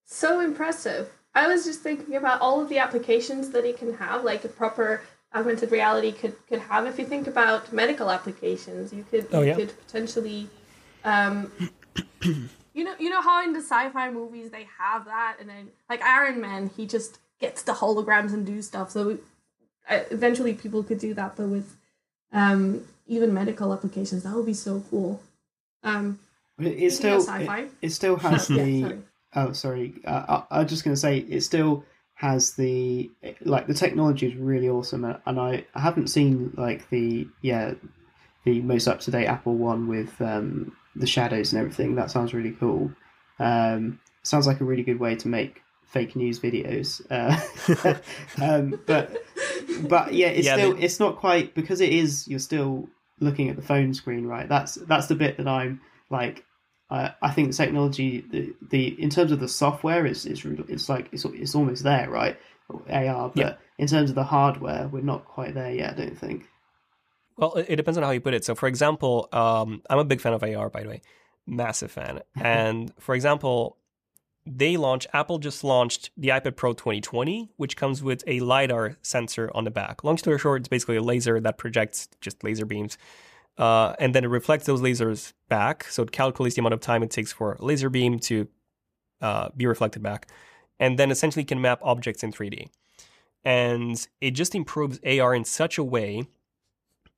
so 0.04 0.40
impressive. 0.40 1.10
I 1.34 1.46
was 1.46 1.64
just 1.64 1.80
thinking 1.80 2.16
about 2.16 2.40
all 2.42 2.60
of 2.60 2.68
the 2.68 2.78
applications 2.78 3.50
that 3.50 3.64
it 3.64 3.78
can 3.78 3.94
have, 3.94 4.22
like 4.22 4.44
a 4.44 4.48
proper 4.48 5.02
augmented 5.34 5.70
reality 5.72 6.12
could, 6.12 6.34
could 6.46 6.58
have. 6.60 6.86
If 6.86 6.98
you 6.98 7.06
think 7.06 7.26
about 7.26 7.72
medical 7.72 8.10
applications, 8.10 8.92
you 8.92 9.04
could 9.10 9.26
Oh, 9.32 9.40
you 9.40 9.48
yeah. 9.48 9.54
could 9.54 9.72
potentially, 9.86 10.48
um, 11.04 11.50
you 12.74 12.84
know, 12.84 12.94
you 12.98 13.10
know 13.10 13.20
how 13.22 13.44
in 13.44 13.52
the 13.52 13.60
sci-fi 13.60 14.10
movies 14.10 14.50
they 14.50 14.66
have 14.78 15.04
that, 15.06 15.36
and 15.40 15.48
then 15.48 15.68
like 15.88 16.02
Iron 16.02 16.40
Man, 16.40 16.70
he 16.76 16.86
just 16.86 17.18
gets 17.40 17.62
the 17.62 17.72
holograms 17.72 18.32
and 18.32 18.46
do 18.46 18.62
stuff. 18.62 18.90
So 18.90 19.18
uh, 19.88 20.00
eventually, 20.10 20.54
people 20.54 20.82
could 20.82 20.98
do 20.98 21.14
that, 21.14 21.36
but 21.36 21.48
with 21.48 21.76
um, 22.32 22.84
even 23.06 23.34
medical 23.34 23.72
applications, 23.72 24.22
that 24.22 24.34
would 24.34 24.46
be 24.46 24.54
so 24.54 24.82
cool. 24.90 25.20
Um, 25.82 26.18
it, 26.58 26.82
it 26.82 26.90
still 26.92 27.20
sci-fi. 27.20 27.60
it, 27.60 27.70
it 27.80 27.90
still 27.90 28.16
has 28.16 28.48
Yeah, 28.50 28.64
the 28.64 28.80
sorry. 28.82 28.98
oh 29.34 29.52
sorry 29.52 29.94
uh, 30.04 30.44
I, 30.50 30.56
I 30.56 30.62
was 30.62 30.70
just 30.70 30.84
going 30.84 30.94
to 30.94 31.00
say 31.00 31.18
it 31.18 31.40
still 31.42 31.84
has 32.14 32.54
the 32.54 33.10
like 33.40 33.66
the 33.66 33.74
technology 33.74 34.26
is 34.28 34.36
really 34.36 34.68
awesome 34.68 35.04
and 35.04 35.18
and 35.26 35.40
I, 35.40 35.64
I 35.74 35.80
haven't 35.80 36.08
seen 36.08 36.52
like 36.56 36.88
the 36.90 37.26
yeah 37.40 37.74
the 38.44 38.60
most 38.60 38.86
up 38.86 39.00
to 39.00 39.10
date 39.10 39.26
Apple 39.26 39.54
one 39.56 39.88
with 39.88 40.20
um, 40.20 40.76
the 40.96 41.06
shadows 41.06 41.52
and 41.52 41.60
everything 41.60 41.94
that 41.96 42.10
sounds 42.10 42.34
really 42.34 42.52
cool. 42.52 42.92
Um, 43.38 43.98
sounds 44.22 44.46
like 44.46 44.60
a 44.60 44.64
really 44.64 44.82
good 44.82 45.00
way 45.00 45.16
to 45.16 45.28
make 45.28 45.62
fake 45.84 46.14
news 46.16 46.40
videos 46.40 47.02
uh, 47.10 47.36
um, 48.42 48.80
but 48.86 49.22
but 49.88 50.14
yeah 50.14 50.28
it's 50.28 50.46
Yeah, 50.46 50.54
still 50.56 50.74
they- 50.74 50.82
it's 50.84 50.98
not 51.00 51.16
quite 51.16 51.54
because 51.54 51.80
it 51.80 51.90
is 51.92 52.26
you're 52.28 52.38
still 52.38 52.88
looking 53.20 53.48
at 53.50 53.56
the 53.56 53.62
phone 53.62 53.92
screen 53.94 54.26
right? 54.26 54.48
That's 54.48 54.76
that's 54.76 55.06
the 55.08 55.14
bit 55.14 55.36
that 55.36 55.46
i'm 55.48 55.80
like 56.10 56.44
I 56.90 57.12
I 57.20 57.30
think 57.32 57.48
the 57.50 57.54
technology 57.56 58.20
the, 58.30 58.54
the 58.70 59.00
in 59.02 59.10
terms 59.10 59.32
of 59.32 59.40
the 59.40 59.48
software 59.48 60.06
it's 60.06 60.24
it's 60.24 60.44
it's 60.68 60.88
like 60.88 61.08
it's 61.12 61.24
it's 61.26 61.54
almost 61.54 61.82
there 61.82 62.08
right? 62.08 62.38
AR 62.88 63.28
but 63.28 63.36
Yeah. 63.36 63.54
in 63.78 63.86
terms 63.86 64.08
of 64.08 64.14
the 64.16 64.24
hardware 64.24 64.88
we're 64.88 65.00
not 65.02 65.24
quite 65.26 65.54
there 65.54 65.72
yet 65.72 65.92
I 65.94 65.96
don't 65.96 66.18
think 66.18 66.48
Well, 67.36 67.54
it 67.54 67.76
depends 67.76 67.96
on 67.96 68.04
how 68.04 68.10
you 68.10 68.20
put 68.20 68.34
it. 68.34 68.44
So, 68.44 68.54
for 68.54 68.66
example, 68.66 69.28
um, 69.32 69.82
I'm 69.88 69.98
a 69.98 70.04
big 70.04 70.20
fan 70.20 70.32
of 70.32 70.42
AR, 70.42 70.68
by 70.70 70.82
the 70.82 70.88
way, 70.88 71.02
massive 71.46 71.90
fan. 71.90 72.20
And 72.40 72.92
for 72.98 73.14
example, 73.14 73.78
they 74.44 74.76
launched 74.76 75.06
Apple 75.12 75.38
just 75.38 75.62
launched 75.62 76.10
the 76.16 76.28
iPad 76.28 76.56
Pro 76.56 76.72
2020, 76.72 77.50
which 77.56 77.76
comes 77.76 78.02
with 78.02 78.24
a 78.26 78.40
lidar 78.40 78.96
sensor 79.02 79.50
on 79.54 79.64
the 79.64 79.70
back. 79.70 80.02
Long 80.02 80.18
story 80.18 80.38
short, 80.38 80.62
it's 80.62 80.68
basically 80.68 80.96
a 80.96 81.02
laser 81.02 81.40
that 81.40 81.58
projects 81.58 82.08
just 82.20 82.42
laser 82.42 82.66
beams, 82.66 82.98
uh, 83.58 83.94
and 83.98 84.14
then 84.14 84.24
it 84.24 84.28
reflects 84.28 84.66
those 84.66 84.80
lasers 84.80 85.32
back. 85.48 85.84
So 85.84 86.02
it 86.02 86.12
calculates 86.12 86.56
the 86.56 86.60
amount 86.60 86.74
of 86.74 86.80
time 86.80 87.02
it 87.02 87.10
takes 87.10 87.32
for 87.32 87.52
a 87.52 87.64
laser 87.64 87.88
beam 87.88 88.18
to 88.20 88.48
uh, 89.20 89.50
be 89.56 89.66
reflected 89.66 90.02
back, 90.02 90.28
and 90.80 90.98
then 90.98 91.10
essentially 91.10 91.44
can 91.44 91.60
map 91.60 91.78
objects 91.82 92.24
in 92.24 92.32
3D. 92.32 92.68
And 93.44 94.04
it 94.20 94.32
just 94.32 94.54
improves 94.54 94.98
AR 95.04 95.34
in 95.34 95.44
such 95.44 95.78
a 95.78 95.84
way 95.84 96.26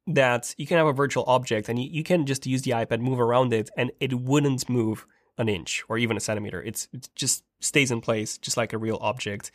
that 0.07 0.55
you 0.59 0.67
can 0.67 0.77
have 0.77 0.87
a 0.87 0.93
virtual 0.93 1.25
object 1.27 1.69
and 1.69 1.79
you, 1.79 1.89
you 1.91 2.03
can 2.03 2.27
just 2.27 2.47
use 2.47 2.63
the 2.63 2.73
iPad, 2.73 3.01
move 3.01 3.21
around 3.21 3.53
it, 3.53 3.71
and 3.77 3.91
it 4.01 4.13
wouldn't 4.13 4.69
move 4.69 5.07
an 5.39 5.49
inch 5.49 5.83
or 5.89 5.99
even 5.99 6.17
a 6.17 6.21
centimeter. 6.21 6.63
It's 6.63 6.89
it 6.93 7.09
just 7.15 7.45
stays 7.61 7.91
in 7.91 8.01
place, 8.01 8.39
just 8.39 8.57
like 8.57 8.73
a 8.73 8.79
real 8.79 8.99
object. 9.01 9.51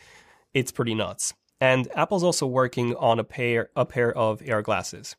It's 0.54 0.72
pretty 0.72 0.96
nuts. 0.96 1.34
And 1.62 1.88
Apple's 1.96 2.24
also 2.24 2.48
working 2.48 2.96
on 2.96 3.20
a 3.20 3.24
pair 3.24 3.70
a 3.76 3.86
pair 3.86 4.16
of 4.18 4.42
AR 4.48 4.62
glasses. 4.62 5.16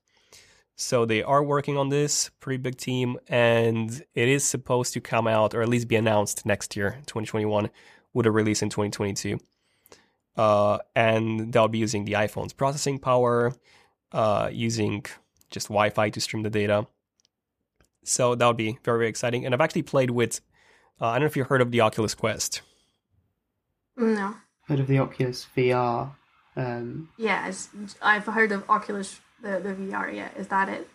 So 0.77 1.05
they 1.05 1.23
are 1.23 1.43
working 1.45 1.77
on 1.77 1.91
this, 1.91 2.31
pretty 2.41 2.57
big 2.57 2.79
team, 2.79 3.19
and 3.29 4.03
it 4.15 4.29
is 4.29 4.45
supposed 4.45 4.95
to 4.95 5.01
come 5.01 5.27
out 5.27 5.55
or 5.55 5.61
at 5.61 5.69
least 5.69 5.89
be 5.89 5.97
announced 5.97 6.47
next 6.47 6.75
year, 6.75 6.93
2021, 7.05 7.69
with 8.15 8.25
a 8.25 8.31
release 8.31 8.63
in 8.63 8.71
2022. 8.71 9.39
Uh, 10.39 10.79
and 10.97 11.53
they'll 11.53 11.69
be 11.69 11.77
using 11.77 12.07
the 12.07 12.13
iPhone's 12.13 12.55
processing 12.55 12.99
power, 12.99 13.53
uh, 14.13 14.51
using 14.53 15.05
just 15.51 15.69
Wi-Fi 15.69 16.11
to 16.11 16.21
stream 16.21 16.43
the 16.43 16.51
data. 16.51 16.87
So 18.05 18.35
that 18.35 18.47
would 18.47 18.57
be 18.57 18.79
very, 18.85 18.99
very 18.99 19.09
exciting. 19.09 19.45
And 19.45 19.55
I've 19.55 19.61
actually 19.61 19.83
played 19.83 20.11
with, 20.11 20.41
uh, 21.01 21.07
I 21.07 21.13
don't 21.15 21.23
know 21.23 21.27
if 21.27 21.37
you 21.37 21.45
heard 21.45 21.61
of 21.61 21.71
the 21.71 21.81
Oculus 21.81 22.15
Quest. 22.15 22.63
no. 23.97 24.37
heard 24.67 24.81
of 24.81 24.87
the 24.87 24.99
Oculus 24.99 25.47
VR 25.57 26.13
um, 26.57 27.09
Yeah, 27.17 27.53
I've 28.03 28.27
heard 28.27 28.53
of 28.53 28.69
Oculus, 28.69 29.21
the, 29.43 29.61
the 29.61 29.75
VR. 29.75 30.15
Yeah, 30.15 30.29
is 30.37 30.49
that 30.49 30.69
it? 30.69 30.89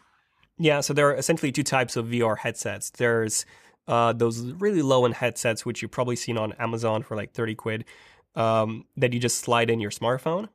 Yeah, 0.57 0.81
so 0.81 0.93
there 0.93 1.09
are 1.09 1.15
essentially 1.15 1.51
two 1.51 1.63
types 1.63 1.95
of 1.95 2.07
VR 2.07 2.37
headsets. 2.37 2.89
There's 2.89 3.45
uh, 3.87 4.13
those 4.13 4.41
really 4.53 4.81
low 4.81 5.05
end 5.05 5.15
headsets, 5.15 5.65
which 5.65 5.81
you've 5.81 5.91
probably 5.91 6.15
seen 6.15 6.37
on 6.37 6.53
Amazon 6.53 7.03
for 7.03 7.15
like 7.15 7.33
30 7.33 7.55
quid, 7.55 7.85
um, 8.35 8.85
that 8.97 9.13
you 9.13 9.19
just 9.19 9.39
slide 9.39 9.69
in 9.69 9.79
your 9.79 9.91
smartphone, 9.91 10.49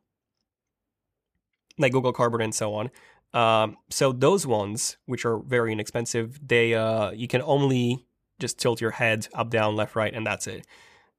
like 1.80 1.92
Google 1.92 2.12
Cardboard 2.12 2.42
and 2.42 2.54
so 2.54 2.74
on. 2.74 2.90
Um, 3.32 3.76
so 3.90 4.12
those 4.12 4.46
ones, 4.46 4.96
which 5.06 5.24
are 5.24 5.38
very 5.38 5.72
inexpensive, 5.72 6.40
they 6.46 6.74
uh, 6.74 7.10
you 7.12 7.28
can 7.28 7.42
only 7.42 8.06
just 8.38 8.58
tilt 8.58 8.80
your 8.80 8.90
head 8.92 9.28
up, 9.34 9.50
down, 9.50 9.76
left, 9.76 9.94
right, 9.94 10.12
and 10.12 10.26
that's 10.26 10.46
it. 10.46 10.66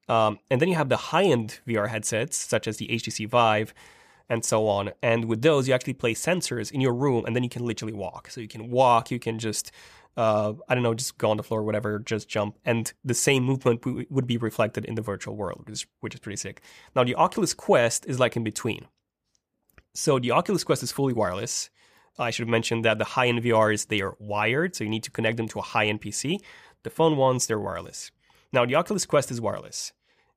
Um, 0.09 0.39
and 0.49 0.59
then 0.59 0.68
you 0.68 0.76
have 0.76 0.89
the 0.89 0.97
high 0.97 1.24
end 1.24 1.59
VR 1.68 1.88
headsets, 1.88 2.38
such 2.38 2.68
as 2.68 2.78
the 2.78 2.88
HTC 2.88 3.30
Vive 3.30 3.74
and 4.32 4.45
so 4.45 4.68
on. 4.68 4.91
And 5.01 5.26
with 5.26 5.41
those, 5.41 5.68
you 5.68 5.74
actually 5.74 5.93
place 5.93 6.26
sensors 6.26 6.72
in 6.72 6.80
your 6.80 6.93
room, 6.93 7.26
and 7.26 7.36
then 7.36 7.43
you 7.43 7.49
can 7.49 7.66
literally 7.66 7.93
walk. 7.93 8.30
So 8.30 8.39
you 8.39 8.47
can 8.47 8.70
walk, 8.72 9.12
you 9.12 9.20
can 9.20 9.39
just, 9.39 9.72
uh, 10.16 10.53
I 10.70 10.74
don't 10.74 10.84
know, 10.84 10.93
just 10.93 11.18
go 11.18 11.32
on 11.32 11.38
the 11.38 11.43
floor, 11.43 11.64
whatever, 11.64 11.99
just 11.99 12.30
jump, 12.30 12.57
and 12.64 12.91
the 13.03 13.14
same 13.14 13.43
movement 13.43 13.82
w- 13.82 14.05
would 14.09 14.28
be 14.28 14.38
reflected 14.38 14.86
in 14.86 14.95
the 14.95 15.01
virtual 15.01 15.36
world, 15.36 15.59
which 15.66 15.74
is, 15.74 15.86
which 15.99 16.14
is 16.14 16.22
pretty 16.22 16.38
sick. 16.38 16.62
Now, 16.95 17.03
the 17.03 17.16
Oculus 17.16 17.53
Quest 17.53 18.05
is 18.05 18.20
like 18.20 18.38
in 18.38 18.43
between. 18.43 18.88
So 19.93 20.19
the 20.19 20.31
Oculus 20.31 20.63
Quest 20.63 20.83
is 20.83 20.91
fully 20.91 21.13
wireless. 21.13 21.69
I 22.17 22.29
should 22.29 22.43
have 22.43 22.51
mentioned 22.51 22.85
that 22.85 22.97
the 22.97 23.05
high-end 23.05 23.41
VRs 23.41 23.87
they 23.87 24.01
are 24.01 24.15
wired, 24.19 24.75
so 24.75 24.83
you 24.83 24.89
need 24.89 25.03
to 25.03 25.11
connect 25.11 25.37
them 25.37 25.47
to 25.49 25.59
a 25.59 25.63
high-end 25.63 26.01
PC. 26.01 26.39
The 26.83 26.89
phone 26.89 27.17
ones 27.17 27.47
they're 27.47 27.59
wireless. 27.59 28.11
Now 28.53 28.65
the 28.65 28.75
Oculus 28.75 29.05
Quest 29.05 29.31
is 29.31 29.41
wireless, 29.41 29.93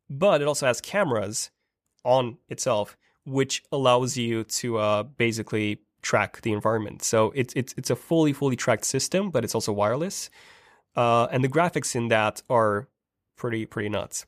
but 0.09 0.41
it 0.41 0.49
also 0.49 0.67
has 0.67 0.81
cameras 0.81 1.51
on 2.05 2.39
itself, 2.49 2.97
which 3.25 3.63
allows 3.73 4.17
you 4.17 4.45
to 4.45 4.79
uh, 4.79 5.03
basically 5.03 5.81
track 6.03 6.43
the 6.43 6.53
environment. 6.53 7.03
So 7.03 7.33
it's 7.35 7.53
it's 7.55 7.75
it's 7.77 7.91
a 7.91 7.97
fully 7.97 8.33
fully 8.33 8.57
tracked 8.57 8.85
system, 8.85 9.31
but 9.31 9.45
it's 9.45 9.55
also 9.55 9.73
wireless, 9.73 10.31
uh, 10.97 11.27
and 11.33 11.43
the 11.43 11.49
graphics 11.49 11.97
in 11.97 12.09
that 12.09 12.43
are 12.49 12.89
pretty 13.37 13.67
pretty 13.67 13.89
nuts. 13.89 14.27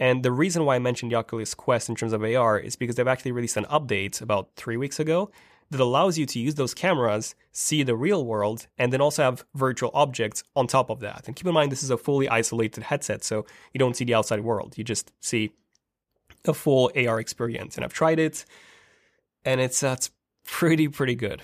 And 0.00 0.22
the 0.22 0.32
reason 0.32 0.64
why 0.64 0.76
I 0.76 0.78
mentioned 0.78 1.12
the 1.12 1.16
Oculus 1.16 1.52
Quest 1.54 1.90
in 1.90 1.94
terms 1.94 2.14
of 2.14 2.24
AR 2.24 2.58
is 2.58 2.74
because 2.74 2.96
they've 2.96 3.06
actually 3.06 3.32
released 3.32 3.58
an 3.58 3.66
update 3.66 4.22
about 4.22 4.48
three 4.56 4.78
weeks 4.78 4.98
ago 4.98 5.30
that 5.70 5.78
allows 5.78 6.18
you 6.18 6.24
to 6.26 6.40
use 6.40 6.54
those 6.56 6.74
cameras, 6.74 7.34
see 7.52 7.82
the 7.82 7.94
real 7.94 8.24
world, 8.24 8.66
and 8.78 8.92
then 8.92 9.02
also 9.02 9.22
have 9.22 9.44
virtual 9.54 9.90
objects 9.92 10.42
on 10.56 10.66
top 10.66 10.90
of 10.90 11.00
that. 11.00 11.26
And 11.26 11.36
keep 11.36 11.46
in 11.46 11.52
mind, 11.52 11.70
this 11.70 11.84
is 11.84 11.90
a 11.90 11.98
fully 11.98 12.28
isolated 12.28 12.82
headset, 12.82 13.22
so 13.22 13.44
you 13.72 13.78
don't 13.78 13.94
see 13.94 14.04
the 14.04 14.14
outside 14.14 14.40
world. 14.40 14.76
You 14.76 14.84
just 14.84 15.12
see 15.20 15.52
a 16.46 16.54
full 16.54 16.90
AR 16.96 17.20
experience. 17.20 17.76
And 17.76 17.84
I've 17.84 17.92
tried 17.92 18.18
it, 18.18 18.46
and 19.44 19.60
it's, 19.60 19.82
it's 19.82 20.10
pretty, 20.44 20.88
pretty 20.88 21.14
good. 21.14 21.42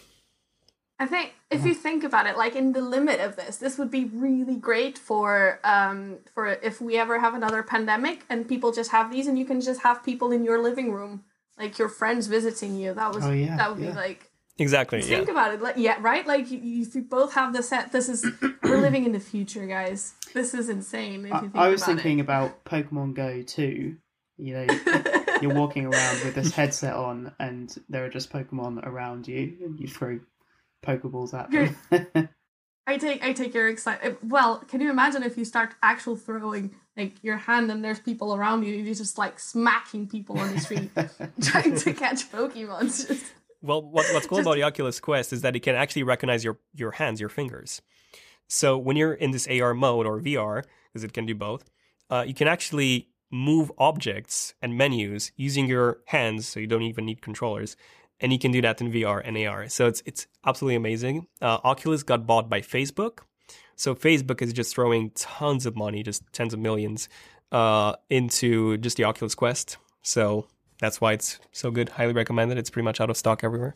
I 0.99 1.07
think 1.07 1.35
if 1.51 1.65
you 1.65 1.75
think 1.75 2.03
about 2.05 2.27
it, 2.27 2.37
like 2.37 2.57
in 2.57 2.73
the 2.73 2.81
limit 2.81 3.21
of 3.21 3.37
this, 3.37 3.57
this 3.59 3.79
would 3.79 3.91
be 3.91 4.05
really 4.07 4.57
great 4.57 4.99
for 4.99 5.61
um 5.65 6.19
for 6.35 6.47
if 6.49 6.81
we 6.81 6.97
ever 6.97 7.21
have 7.21 7.35
another 7.35 7.63
pandemic 7.63 8.25
and 8.29 8.49
people 8.49 8.73
just 8.73 8.91
have 8.91 9.11
these 9.13 9.27
and 9.27 9.39
you 9.39 9.45
can 9.45 9.61
just 9.61 9.81
have 9.83 10.03
people 10.05 10.33
in 10.33 10.45
your 10.45 10.61
living 10.63 10.93
room, 10.93 11.25
like 11.59 11.79
your 11.79 11.89
friends 11.89 12.27
visiting 12.27 12.77
you. 12.77 12.95
That 12.95 13.15
was 13.15 13.25
Oh, 13.25 13.31
yeah, 13.33 13.57
that 13.57 13.71
would 13.75 13.83
yeah. 13.83 13.91
be 13.91 13.97
like 13.97 14.31
Exactly. 14.59 15.01
Yeah. 15.01 15.19
think 15.19 15.29
about 15.29 15.53
it. 15.55 15.61
Like 15.61 15.77
yeah, 15.77 15.99
right? 16.01 16.27
Like 16.27 16.51
you, 16.51 16.59
you 16.59 17.03
both 17.03 17.35
have 17.35 17.53
the 17.53 17.63
set. 17.63 17.93
This 17.93 18.09
is 18.09 18.25
we're 18.63 18.79
living 18.89 19.05
in 19.05 19.13
the 19.13 19.21
future, 19.21 19.67
guys. 19.67 20.15
This 20.33 20.55
is 20.55 20.69
insane. 20.69 21.27
If 21.27 21.31
you 21.31 21.37
I, 21.37 21.41
think 21.41 21.57
I 21.57 21.69
was 21.69 21.83
about 21.83 21.97
thinking 21.97 22.19
it. 22.21 22.23
about 22.23 22.65
Pokemon 22.65 23.15
Go 23.15 23.43
too. 23.43 23.97
You 24.39 24.55
know, 24.55 24.67
you're 25.43 25.55
walking 25.55 25.85
around 25.87 26.25
with 26.25 26.35
this 26.35 26.53
headset 26.53 26.95
on, 26.95 27.33
and 27.39 27.75
there 27.89 28.05
are 28.05 28.09
just 28.11 28.31
Pokemon 28.31 28.87
around 28.87 29.29
you, 29.29 29.57
and 29.63 29.79
you 29.81 29.89
throw 29.89 30.21
Pokeballs 30.87 31.35
at 31.35 31.51
them. 31.51 32.29
I 32.87 32.99
take 32.99 33.25
I 33.25 33.33
take 33.33 33.53
your 33.53 33.69
excitement. 33.69 34.23
Well, 34.23 34.59
can 34.69 34.81
you 34.81 34.91
imagine 34.91 35.25
if 35.25 35.37
you 35.37 35.45
start 35.45 35.75
actual 35.83 36.15
throwing 36.15 36.75
like 36.97 37.23
your 37.23 37.37
hand 37.37 37.71
and 37.71 37.85
there's 37.85 37.99
people 37.99 38.35
around 38.35 38.63
you, 38.63 38.75
you're 38.75 38.95
just 38.95 39.19
like 39.19 39.41
smacking 39.41 40.07
people 40.07 40.39
on 40.39 40.53
the 40.53 40.61
street 40.61 40.91
trying 41.43 41.75
to 41.77 41.93
catch 41.93 42.31
Pokemon. 42.31 42.83
Just 43.09 43.33
Well, 43.61 43.83
what, 43.83 44.07
what's 44.15 44.27
cool 44.27 44.39
about 44.39 44.55
the 44.55 44.63
Oculus 44.63 45.01
Quest 45.01 45.33
is 45.33 45.43
that 45.43 45.57
it 45.57 45.61
can 45.61 45.75
actually 45.75 46.05
recognize 46.05 46.45
your, 46.45 46.59
your 46.75 46.93
hands, 46.93 47.21
your 47.21 47.29
fingers. 47.29 47.83
So 48.49 48.79
when 48.79 48.97
you're 48.97 49.13
in 49.13 49.33
this 49.33 49.49
AR 49.49 49.75
mode 49.75 50.07
or 50.07 50.21
VR, 50.21 50.63
because 50.93 51.05
it 51.05 51.13
can 51.13 51.27
do 51.27 51.35
both, 51.35 51.69
uh, 52.09 52.25
you 52.27 52.35
can 52.35 52.49
actually 52.49 53.09
move 53.31 53.73
objects 53.77 54.55
and 54.63 54.79
menus 54.79 55.33
using 55.37 55.67
your 55.67 55.99
hands, 56.07 56.47
so 56.47 56.61
you 56.61 56.67
don't 56.67 56.83
even 56.83 57.05
need 57.05 57.21
controllers, 57.21 57.77
and 58.21 58.33
you 58.33 58.39
can 58.39 58.51
do 58.51 58.63
that 58.63 58.81
in 58.81 58.91
VR 58.91 59.21
and 59.25 59.37
AR. 59.37 59.69
So 59.69 59.87
it's 59.87 60.03
it's 60.07 60.27
absolutely 60.45 60.77
amazing. 60.77 61.27
Uh, 61.41 61.59
Oculus 61.65 62.03
got 62.03 62.27
bought 62.27 62.49
by 62.49 62.61
Facebook, 62.61 63.21
so 63.77 63.95
Facebook 63.95 64.43
is 64.43 64.53
just 64.53 64.75
throwing 64.75 65.11
tons 65.11 65.67
of 65.67 65.77
money, 65.77 66.03
just 66.03 66.23
tens 66.33 66.55
of 66.55 66.61
millions, 66.61 67.09
uh, 67.53 67.95
into 68.11 68.79
just 68.79 68.97
the 68.97 69.05
Oculus 69.05 69.35
Quest. 69.35 69.77
So 70.03 70.47
that's 70.79 71.01
why 71.01 71.13
it's 71.13 71.39
so 71.53 71.71
good. 71.71 71.91
Highly 71.91 72.13
recommended. 72.13 72.59
It's 72.59 72.71
pretty 72.71 72.85
much 72.85 73.01
out 73.01 73.11
of 73.11 73.17
stock 73.17 73.45
everywhere. 73.45 73.75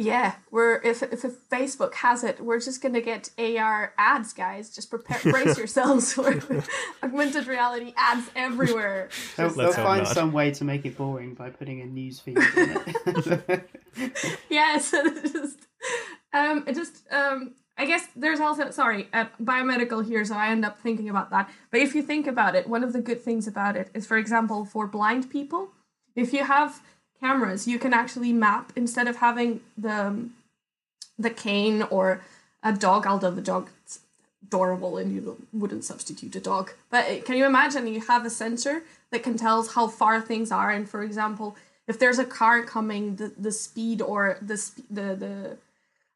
Yeah, 0.00 0.36
we're 0.52 0.76
if 0.82 1.02
if 1.02 1.22
Facebook 1.50 1.92
has 1.94 2.22
it, 2.22 2.40
we're 2.40 2.60
just 2.60 2.80
gonna 2.80 3.00
get 3.00 3.30
AR 3.36 3.92
ads, 3.98 4.32
guys. 4.32 4.72
Just 4.72 4.90
prepare, 4.90 5.18
brace 5.32 5.58
yourselves 5.58 6.12
for 6.12 6.40
augmented 7.02 7.48
reality 7.48 7.94
ads 7.96 8.30
everywhere. 8.36 9.08
They'll, 9.36 9.50
they'll 9.50 9.72
find 9.72 10.04
not. 10.04 10.14
some 10.14 10.32
way 10.32 10.52
to 10.52 10.64
make 10.64 10.86
it 10.86 10.96
boring 10.96 11.34
by 11.34 11.50
putting 11.50 11.80
a 11.80 11.84
news 11.84 12.20
feed 12.20 12.38
in 12.38 12.44
it. 12.56 13.70
yes, 14.48 14.94
it 14.94 15.32
just 15.32 15.66
um, 16.32 16.62
it 16.68 16.76
just 16.76 17.02
um, 17.10 17.56
I 17.76 17.84
guess 17.84 18.06
there's 18.14 18.38
also 18.38 18.70
sorry, 18.70 19.08
uh, 19.12 19.26
biomedical 19.42 20.06
here, 20.06 20.24
so 20.24 20.36
I 20.36 20.50
end 20.50 20.64
up 20.64 20.78
thinking 20.78 21.08
about 21.08 21.30
that. 21.30 21.50
But 21.72 21.80
if 21.80 21.96
you 21.96 22.02
think 22.02 22.28
about 22.28 22.54
it, 22.54 22.68
one 22.68 22.84
of 22.84 22.92
the 22.92 23.00
good 23.00 23.20
things 23.20 23.48
about 23.48 23.74
it 23.74 23.90
is, 23.94 24.06
for 24.06 24.16
example, 24.16 24.64
for 24.64 24.86
blind 24.86 25.28
people, 25.28 25.70
if 26.14 26.32
you 26.32 26.44
have 26.44 26.80
cameras, 27.20 27.66
you 27.66 27.78
can 27.78 27.92
actually 27.92 28.32
map 28.32 28.72
instead 28.76 29.08
of 29.08 29.16
having 29.16 29.60
the 29.76 30.28
the 31.18 31.30
cane 31.30 31.82
or 31.82 32.22
a 32.62 32.72
dog. 32.72 33.06
Although 33.06 33.32
the 33.32 33.42
dog's 33.42 34.00
adorable 34.42 34.96
and 34.96 35.12
you 35.12 35.46
wouldn't 35.52 35.84
substitute 35.84 36.34
a 36.36 36.40
dog, 36.40 36.72
but 36.90 37.24
can 37.24 37.36
you 37.36 37.44
imagine 37.44 37.86
you 37.86 38.00
have 38.00 38.24
a 38.24 38.30
sensor 38.30 38.82
that 39.10 39.22
can 39.22 39.36
tell 39.36 39.66
how 39.66 39.88
far 39.88 40.20
things 40.20 40.52
are, 40.52 40.70
and 40.70 40.88
for 40.88 41.02
example, 41.02 41.56
if 41.86 41.98
there's 41.98 42.18
a 42.18 42.24
car 42.24 42.62
coming, 42.62 43.16
the 43.16 43.32
the 43.38 43.52
speed 43.52 44.00
or 44.00 44.38
the 44.40 44.56
the 44.90 45.14
the 45.16 45.56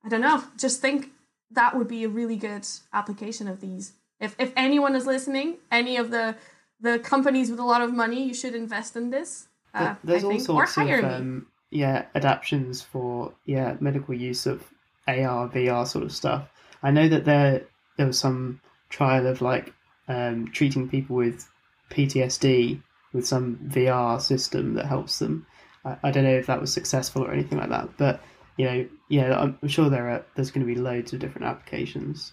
I 0.05 0.09
don't 0.09 0.21
know. 0.21 0.45
Just 0.59 0.81
think 0.81 1.11
that 1.51 1.77
would 1.77 1.89
be 1.89 2.05
a 2.05 2.09
really 2.09 2.37
good 2.37 2.67
application 2.93 3.49
of 3.49 3.61
these. 3.61 3.93
If 4.21 4.35
if 4.39 4.53
anyone 4.57 4.95
is 4.95 5.07
listening, 5.07 5.57
any 5.71 5.97
of 5.97 6.11
the 6.11 6.37
the 6.81 6.99
companies 6.99 7.51
with 7.51 7.61
a 7.61 7.65
lot 7.65 7.81
of 7.81 7.93
money, 7.93 8.25
you 8.25 8.35
should 8.35 8.55
invest 8.55 8.97
in 8.97 9.11
this. 9.11 9.47
Uh, 9.75 9.95
There's 10.05 10.23
I 10.23 10.27
all 10.27 10.31
think, 10.33 10.49
or 10.51 10.66
sorts 10.66 10.77
of 10.77 11.05
um, 11.05 11.47
yeah 11.70 12.05
adaptions 12.14 12.83
for 12.83 13.33
yeah 13.47 13.77
medical 13.81 14.14
use 14.14 14.47
of 14.47 14.62
AR 15.09 15.49
VR 15.49 15.87
sort 15.87 16.05
of 16.05 16.12
stuff. 16.12 16.49
I 16.83 16.91
know 16.91 17.09
that 17.09 17.25
there 17.25 17.62
there 17.97 18.07
was 18.07 18.18
some 18.18 18.61
trial 18.91 19.27
of 19.27 19.41
like 19.41 19.73
um, 20.09 20.49
treating 20.53 20.89
people 20.89 21.16
with 21.16 21.49
PTSD 21.91 22.83
with 23.12 23.27
some 23.27 23.57
VR 23.68 24.20
system 24.20 24.75
that 24.75 24.87
helps 24.87 25.18
them. 25.18 25.47
I, 25.85 25.97
I 26.05 26.11
don't 26.11 26.25
know 26.25 26.37
if 26.37 26.47
that 26.47 26.61
was 26.61 26.73
successful 26.73 27.23
or 27.25 27.33
anything 27.33 27.59
like 27.59 27.70
that, 27.70 27.97
but 27.97 28.20
you 28.57 28.66
know, 28.66 28.89
yeah, 29.09 29.39
I'm 29.39 29.68
sure 29.68 29.89
there 29.89 30.11
are 30.11 30.25
there's 30.35 30.51
going 30.51 30.66
to 30.66 30.75
be 30.75 30.79
loads 30.81 31.12
of 31.12 31.20
different 31.20 31.47
applications 31.47 32.33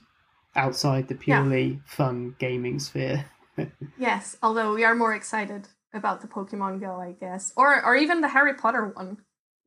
outside 0.56 1.08
the 1.08 1.14
Yeah. 1.16 1.42
purely 1.42 1.80
fun 1.86 2.36
gaming 2.40 2.80
sphere. 2.80 3.26
Yes, 3.98 4.38
although 4.42 4.74
we 4.74 4.86
are 4.86 4.96
more 4.96 5.14
excited 5.14 5.68
about 5.94 6.22
the 6.22 6.28
Pokemon 6.28 6.80
Go, 6.80 6.96
I 7.00 7.14
guess, 7.14 7.54
or 7.56 7.84
or 7.84 7.96
even 7.96 8.22
the 8.22 8.30
Harry 8.30 8.54
Potter 8.54 8.88
one, 8.88 9.18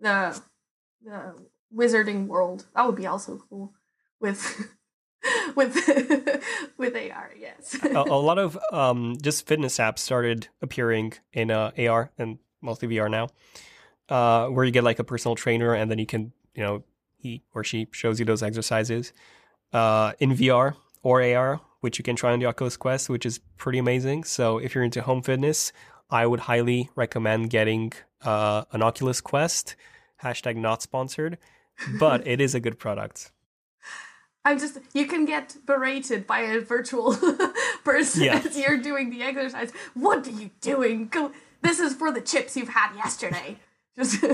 the 0.00 0.40
the 1.04 1.34
Wizarding 1.74 2.26
World. 2.26 2.66
That 2.74 2.86
would 2.86 2.96
be 2.96 3.06
also 3.06 3.42
cool 3.48 3.72
with 4.20 4.68
with 5.56 5.74
with 6.76 6.94
AR. 6.96 7.30
Yes. 7.38 7.76
a, 7.82 7.96
a 7.96 8.02
lot 8.20 8.38
of 8.38 8.58
um, 8.72 9.16
just 9.20 9.46
fitness 9.46 9.78
apps 9.78 9.98
started 9.98 10.48
appearing 10.60 11.14
in 11.32 11.50
uh, 11.50 11.72
AR 11.78 12.10
and 12.18 12.38
mostly 12.60 12.88
VR 12.88 13.10
now, 13.10 13.28
uh, 14.08 14.48
where 14.48 14.64
you 14.64 14.70
get 14.70 14.84
like 14.84 14.98
a 14.98 15.04
personal 15.04 15.34
trainer 15.34 15.74
and 15.74 15.90
then 15.90 15.98
you 15.98 16.06
can, 16.06 16.32
you 16.54 16.62
know, 16.62 16.84
he 17.16 17.42
or 17.54 17.62
she 17.64 17.88
shows 17.92 18.18
you 18.18 18.26
those 18.26 18.42
exercises 18.42 19.12
uh, 19.72 20.12
in 20.18 20.34
VR 20.34 20.74
or 21.02 21.22
AR, 21.22 21.60
which 21.80 21.98
you 21.98 22.04
can 22.04 22.16
try 22.16 22.32
on 22.32 22.38
the 22.38 22.46
Oculus 22.46 22.76
Quest, 22.76 23.08
which 23.08 23.26
is 23.26 23.40
pretty 23.56 23.78
amazing. 23.78 24.24
So 24.24 24.58
if 24.58 24.74
you're 24.74 24.84
into 24.84 25.02
home 25.02 25.22
fitness, 25.22 25.72
I 26.12 26.26
would 26.26 26.40
highly 26.40 26.90
recommend 26.94 27.50
getting 27.50 27.92
uh, 28.22 28.64
an 28.72 28.82
Oculus 28.82 29.20
Quest. 29.20 29.74
Hashtag 30.22 30.56
not 30.56 30.82
sponsored, 30.82 31.38
but 31.98 32.24
it 32.26 32.40
is 32.40 32.54
a 32.54 32.60
good 32.60 32.78
product. 32.78 33.32
I'm 34.44 34.58
just 34.58 34.78
you 34.92 35.06
can 35.06 35.24
get 35.24 35.56
berated 35.66 36.26
by 36.26 36.40
a 36.40 36.60
virtual 36.60 37.16
person 37.84 38.24
Yeah. 38.24 38.42
as 38.44 38.56
you're 38.58 38.76
doing 38.78 39.10
the 39.10 39.22
exercise. 39.22 39.72
What 39.94 40.26
are 40.26 40.30
you 40.30 40.50
doing? 40.60 41.08
Go 41.08 41.32
this 41.62 41.78
is 41.80 41.94
for 41.94 42.12
the 42.12 42.20
chips 42.20 42.56
you've 42.56 42.68
had 42.68 42.94
yesterday. 42.96 43.58
Just 43.96 44.24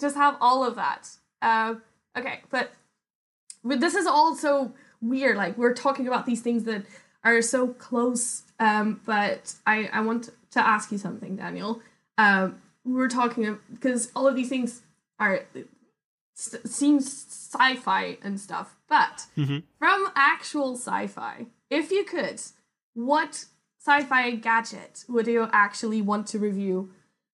just 0.00 0.16
have 0.16 0.36
all 0.40 0.64
of 0.64 0.76
that. 0.76 1.08
Uh, 1.42 1.74
okay, 2.16 2.40
but 2.50 2.72
but 3.62 3.80
this 3.80 3.94
is 3.94 4.06
also 4.06 4.72
weird. 5.00 5.36
Like 5.36 5.58
we're 5.58 5.74
talking 5.74 6.06
about 6.08 6.24
these 6.26 6.40
things 6.40 6.64
that 6.64 6.84
are 7.24 7.42
so 7.42 7.68
close. 7.68 8.42
Um, 8.58 9.00
but 9.04 9.54
I 9.66 9.88
I 9.92 10.00
want 10.00 10.30
to 10.52 10.60
ask 10.66 10.92
you 10.92 10.98
something, 10.98 11.36
Daniel. 11.36 11.80
Um, 12.18 12.60
we 12.84 12.92
were 12.94 13.08
talking 13.08 13.58
because 13.72 14.10
all 14.14 14.26
of 14.26 14.34
these 14.36 14.48
things 14.48 14.82
are 15.18 15.44
s- 16.36 16.56
seems 16.64 17.04
sci-fi 17.06 18.18
and 18.22 18.40
stuff, 18.40 18.76
but 18.88 19.26
Mhm. 19.36 19.62
from 19.78 20.10
actual 20.14 20.74
sci-fi, 20.76 21.46
if 21.70 21.90
you 21.90 22.04
could, 22.04 22.40
what 22.94 23.46
sci-fi 23.80 24.32
gadget 24.32 25.04
would 25.08 25.26
you 25.26 25.48
actually 25.52 26.02
want 26.02 26.26
to 26.28 26.38
review 26.38 26.90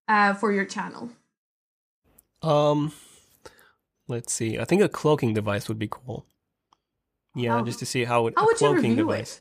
uh, 0.06 0.32
for 0.34 0.52
your 0.52 0.64
channel? 0.64 1.10
Um, 2.42 2.92
let's 4.06 4.32
see. 4.32 4.58
I 4.58 4.64
think 4.64 4.80
a 4.82 4.88
cloaking 4.88 5.34
device 5.34 5.68
would 5.68 5.78
be 5.78 5.88
cool. 5.88 6.24
Yeah, 7.34 7.62
just 7.62 7.78
to 7.80 7.86
see 7.86 8.04
how 8.04 8.26
it, 8.26 8.34
how 8.36 8.42
a 8.42 8.46
would 8.46 8.60
you 8.60 8.66
cloaking 8.68 8.90
review 8.90 9.04
device. 9.06 9.40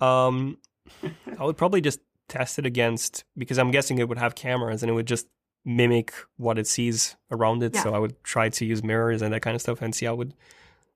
Um, 0.00 0.58
I 1.38 1.44
would 1.44 1.56
probably 1.56 1.80
just 1.80 2.00
test 2.28 2.58
it 2.58 2.66
against 2.66 3.24
because 3.36 3.58
I'm 3.58 3.70
guessing 3.70 3.98
it 3.98 4.08
would 4.08 4.18
have 4.18 4.34
cameras 4.34 4.82
and 4.82 4.90
it 4.90 4.94
would 4.94 5.06
just 5.06 5.26
mimic 5.64 6.12
what 6.36 6.58
it 6.58 6.66
sees 6.66 7.16
around 7.30 7.62
it. 7.62 7.74
Yeah. 7.74 7.82
So 7.82 7.94
I 7.94 7.98
would 7.98 8.22
try 8.24 8.48
to 8.48 8.64
use 8.64 8.82
mirrors 8.82 9.22
and 9.22 9.32
that 9.32 9.40
kind 9.42 9.54
of 9.54 9.60
stuff 9.60 9.82
and 9.82 9.94
see 9.94 10.06
how 10.06 10.14
it 10.14 10.16
would 10.16 10.34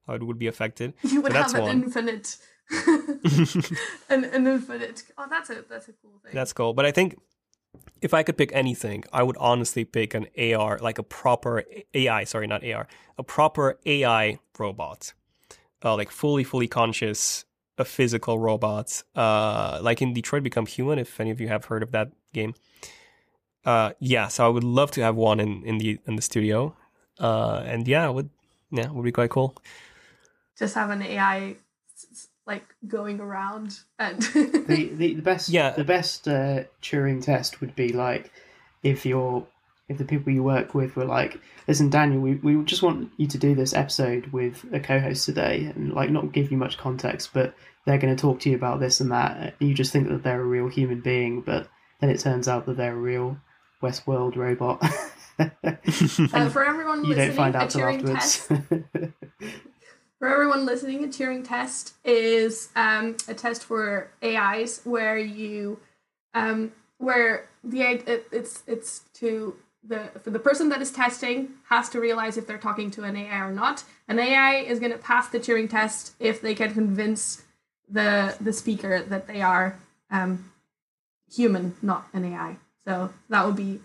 how 0.07 0.15
it 0.15 0.23
would 0.23 0.39
be 0.39 0.47
affected. 0.47 0.95
You 1.03 1.21
would 1.23 1.33
that's 1.33 1.53
have 1.53 1.63
an 1.63 1.69
one. 1.69 1.83
infinite, 1.85 2.37
an, 4.09 4.25
an 4.25 4.47
infinite. 4.47 5.05
Oh, 5.19 5.27
that's 5.29 5.51
a 5.51 5.65
that's 5.69 5.89
a 5.89 5.93
cool 5.93 6.19
thing. 6.23 6.33
That's 6.33 6.53
cool. 6.53 6.75
But 6.75 6.87
I 6.87 6.91
think 6.93 7.19
if 8.01 8.13
I 8.15 8.23
could 8.23 8.37
pick 8.37 8.51
anything, 8.53 9.05
I 9.13 9.23
would 9.23 9.37
honestly 9.39 9.85
pick 9.85 10.15
an 10.15 10.27
AR, 10.39 10.79
like 10.79 10.99
a 10.99 11.03
proper 11.03 11.65
AI, 11.95 12.25
sorry, 12.25 12.47
not 12.47 12.65
AR, 12.65 12.87
a 13.19 13.23
proper 13.23 13.79
AI 13.87 14.39
robot. 14.59 15.15
Uh, 15.85 15.97
like 15.97 16.11
fully, 16.11 16.45
fully 16.45 16.69
conscious, 16.69 17.45
a 17.83 17.85
physical 17.85 18.39
robot. 18.39 19.03
Uh, 19.15 19.79
like 19.83 20.01
in 20.03 20.15
Detroit 20.15 20.43
Become 20.43 20.67
Human, 20.67 20.99
if 20.99 21.21
any 21.21 21.31
of 21.31 21.41
you 21.41 21.49
have 21.49 21.67
heard 21.67 21.83
of 21.83 21.91
that 21.93 22.09
game. 22.33 22.55
Uh, 23.65 23.93
yeah, 24.01 24.29
so 24.29 24.45
I 24.45 24.49
would 24.49 24.65
love 24.65 24.91
to 24.93 25.03
have 25.03 25.15
one 25.17 25.39
in, 25.39 25.63
in 25.65 25.79
the 25.79 25.99
in 26.07 26.17
the 26.17 26.23
studio. 26.23 26.75
Uh, 27.21 27.63
and 27.65 27.87
yeah, 27.87 28.09
it 28.09 28.13
would 28.13 28.31
yeah, 28.71 28.87
it 28.87 28.95
would 28.95 29.05
be 29.05 29.13
quite 29.13 29.31
cool. 29.31 29.55
Just 30.59 30.75
have 30.75 30.91
an 30.91 31.03
AI 31.03 31.57
s- 31.97 32.07
s- 32.11 32.29
like 32.47 32.65
going 32.89 33.21
around 33.21 33.79
and 33.99 34.21
the, 34.33 34.91
the 34.95 35.15
the 35.15 35.21
best 35.23 35.49
Yeah. 35.49 35.71
the 35.71 35.85
best 35.85 36.27
uh, 36.27 36.65
Turing 36.83 37.23
test 37.23 37.61
would 37.61 37.75
be 37.77 37.93
like 37.93 38.33
if 38.83 39.07
you're 39.07 39.47
if 39.89 39.99
the 39.99 40.05
people 40.05 40.33
you 40.33 40.43
work 40.43 40.75
with 40.75 40.97
were 40.97 41.05
like, 41.05 41.39
listen, 41.69 41.91
Daniel, 41.91 42.21
we, 42.21 42.37
we 42.37 42.65
just 42.65 42.83
want 42.83 43.13
you 43.19 43.27
to 43.27 43.37
do 43.39 43.55
this 43.55 43.75
episode 43.75 44.27
with 44.33 44.65
a 44.73 44.81
co-host 44.81 45.27
today, 45.27 45.71
and 45.75 45.93
like 45.93 46.09
not 46.11 46.33
give 46.33 46.51
you 46.51 46.57
much 46.57 46.79
context, 46.79 47.31
but 47.35 47.55
they're 47.87 47.99
going 47.99 48.15
to 48.15 48.21
talk 48.21 48.41
to 48.41 48.51
you 48.51 48.57
about 48.57 48.81
this 48.81 49.01
and 49.01 49.11
that, 49.13 49.55
and 49.59 49.69
you 49.69 49.75
just 49.75 49.93
think 49.93 50.09
that 50.09 50.23
they're 50.23 50.41
a 50.41 50.45
real 50.45 50.69
human 50.69 51.01
being, 51.01 51.41
but 51.41 51.69
then 52.01 52.11
it 52.11 52.21
turns 52.21 52.49
out 52.49 52.67
that 52.67 52.77
they're 52.77 52.95
a 52.95 53.01
real 53.01 53.39
Westworld 53.83 54.37
robot. 54.37 54.83
uh, 55.39 56.49
for 56.49 56.65
everyone 56.65 57.05
you 57.05 57.15
listening, 57.15 57.29
don't 57.29 57.37
find 57.37 57.55
a 57.55 57.59
out 57.59 57.71
till 57.71 57.81
Turing 57.81 58.17
afterwards. 58.17 58.47
test 58.47 59.13
For 60.23 60.29
everyone 60.29 60.67
listening, 60.67 61.03
a 61.03 61.09
Turing 61.09 61.45
test 61.45 61.95
is 62.05 62.69
um, 62.77 63.17
a 63.27 63.35
test 63.35 63.65
for 63.65 64.13
AIs 64.23 64.81
where 64.85 65.19
you, 65.19 65.81
um, 66.33 66.71
where 66.99 67.49
the 67.65 67.83
it, 67.83 68.29
it's 68.31 68.63
it's 68.69 69.01
to 69.15 69.57
the 69.83 70.13
for 70.23 70.31
the 70.31 70.39
person 70.39 70.69
that 70.69 70.81
is 70.81 70.93
testing 70.93 71.55
has 71.71 71.89
to 71.89 71.99
realize 72.01 72.37
if 72.37 72.47
they're 72.47 72.57
talking 72.57 72.89
to 72.93 73.03
an 73.03 73.17
AI 73.17 73.41
or 73.41 73.51
not. 73.51 73.83
An 74.07 74.21
AI 74.21 74.59
is 74.59 74.79
going 74.79 74.93
to 74.93 74.99
pass 74.99 75.27
the 75.27 75.41
Turing 75.41 75.69
test 75.69 76.15
if 76.21 76.41
they 76.41 76.55
can 76.55 76.73
convince 76.73 77.43
the 77.89 78.35
the 78.41 78.53
speaker 78.53 79.03
that 79.03 79.27
they 79.27 79.43
are 79.43 79.79
um, 80.11 80.51
human, 81.33 81.75
not 81.83 82.07
an 82.13 82.25
AI. 82.25 82.57
So 82.85 83.13
that 83.29 83.47
would 83.47 83.57
be 83.57 83.81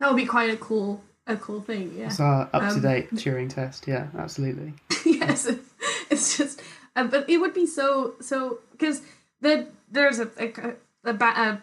that 0.00 0.08
would 0.10 0.16
be 0.16 0.26
quite 0.26 0.50
a 0.50 0.56
cool 0.56 1.02
a 1.26 1.36
cool 1.36 1.60
thing. 1.60 1.94
Yeah. 1.96 2.06
It's 2.06 2.20
our 2.20 2.48
up 2.52 2.62
to 2.62 2.68
Um, 2.68 2.80
date 2.80 3.10
Turing 3.12 3.52
test. 3.52 3.86
Yeah, 3.86 4.08
absolutely. 4.16 4.74
yes, 5.04 5.46
it's 6.10 6.36
just, 6.38 6.62
uh, 6.96 7.04
but 7.04 7.28
it 7.28 7.38
would 7.38 7.54
be 7.54 7.66
so 7.66 8.14
so 8.20 8.58
because 8.72 9.02
the 9.40 9.66
there's 9.90 10.18
a 10.18 10.30
a, 10.38 10.74
a, 11.04 11.14
a 11.14 11.62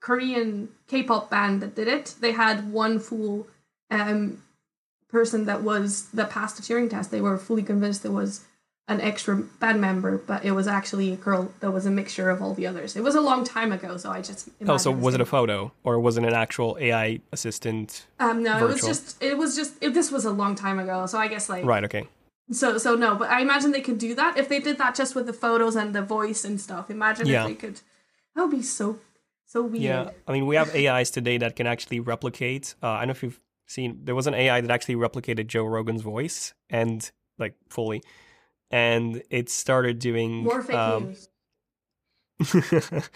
Korean 0.00 0.68
K-pop 0.88 1.30
band 1.30 1.62
that 1.62 1.74
did 1.74 1.88
it. 1.88 2.14
They 2.20 2.32
had 2.32 2.72
one 2.72 2.98
full 2.98 3.46
um 3.90 4.42
person 5.08 5.46
that 5.46 5.62
was 5.62 6.06
that 6.10 6.30
passed 6.30 6.56
the 6.56 6.62
Turing 6.62 6.90
test. 6.90 7.10
They 7.10 7.20
were 7.20 7.38
fully 7.38 7.62
convinced 7.62 8.04
it 8.04 8.10
was 8.10 8.44
an 8.88 9.00
extra 9.00 9.36
band 9.36 9.80
member, 9.80 10.16
but 10.16 10.44
it 10.44 10.52
was 10.52 10.68
actually 10.68 11.12
a 11.12 11.16
girl 11.16 11.52
that 11.60 11.72
was 11.72 11.86
a 11.86 11.90
mixture 11.90 12.30
of 12.30 12.40
all 12.40 12.54
the 12.54 12.66
others. 12.66 12.94
It 12.94 13.02
was 13.02 13.16
a 13.16 13.20
long 13.20 13.42
time 13.42 13.72
ago, 13.72 13.96
so 13.96 14.10
I 14.10 14.22
just 14.22 14.48
Oh, 14.66 14.76
so 14.76 14.92
was 14.92 15.14
it 15.14 15.20
a 15.20 15.24
photo 15.26 15.72
or 15.82 15.98
was 15.98 16.16
it 16.16 16.24
an 16.24 16.32
actual 16.32 16.76
AI 16.80 17.20
assistant? 17.32 18.06
Um, 18.20 18.44
no, 18.44 18.58
it 18.58 18.68
was 18.68 18.80
just 18.80 19.20
it 19.22 19.36
was 19.36 19.56
just 19.56 19.74
it, 19.80 19.92
this 19.92 20.12
was 20.12 20.24
a 20.24 20.30
long 20.30 20.54
time 20.54 20.78
ago, 20.78 21.06
so 21.06 21.18
I 21.18 21.26
guess 21.28 21.48
like 21.48 21.64
Right. 21.64 21.82
Okay. 21.84 22.06
so 22.52 22.78
so 22.78 22.94
no, 22.94 23.16
but 23.16 23.28
I 23.28 23.40
imagine 23.40 23.72
they 23.72 23.80
could 23.80 23.98
do 23.98 24.14
that 24.14 24.36
if 24.36 24.48
they 24.48 24.60
did 24.60 24.78
that 24.78 24.94
just 24.94 25.16
with 25.16 25.26
the 25.26 25.32
photos 25.32 25.74
and 25.74 25.92
the 25.92 26.02
voice 26.02 26.44
and 26.44 26.60
stuff. 26.60 26.88
Imagine 26.88 27.26
Yeah. 27.26 27.42
if 27.42 27.48
they 27.48 27.54
could. 27.54 27.80
That 28.36 28.42
would 28.42 28.52
be 28.56 28.62
so 28.62 29.00
so 29.46 29.62
weird. 29.62 29.82
Yeah, 29.82 30.10
I 30.28 30.32
mean, 30.32 30.46
we 30.46 30.54
have 30.56 30.72
AIs 30.76 31.10
today 31.10 31.38
that 31.38 31.56
can 31.56 31.66
actually 31.66 31.98
replicate. 31.98 32.74
Uh, 32.82 32.88
I 32.90 32.98
don't 33.00 33.08
know 33.08 33.12
if 33.12 33.22
you've 33.24 33.40
seen. 33.66 34.00
There 34.04 34.14
was 34.14 34.28
an 34.28 34.34
AI 34.34 34.60
that 34.60 34.70
actually 34.70 34.94
replicated 34.94 35.48
Joe 35.48 35.64
Rogan's 35.64 36.02
voice 36.02 36.54
and 36.70 37.10
like 37.38 37.54
fully, 37.68 38.02
and 38.70 39.22
it 39.30 39.48
started 39.48 39.98
doing 39.98 40.44
More 40.44 40.62
fake 40.62 40.76
um, 40.76 41.04
news. 41.04 41.28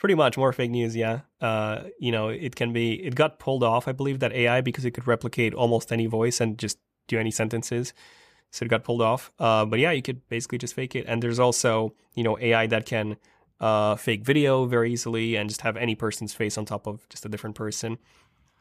pretty 0.00 0.14
much 0.14 0.36
more 0.36 0.52
fake 0.52 0.70
news. 0.70 0.96
Yeah, 0.96 1.20
uh, 1.40 1.84
you 1.98 2.10
know, 2.10 2.28
it 2.28 2.56
can 2.56 2.72
be. 2.72 2.94
It 2.94 3.14
got 3.14 3.38
pulled 3.38 3.62
off, 3.62 3.86
I 3.86 3.92
believe, 3.92 4.18
that 4.20 4.32
AI 4.32 4.60
because 4.60 4.84
it 4.84 4.92
could 4.92 5.06
replicate 5.06 5.54
almost 5.54 5.92
any 5.92 6.06
voice 6.06 6.40
and 6.40 6.58
just 6.58 6.78
do 7.06 7.18
any 7.18 7.30
sentences. 7.30 7.92
So 8.50 8.64
it 8.64 8.68
got 8.68 8.82
pulled 8.82 9.02
off. 9.02 9.30
Uh, 9.38 9.64
but 9.64 9.78
yeah, 9.78 9.92
you 9.92 10.02
could 10.02 10.26
basically 10.28 10.58
just 10.58 10.74
fake 10.74 10.96
it. 10.96 11.04
And 11.06 11.22
there's 11.22 11.38
also 11.38 11.94
you 12.14 12.24
know 12.24 12.38
AI 12.40 12.66
that 12.66 12.86
can 12.86 13.16
uh, 13.60 13.94
fake 13.96 14.24
video 14.24 14.64
very 14.64 14.92
easily 14.92 15.36
and 15.36 15.48
just 15.48 15.60
have 15.60 15.76
any 15.76 15.94
person's 15.94 16.32
face 16.34 16.58
on 16.58 16.64
top 16.64 16.86
of 16.88 17.08
just 17.10 17.24
a 17.24 17.28
different 17.28 17.54
person. 17.54 17.98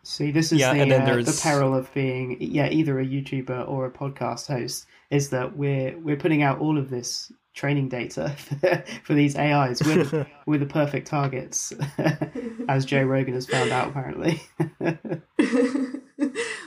See, 0.03 0.31
this 0.31 0.51
is 0.51 0.59
Yeah, 0.59 0.73
the, 0.73 0.81
and 0.81 0.91
then 0.91 1.01
uh, 1.01 1.21
the 1.23 1.39
peril 1.41 1.73
of 1.73 1.91
being 1.93 2.37
yeah 2.39 2.69
either 2.69 2.99
a 2.99 3.05
YouTuber 3.05 3.67
or 3.67 3.85
a 3.85 3.91
podcast 3.91 4.47
host 4.47 4.85
is 5.09 5.29
that 5.29 5.57
we're 5.57 5.97
we're 5.99 6.17
putting 6.17 6.43
out 6.43 6.59
all 6.59 6.77
of 6.77 6.89
this 6.89 7.31
training 7.53 7.89
data 7.89 8.29
for, 8.37 8.83
for 9.03 9.13
these 9.13 9.35
AIs. 9.35 9.81
We're 9.83 10.03
the, 10.03 10.27
we're 10.45 10.59
the 10.59 10.65
perfect 10.65 11.07
targets, 11.07 11.73
as 12.67 12.85
Joe 12.85 13.03
Rogan 13.03 13.33
has 13.33 13.45
found 13.45 13.71
out 13.71 13.89
apparently. 13.89 14.41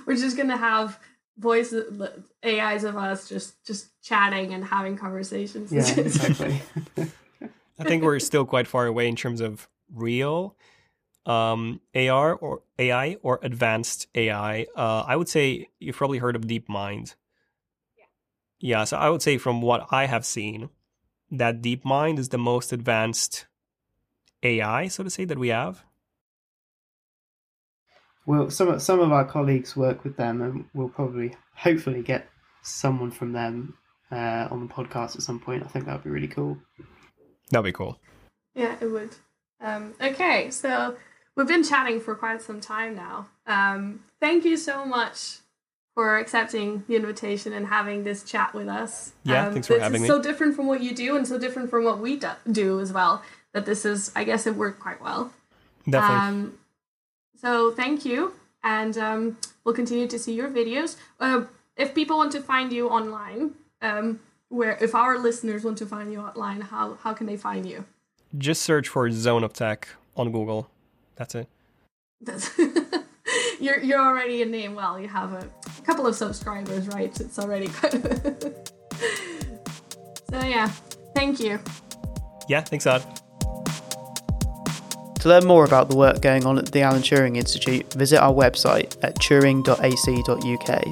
We're 0.05 0.17
just 0.17 0.37
gonna 0.37 0.57
have 0.57 0.99
voice 1.39 1.75
AIs 2.45 2.85
of 2.85 2.97
us 2.97 3.29
just 3.29 3.65
just 3.65 3.89
chatting 4.03 4.53
and 4.53 4.65
having 4.65 4.97
conversations. 4.97 5.73
yeah, 5.73 5.89
exactly. 6.01 6.61
I 7.79 7.85
think 7.85 8.03
we're 8.03 8.19
still 8.19 8.45
quite 8.45 8.67
far 8.67 8.87
away 8.87 9.09
in 9.09 9.17
terms 9.17 9.41
of 9.41 9.69
real 9.93 10.57
um, 11.27 11.81
AR 11.95 12.35
or 12.35 12.63
AI 12.79 13.17
or 13.23 13.39
advanced 13.43 14.09
AI. 14.15 14.67
Uh, 14.77 15.05
I 15.07 15.17
would 15.17 15.29
say 15.29 15.69
you've 15.79 15.97
probably 15.97 16.19
heard 16.19 16.37
of 16.37 16.43
DeepMind. 16.43 17.15
Yeah. 18.63 18.79
Yeah. 18.79 18.85
So 18.85 18.97
I 18.97 19.11
would 19.11 19.23
say 19.23 19.37
from 19.39 19.61
what 19.61 19.87
I 19.91 20.07
have 20.07 20.25
seen, 20.25 20.71
that 21.31 21.61
DeepMind 21.63 22.19
is 22.19 22.29
the 22.29 22.39
most 22.39 22.73
advanced 22.73 23.47
AI, 24.43 24.89
so 24.89 25.03
to 25.05 25.11
say, 25.11 25.25
that 25.25 25.39
we 25.39 25.49
have. 25.49 25.85
Well, 28.27 28.51
some 28.51 28.69
of- 28.69 28.83
some 28.83 29.01
of 29.01 29.11
our 29.13 29.25
colleagues 29.25 29.77
work 29.77 30.05
with 30.05 30.17
them, 30.17 30.41
and 30.43 30.65
we'll 30.75 30.89
probably 30.89 31.35
hopefully 31.57 32.03
get 32.03 32.29
someone 32.63 33.11
from 33.11 33.33
them 33.33 33.77
uh, 34.13 34.47
on 34.51 34.67
the 34.67 34.73
podcast 34.73 35.17
at 35.17 35.23
some 35.23 35.41
point. 35.41 35.65
I 35.65 35.69
think 35.69 35.87
that 35.87 35.95
would 35.95 36.05
be 36.05 36.11
really 36.11 36.29
cool. 36.29 36.59
That'd 37.51 37.65
be 37.65 37.73
cool. 37.73 37.99
Yeah, 38.55 38.77
it 38.81 38.87
would. 38.87 39.17
Um, 39.61 39.95
okay, 40.01 40.51
so 40.51 40.97
we've 41.37 41.49
been 41.49 41.65
chatting 41.65 42.01
for 42.01 42.15
quite 42.15 42.43
some 42.43 42.61
time 42.61 42.95
now. 42.95 43.29
Um, 43.47 44.05
thank 44.21 44.45
you 44.45 44.57
so 44.57 44.85
much 44.85 45.39
for 45.95 46.19
accepting 46.19 46.85
the 46.89 46.97
invitation 46.97 47.53
and 47.53 47.67
having 47.67 48.05
this 48.05 48.23
chat 48.23 48.55
with 48.55 48.69
us. 48.69 49.13
Yeah, 49.25 49.47
um, 49.47 49.53
thanks 49.53 49.67
for 49.67 49.79
having 49.79 50.03
me. 50.03 50.09
so 50.09 50.21
different 50.21 50.57
from 50.57 50.67
what 50.67 50.83
you 50.83 50.95
do 50.95 51.17
and 51.17 51.27
so 51.27 51.39
different 51.39 51.71
from 51.71 51.85
what 51.85 51.99
we 51.99 52.17
do, 52.17 52.31
do 52.51 52.81
as 52.81 52.93
well. 52.93 53.23
That 53.53 53.67
this 53.67 53.85
is, 53.85 54.11
I 54.17 54.25
guess, 54.25 54.47
it 54.47 54.57
worked 54.57 54.81
quite 54.81 55.03
well. 55.03 55.33
Definitely. 55.89 56.17
Um, 56.17 56.59
so 57.39 57.71
thank 57.73 58.05
you, 58.05 58.35
and 58.65 58.97
um, 58.97 59.37
we'll 59.65 59.75
continue 59.75 60.07
to 60.07 60.19
see 60.19 60.33
your 60.33 60.49
videos. 60.49 60.97
Uh, 61.21 61.45
if 61.77 61.95
people 61.95 62.17
want 62.17 62.33
to 62.33 62.41
find 62.41 62.73
you 62.73 62.89
online, 62.89 63.53
um, 63.83 64.21
where 64.49 64.79
if 64.81 64.95
our 64.95 65.19
listeners 65.19 65.65
want 65.65 65.77
to 65.79 65.87
find 65.87 66.13
you 66.13 66.21
online, 66.21 66.61
how 66.61 66.95
how 67.03 67.13
can 67.13 67.27
they 67.27 67.37
find 67.37 67.67
you? 67.67 67.85
Just 68.39 68.63
search 68.63 68.89
for 68.89 69.11
Zone 69.11 69.45
of 69.45 69.53
Tech 69.53 69.89
on 70.17 70.33
Google. 70.33 70.71
That's 71.17 71.35
it. 71.35 71.49
That's 72.21 72.51
you're 73.61 73.81
you're 73.81 74.01
already 74.01 74.43
a 74.43 74.47
name. 74.47 74.75
Well, 74.75 74.99
you 74.99 75.09
have 75.09 75.33
a 75.33 75.49
couple 75.83 76.07
of 76.07 76.15
subscribers, 76.15 76.87
right? 76.89 77.19
It's 77.21 77.39
already 77.39 77.69
good. 77.69 78.55
so 80.31 80.41
yeah, 80.41 80.69
thank 81.15 81.41
you. 81.41 81.61
Yeah, 82.49 82.63
thanks, 82.63 82.87
Odd. 82.87 83.03
To 85.21 85.29
learn 85.29 85.47
more 85.47 85.65
about 85.65 85.89
the 85.89 85.95
work 85.97 86.21
going 86.21 86.45
on 86.47 86.59
at 86.59 86.73
the 86.73 86.81
Alan 86.81 87.01
Turing 87.01 87.37
Institute, 87.37 87.93
visit 87.93 88.21
our 88.21 88.33
website 88.33 88.97
at 89.05 89.15
turing.ac.uk. 89.21 90.83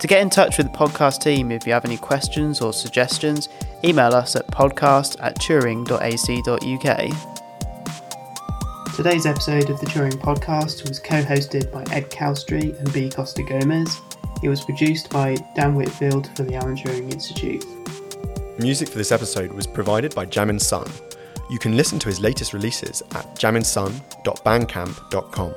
To 0.00 0.06
get 0.06 0.20
in 0.20 0.30
touch 0.30 0.58
with 0.58 0.70
the 0.70 0.78
podcast 0.78 1.22
team 1.22 1.50
if 1.50 1.66
you 1.66 1.72
have 1.72 1.84
any 1.84 1.96
questions 1.96 2.60
or 2.60 2.72
suggestions, 2.72 3.48
email 3.84 4.14
us 4.14 4.36
at 4.36 4.46
podcast 4.48 5.16
at 5.20 5.38
turing.ac.uk. 5.38 7.31
Today's 8.94 9.24
episode 9.24 9.70
of 9.70 9.80
the 9.80 9.86
Turing 9.86 10.12
Podcast 10.12 10.86
was 10.86 10.98
co 10.98 11.22
hosted 11.22 11.72
by 11.72 11.80
Ed 11.94 12.10
Chalstrey 12.10 12.78
and 12.78 12.92
B. 12.92 13.08
Costa 13.08 13.42
Gomez. 13.42 14.02
It 14.42 14.50
was 14.50 14.62
produced 14.62 15.08
by 15.08 15.36
Dan 15.56 15.74
Whitfield 15.74 16.28
for 16.36 16.42
the 16.42 16.56
Alan 16.56 16.76
Turing 16.76 17.10
Institute. 17.10 17.64
Music 18.58 18.90
for 18.90 18.98
this 18.98 19.10
episode 19.10 19.50
was 19.52 19.66
provided 19.66 20.14
by 20.14 20.26
Jamin 20.26 20.60
Sun. 20.60 20.90
You 21.48 21.58
can 21.58 21.74
listen 21.74 21.98
to 22.00 22.08
his 22.08 22.20
latest 22.20 22.52
releases 22.52 23.00
at 23.12 23.34
jaminsun.bandcamp.com. 23.36 25.54